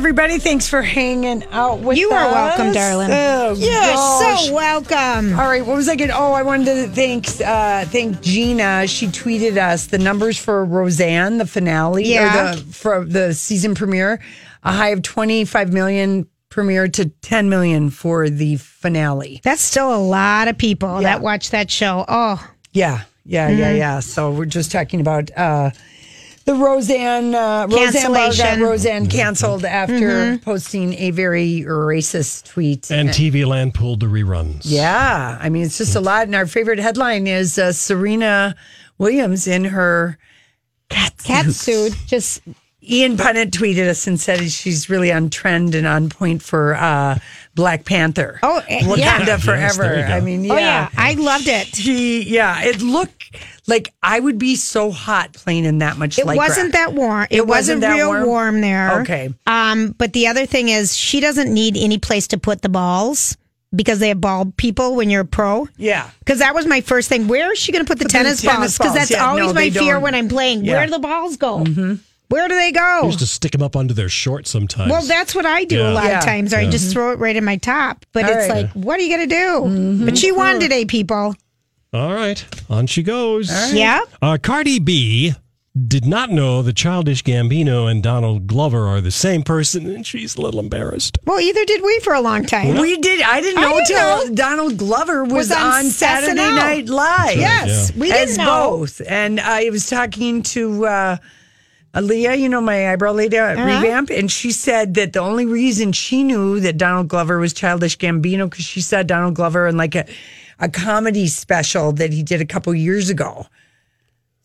Everybody, 0.00 0.38
thanks 0.38 0.66
for 0.66 0.80
hanging 0.80 1.44
out 1.52 1.80
with 1.80 1.88
us. 1.90 1.98
You 1.98 2.10
are 2.10 2.32
welcome, 2.32 2.72
darling. 2.72 3.10
Oh, 3.12 3.52
You're 3.54 3.70
gosh. 3.70 4.46
so 4.46 4.54
welcome. 4.54 5.38
All 5.38 5.44
right, 5.46 5.64
what 5.64 5.76
was 5.76 5.90
I 5.90 5.94
getting? 5.94 6.16
Oh, 6.16 6.32
I 6.32 6.42
wanted 6.42 6.64
to 6.64 6.88
thank 6.88 7.26
uh, 7.42 7.84
thank 7.84 8.22
Gina. 8.22 8.86
She 8.86 9.08
tweeted 9.08 9.58
us 9.58 9.88
the 9.88 9.98
numbers 9.98 10.38
for 10.38 10.64
Roseanne, 10.64 11.36
the 11.36 11.44
finale, 11.46 12.04
Yeah. 12.14 12.52
or 12.52 12.56
the 12.56 12.62
for 12.72 13.04
the 13.04 13.34
season 13.34 13.74
premiere. 13.74 14.22
A 14.62 14.72
high 14.72 14.88
of 14.88 15.02
twenty 15.02 15.44
five 15.44 15.70
million 15.70 16.26
premiere 16.48 16.88
to 16.88 17.10
ten 17.20 17.50
million 17.50 17.90
for 17.90 18.30
the 18.30 18.56
finale. 18.56 19.42
That's 19.44 19.60
still 19.60 19.94
a 19.94 20.00
lot 20.02 20.48
of 20.48 20.56
people 20.56 21.02
that 21.02 21.20
watch 21.20 21.50
that 21.50 21.70
show. 21.70 22.06
Oh, 22.08 22.42
Yeah, 22.72 23.02
yeah, 23.26 23.50
Mm-hmm. 23.50 23.58
yeah, 23.60 23.72
yeah. 23.74 24.00
So 24.00 24.30
we're 24.30 24.46
just 24.46 24.72
talking 24.72 25.02
about 25.02 25.30
uh, 25.36 25.72
the 26.54 26.64
Roseanne 26.64 27.34
uh, 27.34 27.66
Roseanne 27.70 28.12
Barr 28.12 28.28
got 28.28 28.34
Cancellation. 28.34 28.60
Roseanne 28.60 29.06
canceled 29.08 29.64
after 29.64 29.94
Mm-hmm. 29.94 30.44
posting 30.44 30.94
a 30.94 31.10
very 31.10 31.62
racist 31.66 32.48
tweet. 32.48 32.90
And 32.90 33.08
TV 33.10 33.46
Land 33.46 33.74
pulled 33.74 34.00
the 34.00 34.06
reruns. 34.06 34.62
Yeah, 34.64 35.38
I 35.40 35.48
mean 35.48 35.64
it's 35.64 35.78
just 35.78 35.94
a 35.96 36.00
lot. 36.00 36.24
And 36.26 36.34
our 36.34 36.46
favorite 36.46 36.78
headline 36.78 37.26
is 37.26 37.58
uh, 37.58 37.72
Serena 37.72 38.54
Williams 38.98 39.46
in 39.46 39.64
her 39.66 40.18
cat 40.88 41.14
cat 41.22 41.46
suit. 41.46 41.92
suit. 41.92 41.96
Just 42.06 42.42
Ian 42.82 43.16
Punnett 43.16 43.50
tweeted 43.50 43.88
us 43.88 44.06
and 44.06 44.18
said 44.18 44.50
she's 44.50 44.88
really 44.90 45.12
on 45.12 45.30
trend 45.30 45.74
and 45.74 45.86
on 45.86 46.08
point 46.08 46.42
for 46.42 46.74
uh, 46.74 47.18
Black 47.60 47.84
Panther. 47.84 48.38
Oh, 48.42 48.62
eh, 48.68 48.80
Wakanda 48.82 49.26
yeah. 49.26 49.36
Forever. 49.36 49.82
there 49.82 50.00
you 50.00 50.06
go. 50.08 50.14
I 50.14 50.20
mean, 50.20 50.44
yeah. 50.44 50.52
Oh, 50.54 50.56
yeah. 50.58 50.88
I 50.96 51.12
loved 51.14 51.46
it. 51.46 51.66
She, 51.76 52.22
yeah, 52.22 52.62
it 52.64 52.80
looked 52.80 53.36
like 53.66 53.92
I 54.02 54.18
would 54.18 54.38
be 54.38 54.56
so 54.56 54.90
hot 54.90 55.34
playing 55.34 55.64
in 55.66 55.78
that 55.78 55.98
much. 55.98 56.18
It 56.18 56.24
lycra. 56.24 56.36
wasn't 56.36 56.72
that 56.72 56.94
warm. 56.94 57.26
It, 57.30 57.36
It 57.36 57.46
wasn't, 57.46 57.48
wasn't 57.48 57.80
that 57.82 57.94
real 57.94 58.08
warm? 58.08 58.26
warm? 58.26 58.60
there. 58.62 59.00
Okay. 59.02 59.32
Um, 59.46 59.94
but 59.98 60.12
the 60.14 60.26
other 60.28 60.46
thing 60.46 60.68
is, 60.70 60.96
she 60.96 61.20
doesn't 61.20 61.52
need 61.52 61.76
any 61.76 61.98
place 61.98 62.28
to 62.28 62.38
put 62.38 62.62
the 62.62 62.68
balls 62.70 63.36
because 63.74 63.98
they 64.00 64.08
have 64.08 64.20
ball 64.20 64.52
people 64.56 64.96
when 64.96 65.10
you're 65.10 65.20
a 65.20 65.24
pro. 65.26 65.68
Yeah. 65.76 66.10
Because 66.20 66.38
that 66.40 66.54
was 66.54 66.66
my 66.66 66.80
first 66.80 67.08
thing. 67.08 67.28
Where 67.28 67.52
is 67.52 67.58
she 67.58 67.70
going 67.72 67.84
to 67.84 67.88
put 67.88 67.98
the 67.98 68.06
Put 68.06 68.12
the 68.12 68.18
tennis, 68.18 68.40
tennis 68.42 68.78
balls? 68.78 68.78
Because 68.78 68.94
that's 68.94 69.10
Yeah, 69.12 69.26
always 69.28 69.46
no, 69.48 69.52
my 69.52 69.70
fear 69.70 69.94
don't. 69.94 70.02
when 70.02 70.14
I'm 70.16 70.28
playing. 70.28 70.64
Yeah. 70.64 70.76
Where 70.78 70.86
do 70.86 70.92
the 70.92 70.98
balls 70.98 71.36
go? 71.36 71.58
Mm-hmm. 71.60 71.94
Where 72.30 72.48
do 72.48 72.54
they 72.54 72.72
go? 72.72 73.02
Used 73.04 73.18
to 73.18 73.26
stick 73.26 73.52
them 73.52 73.62
up 73.62 73.76
under 73.76 73.92
their 73.92 74.08
shorts 74.08 74.50
sometimes. 74.50 74.90
Well, 74.90 75.02
that's 75.02 75.34
what 75.34 75.44
I 75.46 75.64
do 75.64 75.76
Yeah. 75.78 75.90
a 75.90 75.92
lot 75.92 76.04
Yeah. 76.04 76.18
of 76.18 76.24
times. 76.24 76.54
Or 76.54 76.58
I 76.58 76.70
just 76.70 76.92
throw 76.92 77.12
it 77.12 77.18
right 77.18 77.36
in 77.36 77.44
my 77.44 77.56
top. 77.56 78.06
But 78.12 78.24
All 78.24 78.30
it's 78.30 78.48
right. 78.48 78.62
like, 78.64 78.70
what 78.72 78.98
are 78.98 79.02
you 79.02 79.14
going 79.16 79.28
to 79.28 79.34
do? 79.34 80.04
But 80.04 80.16
she 80.16 80.32
won 80.32 80.58
today, 80.60 80.84
people. 80.84 81.34
All 81.92 82.14
right, 82.14 82.44
on 82.70 82.86
she 82.86 83.02
goes. 83.02 83.50
Yeah. 83.74 84.00
Uh, 84.22 84.38
Cardi 84.40 84.78
B 84.78 85.34
did 85.88 86.04
not 86.04 86.30
know 86.30 86.62
the 86.62 86.72
Childish 86.72 87.24
Gambino 87.24 87.90
and 87.90 88.00
Donald 88.00 88.46
Glover 88.46 88.86
are 88.86 89.00
the 89.00 89.10
same 89.10 89.42
person, 89.42 89.90
and 89.90 90.06
she's 90.06 90.36
a 90.36 90.40
little 90.40 90.60
embarrassed. 90.60 91.18
Well, 91.26 91.40
either 91.40 91.64
did 91.64 91.82
we 91.82 91.98
for 92.00 92.12
a 92.14 92.20
long 92.20 92.44
time. 92.44 92.76
We 92.78 92.96
did. 92.98 93.22
I 93.22 93.40
didn't 93.40 93.60
know 93.60 93.70
didn't 93.74 93.86
till 93.86 94.28
know. 94.28 94.34
Donald 94.36 94.76
Glover 94.76 95.24
was, 95.24 95.48
Was 95.48 95.52
on 95.52 95.62
on, 95.62 95.84
Saturday 95.86 96.34
Night 96.36 96.88
Live. 96.88 97.36
Yes, 97.36 97.92
we 97.96 98.10
didn't 98.12 98.36
know. 98.36 98.76
both. 98.78 99.00
And 99.08 99.40
I 99.40 99.68
was 99.70 99.88
talking 99.88 100.42
to 100.44 100.86
uh, 100.86 101.16
Aaliyah, 101.94 102.38
you 102.38 102.48
know, 102.48 102.60
my 102.60 102.92
eyebrow 102.92 103.12
lady 103.12 103.36
at 103.36 103.58
Uh-huh. 103.58 103.66
Revamp, 103.66 104.10
and 104.10 104.30
she 104.30 104.52
said 104.52 104.94
that 104.94 105.12
the 105.12 105.18
only 105.20 105.44
reason 105.46 105.92
she 105.92 106.22
knew 106.22 106.60
that 106.60 106.76
Donald 106.78 107.08
Glover 107.08 107.38
was 107.38 107.52
Childish 107.52 107.98
Gambino 107.98 108.48
because 108.48 108.64
she 108.64 108.80
saw 108.80 109.02
Donald 109.02 109.34
Glover 109.34 109.66
in 109.66 109.76
like 109.76 109.94
a, 109.96 110.06
a 110.60 110.68
comedy 110.68 111.26
special 111.26 111.90
that 111.92 112.12
he 112.12 112.22
did 112.22 112.40
a 112.40 112.46
couple 112.46 112.72
years 112.74 113.10
ago. 113.10 113.46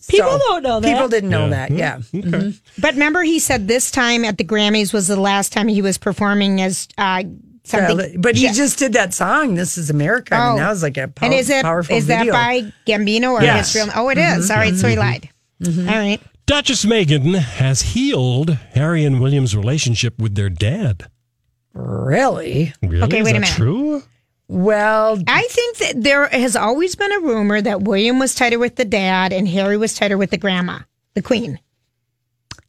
People 0.08 0.38
don't 0.38 0.64
know 0.64 0.80
that. 0.80 0.92
People 0.92 1.08
didn't 1.08 1.30
know 1.30 1.46
Yeah. 1.48 1.50
that. 1.50 1.70
Hmm. 1.70 1.78
Yeah. 1.78 1.98
Mm-hmm. 2.14 2.50
But 2.82 2.94
remember, 2.94 3.24
he 3.24 3.40
said 3.40 3.68
this 3.68 3.90
time 3.92 4.24
at 4.26 4.38
the 4.38 4.44
Grammys 4.44 4.94
was 4.94 5.08
the 5.08 5.20
last 5.20 5.52
time 5.52 5.68
he 5.68 5.82
was 5.82 5.98
performing 5.98 6.62
as 6.62 6.88
uh, 6.98 7.24
something. 7.64 7.98
Child- 7.98 8.22
but 8.22 8.36
he 8.36 8.44
Yeah. 8.46 8.54
just 8.54 8.78
did 8.80 8.94
that 8.94 9.14
song. 9.16 9.56
This 9.56 9.78
is 9.80 9.90
America. 9.90 10.36
I 10.36 10.50
mean, 10.50 10.56
Oh. 10.58 10.64
that 10.64 10.70
was 10.70 10.84
like 10.84 10.98
a 10.98 11.08
pow- 11.08 11.26
and 11.26 11.34
is 11.34 11.50
it 11.50 11.64
powerful 11.64 11.96
is 11.96 12.06
that 12.08 12.28
by 12.28 12.72
Gambino 12.88 13.32
or 13.32 13.42
Yes. 13.44 13.74
his 13.74 13.84
real? 13.84 13.94
Oh, 13.96 14.10
it 14.10 14.18
mm-hmm. 14.20 14.40
is. 14.40 14.52
All 14.52 14.58
right, 14.58 14.76
so 14.76 14.88
he 14.88 14.96
mm-hmm. 14.96 15.02
lied. 15.02 15.90
All 15.90 16.00
right. 16.00 16.22
Duchess 16.46 16.86
Meghan 16.86 17.36
has 17.36 17.82
healed 17.82 18.52
Harry 18.74 19.04
and 19.04 19.20
William's 19.20 19.56
relationship 19.56 20.20
with 20.20 20.36
their 20.36 20.50
dad. 20.50 21.08
Really? 21.74 22.74
Really? 22.84 23.02
Okay, 23.04 23.20
Is 23.20 23.26
wait 23.26 23.32
a 23.36 23.40
minute. 23.40 23.50
True? 23.50 24.04
Well, 24.48 25.20
I 25.28 25.42
think 25.50 25.78
that 25.78 26.04
there 26.04 26.28
has 26.28 26.56
always 26.56 26.96
been 26.96 27.12
a 27.12 27.20
rumor 27.20 27.62
that 27.62 27.82
William 27.82 28.20
was 28.20 28.36
tighter 28.36 28.60
with 28.60 28.76
the 28.76 28.86
dad 28.86 29.34
and 29.34 29.48
Harry 29.48 29.76
was 29.76 29.96
tighter 29.96 30.20
with 30.20 30.30
the 30.30 30.38
grandma, 30.38 30.80
the 31.16 31.24
queen. 31.24 31.60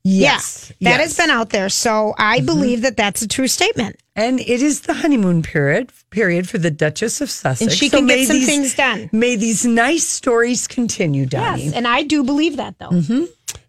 yes. 0.03 0.73
Yeah, 0.79 0.93
that 0.93 1.01
yes. 1.01 1.09
has 1.09 1.17
been 1.19 1.31
out 1.31 1.51
there. 1.51 1.69
So 1.69 2.15
I 2.17 2.39
mm-hmm. 2.39 2.47
believe 2.47 2.81
that 2.83 2.97
that's 2.97 3.21
a 3.21 3.29
true 3.29 3.47
statement. 3.47 4.01
And 4.15 4.41
it 4.41 4.63
is 4.63 4.83
the 4.83 4.95
honeymoon 4.95 5.43
period 5.43 5.93
period 6.09 6.49
for 6.49 6.57
the 6.57 6.71
Duchess 6.71 7.21
of 7.21 7.29
Sussex. 7.29 7.61
And 7.61 7.71
she 7.71 7.91
So 7.91 7.99
can 7.99 8.07
get 8.07 8.27
some 8.27 8.37
these- 8.37 8.47
things 8.47 8.75
done. 8.75 9.11
May 9.13 9.37
these 9.37 9.67
nice 9.67 10.09
stories 10.09 10.67
continue, 10.67 11.27
Donnie. 11.27 11.65
Yes, 11.65 11.75
and 11.75 11.87
I 11.87 12.05
do 12.05 12.25
believe 12.25 12.57
that 12.57 12.79
though. 12.79 12.89
Mm-hmm. 12.89 13.25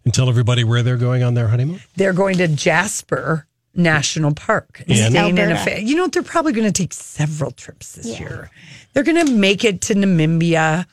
And 0.08 0.14
tell 0.14 0.30
everybody 0.30 0.64
where 0.64 0.82
they're 0.82 0.96
going 0.96 1.22
on 1.22 1.34
their 1.34 1.48
honeymoon. 1.48 1.80
They're 1.96 2.14
going 2.14 2.38
to 2.38 2.48
Jasper 2.48 3.46
National 3.74 4.32
Park. 4.32 4.80
and 4.88 4.96
In 4.98 5.10
staying 5.10 5.36
in 5.36 5.52
a 5.52 5.58
fa- 5.58 5.82
you 5.82 5.96
know, 5.96 6.06
they're 6.06 6.22
probably 6.22 6.52
going 6.54 6.66
to 6.66 6.72
take 6.72 6.94
several 6.94 7.50
trips 7.50 7.92
this 7.92 8.18
year. 8.18 8.50
They're 8.94 9.02
going 9.02 9.26
to 9.26 9.30
make 9.30 9.66
it 9.66 9.82
to 9.82 9.94
Namibia. 9.94 10.86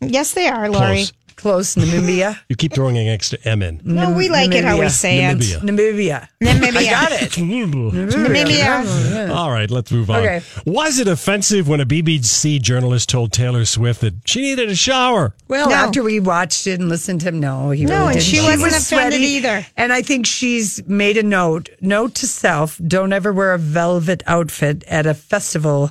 Yes, 0.00 0.32
they 0.32 0.48
are, 0.48 0.70
Lori. 0.70 0.96
Close. 1.04 1.12
Close, 1.36 1.74
Namibia. 1.76 2.38
You 2.48 2.56
keep 2.56 2.72
throwing 2.72 2.96
an 2.96 3.08
extra 3.08 3.38
M 3.44 3.62
in. 3.62 3.80
No, 3.84 4.12
we 4.12 4.28
like 4.28 4.52
it 4.54 4.64
how 4.64 4.76
we 4.78 4.86
Namibia. 4.86 4.90
say 4.90 5.24
it. 5.24 5.36
Namibia. 5.38 5.60
Namibia. 5.60 6.28
Namibia. 6.42 6.76
I 6.76 6.84
got 6.90 7.12
it. 7.12 7.30
Namibia. 7.32 9.30
All 9.34 9.50
right, 9.50 9.70
let's 9.70 9.90
move 9.92 10.10
on. 10.10 10.20
Okay. 10.20 10.42
Was 10.64 10.98
it 10.98 11.08
offensive 11.08 11.68
when 11.68 11.80
a 11.80 11.86
BBC 11.86 12.60
journalist 12.60 13.08
told 13.08 13.32
Taylor 13.32 13.64
Swift 13.64 14.00
that 14.00 14.14
she 14.24 14.42
needed 14.42 14.68
a 14.70 14.74
shower? 14.76 15.34
Well, 15.48 15.68
No. 15.68 15.74
after 15.74 16.02
we 16.02 16.20
watched 16.20 16.66
it 16.66 16.80
and 16.80 16.88
listened 16.88 17.20
to 17.22 17.28
him, 17.28 17.40
no, 17.40 17.70
he 17.70 17.84
No, 17.84 17.92
really 17.94 18.04
and 18.04 18.12
didn't. 18.14 18.24
she 18.24 18.40
wasn't 18.40 18.62
was 18.62 18.92
offended 18.92 19.20
either. 19.20 19.66
And 19.76 19.92
I 19.92 20.02
think 20.02 20.26
she's 20.26 20.82
made 20.86 21.16
a 21.16 21.22
note, 21.22 21.68
note 21.80 22.14
to 22.16 22.26
self: 22.26 22.80
don't 22.86 23.12
ever 23.12 23.32
wear 23.32 23.52
a 23.52 23.58
velvet 23.58 24.22
outfit 24.26 24.84
at 24.88 25.06
a 25.06 25.14
festival 25.14 25.90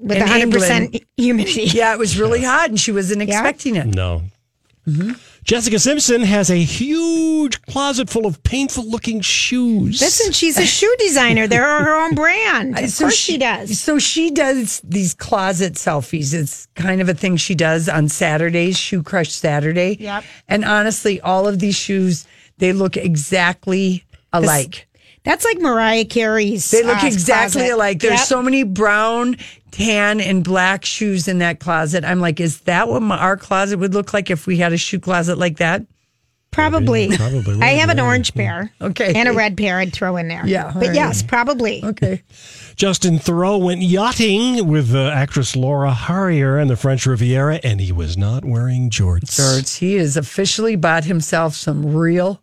With 0.00 0.16
in 0.18 0.22
100% 0.24 0.40
England. 0.80 1.00
humidity. 1.16 1.62
Yeah, 1.64 1.92
it 1.92 1.98
was 1.98 2.18
really 2.18 2.42
hot, 2.42 2.68
and 2.70 2.78
she 2.80 2.92
wasn't 2.92 3.22
expecting 3.22 3.76
it. 3.76 3.86
No. 3.86 4.22
Mm-hmm. 4.86 5.12
Jessica 5.42 5.78
Simpson 5.78 6.22
has 6.22 6.50
a 6.50 6.56
huge 6.56 7.60
closet 7.62 8.08
full 8.10 8.26
of 8.26 8.42
painful 8.42 8.84
looking 8.84 9.20
shoes. 9.20 10.00
Listen, 10.00 10.32
she's 10.32 10.58
a 10.58 10.66
shoe 10.66 10.94
designer. 10.98 11.46
They're 11.46 11.62
her 11.62 12.04
own 12.04 12.14
brand. 12.14 12.78
Of 12.78 12.90
So 12.90 13.04
course 13.04 13.14
she, 13.14 13.38
does. 13.38 13.80
So 13.80 13.98
she 13.98 14.30
does 14.30 14.80
these 14.84 15.14
closet 15.14 15.74
selfies. 15.74 16.32
It's 16.34 16.66
kind 16.74 17.00
of 17.00 17.08
a 17.08 17.14
thing 17.14 17.36
she 17.36 17.54
does 17.54 17.88
on 17.88 18.08
Saturdays, 18.08 18.76
Shoe 18.78 19.02
Crush 19.02 19.30
Saturday. 19.30 19.96
Yep. 20.00 20.24
And 20.48 20.64
honestly, 20.64 21.20
all 21.20 21.46
of 21.48 21.58
these 21.58 21.76
shoes, 21.76 22.26
they 22.58 22.72
look 22.72 22.96
exactly 22.96 24.04
alike. 24.32 24.86
That's 25.24 25.44
like 25.44 25.58
Mariah 25.58 26.04
Carey's. 26.04 26.70
They 26.70 26.84
look 26.84 27.02
uh, 27.02 27.06
exactly 27.08 27.62
closet. 27.62 27.74
alike. 27.74 28.00
There's 28.00 28.20
Yep. 28.20 28.28
so 28.28 28.42
many 28.42 28.62
brown, 28.62 29.36
tan, 29.76 30.20
and 30.20 30.42
black 30.42 30.84
shoes 30.84 31.28
in 31.28 31.38
that 31.38 31.60
closet. 31.60 32.04
I'm 32.04 32.20
like, 32.20 32.40
is 32.40 32.60
that 32.62 32.88
what 32.88 33.02
my, 33.02 33.18
our 33.18 33.36
closet 33.36 33.78
would 33.78 33.92
look 33.94 34.14
like 34.14 34.30
if 34.30 34.46
we 34.46 34.56
had 34.56 34.72
a 34.72 34.78
shoe 34.78 34.98
closet 34.98 35.36
like 35.36 35.58
that? 35.58 35.82
Probably. 36.50 37.14
Probably 37.14 37.60
I 37.60 37.72
have 37.72 37.90
an 37.90 38.00
orange 38.00 38.32
pair. 38.32 38.72
Okay. 38.80 39.12
And 39.14 39.28
a 39.28 39.34
red 39.34 39.58
pair 39.58 39.78
I'd 39.78 39.92
throw 39.92 40.16
in 40.16 40.28
there. 40.28 40.46
Yeah, 40.46 40.72
But 40.72 40.86
right. 40.86 40.94
yes, 40.94 41.22
probably. 41.22 41.84
Okay. 41.84 42.22
Justin 42.76 43.18
Theroux 43.18 43.62
went 43.62 43.82
yachting 43.82 44.66
with 44.66 44.94
uh, 44.94 45.10
actress 45.10 45.54
Laura 45.54 45.92
Harrier 45.92 46.58
in 46.58 46.68
the 46.68 46.76
French 46.76 47.04
Riviera, 47.04 47.60
and 47.62 47.78
he 47.78 47.92
was 47.92 48.16
not 48.16 48.42
wearing 48.44 48.88
jorts. 48.88 49.36
George, 49.36 49.70
he 49.74 49.96
has 49.96 50.16
officially 50.16 50.76
bought 50.76 51.04
himself 51.04 51.54
some 51.54 51.94
real 51.94 52.40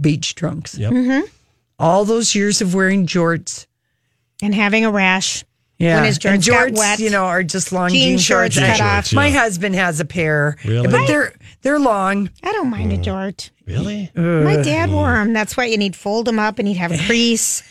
beach 0.00 0.34
trunks. 0.34 0.78
Yep. 0.78 0.92
Mm-hmm. 0.92 1.26
All 1.78 2.06
those 2.06 2.34
years 2.34 2.62
of 2.62 2.74
wearing 2.74 3.06
jorts. 3.06 3.66
And 4.42 4.54
having 4.54 4.84
a 4.86 4.90
rash. 4.90 5.44
Yeah. 5.78 5.96
When 5.96 6.04
his 6.04 6.18
and 6.24 6.40
jorts 6.40 6.70
got 6.70 6.78
wet. 6.78 6.98
you 7.00 7.10
know, 7.10 7.24
are 7.24 7.42
just 7.42 7.72
long 7.72 7.90
Jean 7.90 8.10
jean, 8.10 8.18
shorts 8.18 8.54
shorts. 8.54 8.78
cut 8.78 8.80
I- 8.80 8.98
off. 8.98 9.12
My 9.12 9.30
husband 9.30 9.74
has 9.74 10.00
a 10.00 10.04
pair. 10.04 10.56
Really? 10.64 10.88
But 10.88 11.06
they're 11.06 11.34
they're 11.62 11.80
long. 11.80 12.30
I 12.42 12.52
don't 12.52 12.70
mind 12.70 12.92
a 12.92 12.98
mm. 12.98 13.04
jort. 13.04 13.50
Really? 13.66 14.10
My 14.14 14.56
dad 14.56 14.90
wore 14.90 15.12
them. 15.12 15.32
That's 15.32 15.56
why 15.56 15.64
you 15.64 15.78
need 15.78 15.96
fold 15.96 16.26
them 16.26 16.38
up 16.38 16.58
and 16.58 16.68
he'd 16.68 16.76
have 16.76 16.92
a 16.92 16.98
crease. 17.06 17.62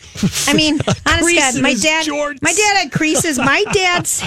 I 0.48 0.54
mean, 0.54 0.80
honest 1.06 1.22
crease 1.22 1.54
God, 1.54 1.62
my 1.62 1.74
dad, 1.74 2.06
jorts. 2.06 2.42
my 2.42 2.52
dad 2.52 2.76
had 2.78 2.92
creases. 2.92 3.38
My 3.38 3.64
dad's 3.72 4.22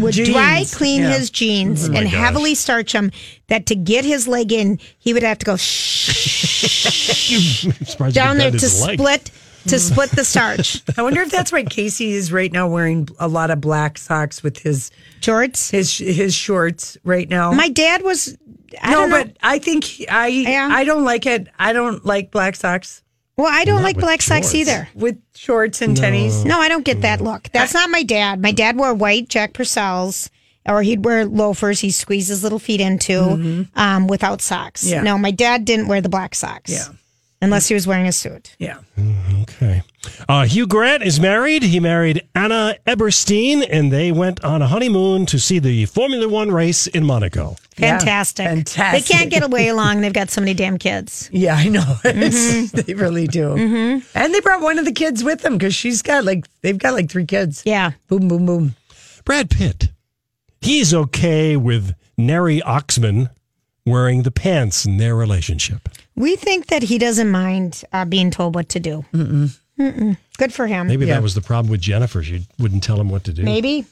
would 0.00 0.14
Jeans, 0.14 0.30
dry 0.30 0.64
clean 0.72 1.02
yeah. 1.02 1.16
his 1.16 1.30
jeans 1.30 1.88
mm. 1.88 1.94
oh 1.94 1.98
and 1.98 2.10
gosh. 2.10 2.14
heavily 2.14 2.54
starch 2.54 2.92
them. 2.92 3.10
That 3.48 3.66
to 3.66 3.76
get 3.76 4.04
his 4.04 4.26
leg 4.26 4.52
in, 4.52 4.80
he 4.98 5.12
would 5.12 5.22
have 5.22 5.38
to 5.38 5.46
go 5.46 5.52
Surprised 5.56 7.98
he 7.98 8.12
down 8.12 8.38
there 8.38 8.50
to 8.50 8.58
his 8.58 8.82
leg. 8.82 8.98
split 8.98 9.30
to 9.68 9.78
split 9.78 10.10
the 10.10 10.24
starch. 10.24 10.82
I 10.96 11.02
wonder 11.02 11.22
if 11.22 11.30
that's 11.30 11.52
why 11.52 11.64
Casey 11.64 12.12
is 12.12 12.32
right 12.32 12.52
now 12.52 12.68
wearing 12.68 13.08
a 13.18 13.28
lot 13.28 13.50
of 13.50 13.60
black 13.60 13.98
socks 13.98 14.42
with 14.42 14.58
his 14.58 14.90
shorts. 15.20 15.70
his 15.70 15.96
his 15.98 16.34
shorts 16.34 16.96
right 17.04 17.28
now. 17.28 17.52
My 17.52 17.68
dad 17.68 18.02
was. 18.02 18.36
I 18.82 18.90
no, 18.90 19.00
don't 19.00 19.10
know. 19.10 19.24
but 19.24 19.36
I 19.42 19.58
think 19.58 19.84
he- 19.84 20.08
I 20.08 20.26
Yeah. 20.26 20.68
I 20.70 20.84
don't 20.84 21.04
like 21.04 21.24
it. 21.26 21.48
I 21.58 21.72
don't 21.72 22.04
like 22.04 22.30
black 22.30 22.56
socks 22.56 23.02
well, 23.36 23.48
I 23.50 23.64
don't 23.66 23.76
Not 23.76 23.84
like 23.84 23.96
with 23.96 24.04
black 24.04 24.22
socks 24.22 24.54
either. 24.54 24.88
with 24.94 25.18
shorts 25.34 25.82
and 25.82 25.94
tennies. 25.94 26.42
No, 26.46 26.58
I 26.58 26.68
don't 26.68 26.86
get 26.86 27.02
that 27.02 27.20
look. 27.20 27.50
That's 27.52 27.74
not 27.74 27.90
my 27.90 28.02
dad. 28.02 28.40
My 28.40 28.50
dad 28.50 28.78
wore 28.78 28.94
white 28.94 29.28
Jack 29.28 29.52
Purcells, 29.52 30.30
or 30.66 30.82
he'd 30.82 31.04
wear 31.04 31.26
loafers 31.26 31.80
he 31.80 31.90
squeezed 31.90 32.30
his 32.30 32.42
little 32.42 32.58
feet 32.58 32.80
into 32.80 33.66
um, 33.74 34.06
without 34.06 34.40
socks. 34.40 34.84
Yeah. 34.84 35.02
No, 35.02 35.18
my 35.18 35.32
dad 35.32 35.66
didn't 35.66 35.86
wear 35.88 36.00
the 36.00 36.08
black 36.08 36.34
socks. 36.34 36.70
Yeah. 36.72 36.94
Unless 37.42 37.68
he 37.68 37.74
was 37.74 37.86
wearing 37.86 38.06
a 38.06 38.12
suit. 38.12 38.56
Yeah. 38.58 38.78
Okay. 39.42 39.82
Uh, 40.28 40.44
Hugh 40.46 40.66
Grant 40.66 41.02
is 41.02 41.20
married. 41.20 41.62
He 41.62 41.80
married 41.80 42.26
Anna 42.34 42.76
Eberstein, 42.86 43.62
and 43.62 43.92
they 43.92 44.10
went 44.10 44.42
on 44.42 44.62
a 44.62 44.66
honeymoon 44.66 45.26
to 45.26 45.38
see 45.38 45.58
the 45.58 45.84
Formula 45.86 46.28
One 46.28 46.50
race 46.50 46.86
in 46.86 47.04
Monaco. 47.04 47.56
Yeah. 47.76 47.98
Fantastic. 47.98 48.46
Fantastic. 48.46 49.04
They 49.04 49.12
can't 49.12 49.30
get 49.30 49.42
away 49.42 49.70
long. 49.72 50.00
They've 50.00 50.12
got 50.12 50.30
so 50.30 50.40
many 50.40 50.54
damn 50.54 50.78
kids. 50.78 51.28
Yeah, 51.32 51.54
I 51.56 51.68
know. 51.68 51.96
Mm-hmm. 52.16 52.80
they 52.80 52.94
really 52.94 53.26
do. 53.26 53.54
And 54.14 54.34
they 54.34 54.40
brought 54.40 54.62
one 54.62 54.78
of 54.78 54.84
the 54.84 54.92
kids 54.92 55.22
with 55.22 55.42
them 55.42 55.58
because 55.58 55.74
she's 55.74 56.00
got 56.02 56.24
like 56.24 56.46
they've 56.62 56.78
got 56.78 56.94
like 56.94 57.10
three 57.10 57.26
kids. 57.26 57.62
Yeah. 57.66 57.92
Boom, 58.08 58.28
boom, 58.28 58.46
boom. 58.46 58.74
Brad 59.24 59.50
Pitt. 59.50 59.90
He's 60.60 60.94
okay 60.94 61.56
with 61.56 61.94
Neri 62.16 62.60
Oxman 62.62 63.30
wearing 63.86 64.22
the 64.24 64.30
pants 64.30 64.84
in 64.84 64.96
their 64.98 65.14
relationship. 65.14 65.88
We 66.16 66.36
think 66.36 66.66
that 66.66 66.82
he 66.82 66.98
doesn't 66.98 67.30
mind 67.30 67.82
uh, 67.92 68.04
being 68.04 68.30
told 68.30 68.54
what 68.54 68.68
to 68.70 68.80
do. 68.80 69.04
Mm-mm. 69.14 69.56
Mm-mm. 69.78 70.16
Good 70.38 70.52
for 70.52 70.66
him. 70.66 70.86
Maybe 70.88 71.06
Yeah. 71.06 71.14
that 71.14 71.22
was 71.22 71.34
the 71.34 71.40
problem 71.42 71.70
with 71.70 71.80
Jennifer. 71.80 72.22
She 72.22 72.46
wouldn't 72.58 72.82
tell 72.82 72.98
him 73.00 73.08
what 73.10 73.24
to 73.24 73.32
do. 73.32 73.42
Maybe. 73.42 73.84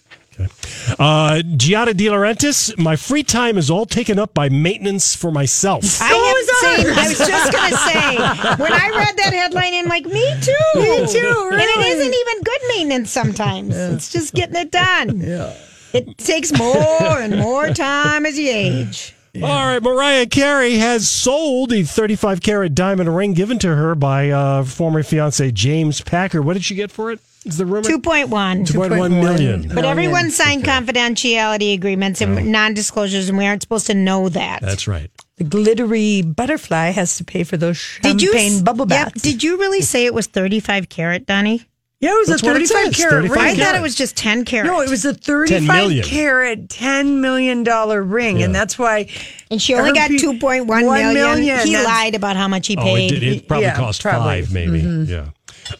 Uh, 0.98 1.40
Giada 1.56 1.96
De 1.96 2.06
Laurentiis, 2.06 2.76
my 2.76 2.96
free 2.96 3.22
time 3.22 3.56
is 3.56 3.70
all 3.70 3.86
taken 3.86 4.18
up 4.18 4.34
by 4.34 4.48
maintenance 4.48 5.14
for 5.14 5.30
myself. 5.30 5.84
I 6.00 6.06
have 6.08 6.76
seen. 6.78 6.86
I 6.92 7.08
was 7.08 7.18
just 7.18 7.52
going 7.52 7.70
to 7.70 7.76
say 7.76 8.16
when 8.62 8.72
I 8.72 8.90
read 8.90 9.16
that 9.18 9.32
headline, 9.32 9.74
I'm 9.74 9.86
like, 9.86 10.06
me 10.06 10.34
too, 10.40 10.80
Me 10.80 11.06
too, 11.06 11.48
And 11.52 11.60
it 11.60 11.76
really. 11.76 11.88
isn't 11.88 12.14
even 12.14 12.42
good 12.42 12.60
maintenance 12.68 13.10
sometimes. 13.12 13.76
It's 13.76 14.10
just 14.10 14.34
getting 14.34 14.56
it 14.56 14.72
done. 14.72 15.20
Yeah. 15.20 15.54
It 15.92 16.18
takes 16.18 16.52
more 16.58 17.20
and 17.20 17.38
more 17.38 17.68
time 17.70 18.26
as 18.26 18.36
you 18.36 18.50
age. 18.50 19.14
All 19.42 19.48
right, 19.66 19.82
Mariah 19.82 20.26
Carey 20.26 20.74
has 20.76 21.08
sold 21.08 21.72
a 21.72 21.82
35 21.82 22.40
carat 22.40 22.74
diamond 22.74 23.14
ring 23.16 23.32
given 23.34 23.58
to 23.60 23.74
her 23.74 23.94
by 23.94 24.30
uh, 24.30 24.62
former 24.64 25.02
fiance 25.02 25.50
James 25.50 26.00
Packer. 26.00 26.40
What 26.40 26.52
did 26.54 26.64
she 26.64 26.74
get 26.76 26.92
for 26.92 27.10
it? 27.10 27.20
Is 27.44 27.58
the 27.58 27.66
rumor? 27.66 27.82
Two 27.82 27.98
point 27.98 28.28
one. 28.30 28.64
2.1 28.64 29.10
million. 29.10 29.68
But 29.74 29.84
everyone 29.84 30.30
signed 30.30 30.62
confidentiality 30.64 31.74
agreements 31.74 32.20
and 32.20 32.50
non-disclosures, 32.50 33.28
and 33.28 33.36
we 33.36 33.44
aren't 33.46 33.60
supposed 33.62 33.86
to 33.88 33.94
know 33.94 34.28
that. 34.30 34.62
That's 34.62 34.88
right. 34.88 35.10
The 35.36 35.44
glittery 35.44 36.22
butterfly 36.22 36.90
has 36.90 37.16
to 37.18 37.24
pay 37.24 37.42
for 37.44 37.56
those 37.56 37.76
champagne 37.76 38.16
Did 38.16 38.52
you 38.52 38.62
bubble 38.62 38.86
Yep. 38.88 38.88
baths. 38.88 39.22
Did 39.22 39.42
you 39.42 39.58
really 39.58 39.82
say 39.82 40.06
it 40.06 40.14
was 40.14 40.26
thirty-five 40.26 40.88
carat, 40.88 41.26
Donnie? 41.26 41.66
Yeah, 42.00 42.10
it 42.10 42.18
was 42.18 42.28
That's 42.28 42.42
a 42.42 42.46
35 42.46 42.68
says, 42.68 42.96
carat 42.96 43.12
35 43.28 43.30
ring. 43.36 43.44
I 43.60 43.64
thought 43.64 43.74
it 43.76 43.80
was 43.80 43.94
just 43.94 44.14
ten 44.16 44.44
carat. 44.44 44.66
No, 44.66 44.80
it 44.82 44.90
was 44.90 45.06
a 45.06 45.14
10 45.14 46.02
carat, 46.02 46.68
$10 46.68 47.20
million 47.20 47.64
ring. 48.10 48.42
And 48.42 48.54
that's 48.54 48.78
why. 48.78 49.08
and 49.50 49.62
she 49.62 49.74
only 49.74 49.92
got 49.92 50.10
pe- 50.10 50.18
two 50.18 50.38
point 50.38 50.66
one 50.66 50.84
one 50.84 50.98
million. 51.00 51.14
million, 51.14 51.66
He 51.66 51.72
that's- 51.72 51.84
lied 51.86 52.14
about 52.14 52.36
how 52.36 52.46
much 52.48 52.66
he 52.66 52.76
Oh, 52.76 52.82
it, 52.82 52.84
paid. 52.84 53.08
did, 53.10 53.22
it 53.22 53.48
probably 53.48 53.66
Yeah, 53.66 53.76
cost 53.76 54.02
probably. 54.02 54.42
five, 54.42 54.52
maybe. 54.52 54.80
Yeah. 54.80 55.28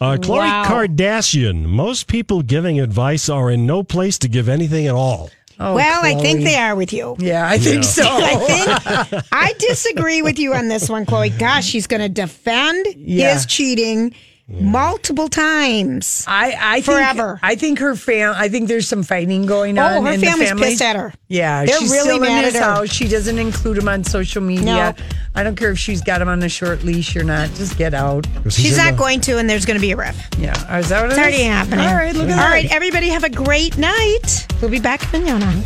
Uh, 0.01 0.17
Khloe 0.17 0.39
Wow. 0.39 0.63
Kardashian. 0.65 1.63
Most 1.65 2.07
people 2.07 2.41
giving 2.41 2.79
advice 2.79 3.29
are 3.29 3.51
in 3.51 3.67
no 3.67 3.83
place 3.83 4.17
to 4.19 4.27
give 4.27 4.49
anything 4.49 4.87
at 4.87 4.95
all. 4.95 5.29
Oh, 5.59 5.75
well, 5.75 6.03
I 6.03 6.15
think 6.15 6.43
they 6.43 6.55
are 6.55 6.75
with 6.75 6.91
you. 6.91 7.15
Yeah, 7.19 7.47
I 7.47 7.57
think 7.59 7.83
so. 7.83 8.03
I 8.07 8.35
think 8.35 9.23
I 9.31 9.53
disagree 9.59 10.21
with 10.23 10.39
you 10.39 10.53
on 10.55 10.69
this 10.69 10.89
one, 10.89 11.05
Khloe. 11.05 11.37
Gosh, 11.37 11.65
she's 11.65 11.85
going 11.87 12.01
to 12.01 12.09
defend 12.09 12.87
Yeah. 12.97 13.33
his 13.35 13.45
cheating 13.45 14.13
multiple 14.47 15.27
times. 15.27 16.23
I, 16.27 16.55
I 16.59 16.81
Forever. 16.81 17.33
Think, 17.33 17.39
I 17.43 17.55
think 17.55 17.79
her 17.79 17.95
fam. 17.95 18.33
I 18.37 18.47
think 18.49 18.67
there's 18.67 18.87
some 18.87 19.03
fighting 19.03 19.45
going 19.45 19.77
on. 19.79 19.93
Oh, 19.93 19.97
on. 19.99 20.05
her 20.05 20.11
in 20.13 20.19
the 20.19 20.25
family's 20.27 20.49
family. 20.49 20.67
pissed 20.69 20.81
at 20.81 20.95
her. 20.95 21.13
Yeah, 21.27 21.65
They're 21.65 21.79
she's 21.79 21.91
really 21.91 22.03
still 22.03 22.15
in 22.17 22.21
mad 22.23 22.45
his 22.45 22.55
at 22.55 22.63
her. 22.63 22.73
house. 22.75 22.89
She 22.91 23.07
doesn't 23.07 23.39
include 23.39 23.77
him 23.77 23.87
on 23.89 24.03
social 24.03 24.41
media. 24.41 24.95
No. 24.97 25.05
I 25.37 25.43
don't 25.43 25.55
care 25.57 25.71
if 25.71 25.79
she's 25.79 26.01
got 26.01 26.21
him 26.21 26.29
on 26.29 26.41
a 26.43 26.49
short 26.49 26.83
leash 26.83 27.15
or 27.15 27.23
not. 27.23 27.49
Just 27.55 27.77
get 27.77 27.93
out. 27.93 28.25
She's 28.49 28.77
not 28.77 28.95
going 28.97 29.19
to, 29.21 29.37
and 29.37 29.49
there's 29.49 29.65
going 29.65 29.75
to 29.75 29.81
be 29.81 29.91
a 29.91 29.97
riff. 29.97 30.15
Yeah, 30.37 30.77
is 30.77 30.89
that 30.89 31.01
what 31.01 31.09
It's 31.09 31.17
it 31.17 31.21
already 31.21 31.37
is? 31.37 31.47
happening. 31.47 31.79
All 31.85 31.95
right, 31.95 32.13
look 32.15 32.25
at 32.29 32.31
All 32.31 32.37
that. 32.37 32.51
right, 32.51 32.71
everybody 32.71 33.09
have 33.09 33.23
a 33.25 33.29
great 33.29 33.77
night. 33.77 34.47
We'll 34.61 34.71
be 34.71 34.79
back 34.79 35.13
in 35.13 35.23
manana. 35.25 35.63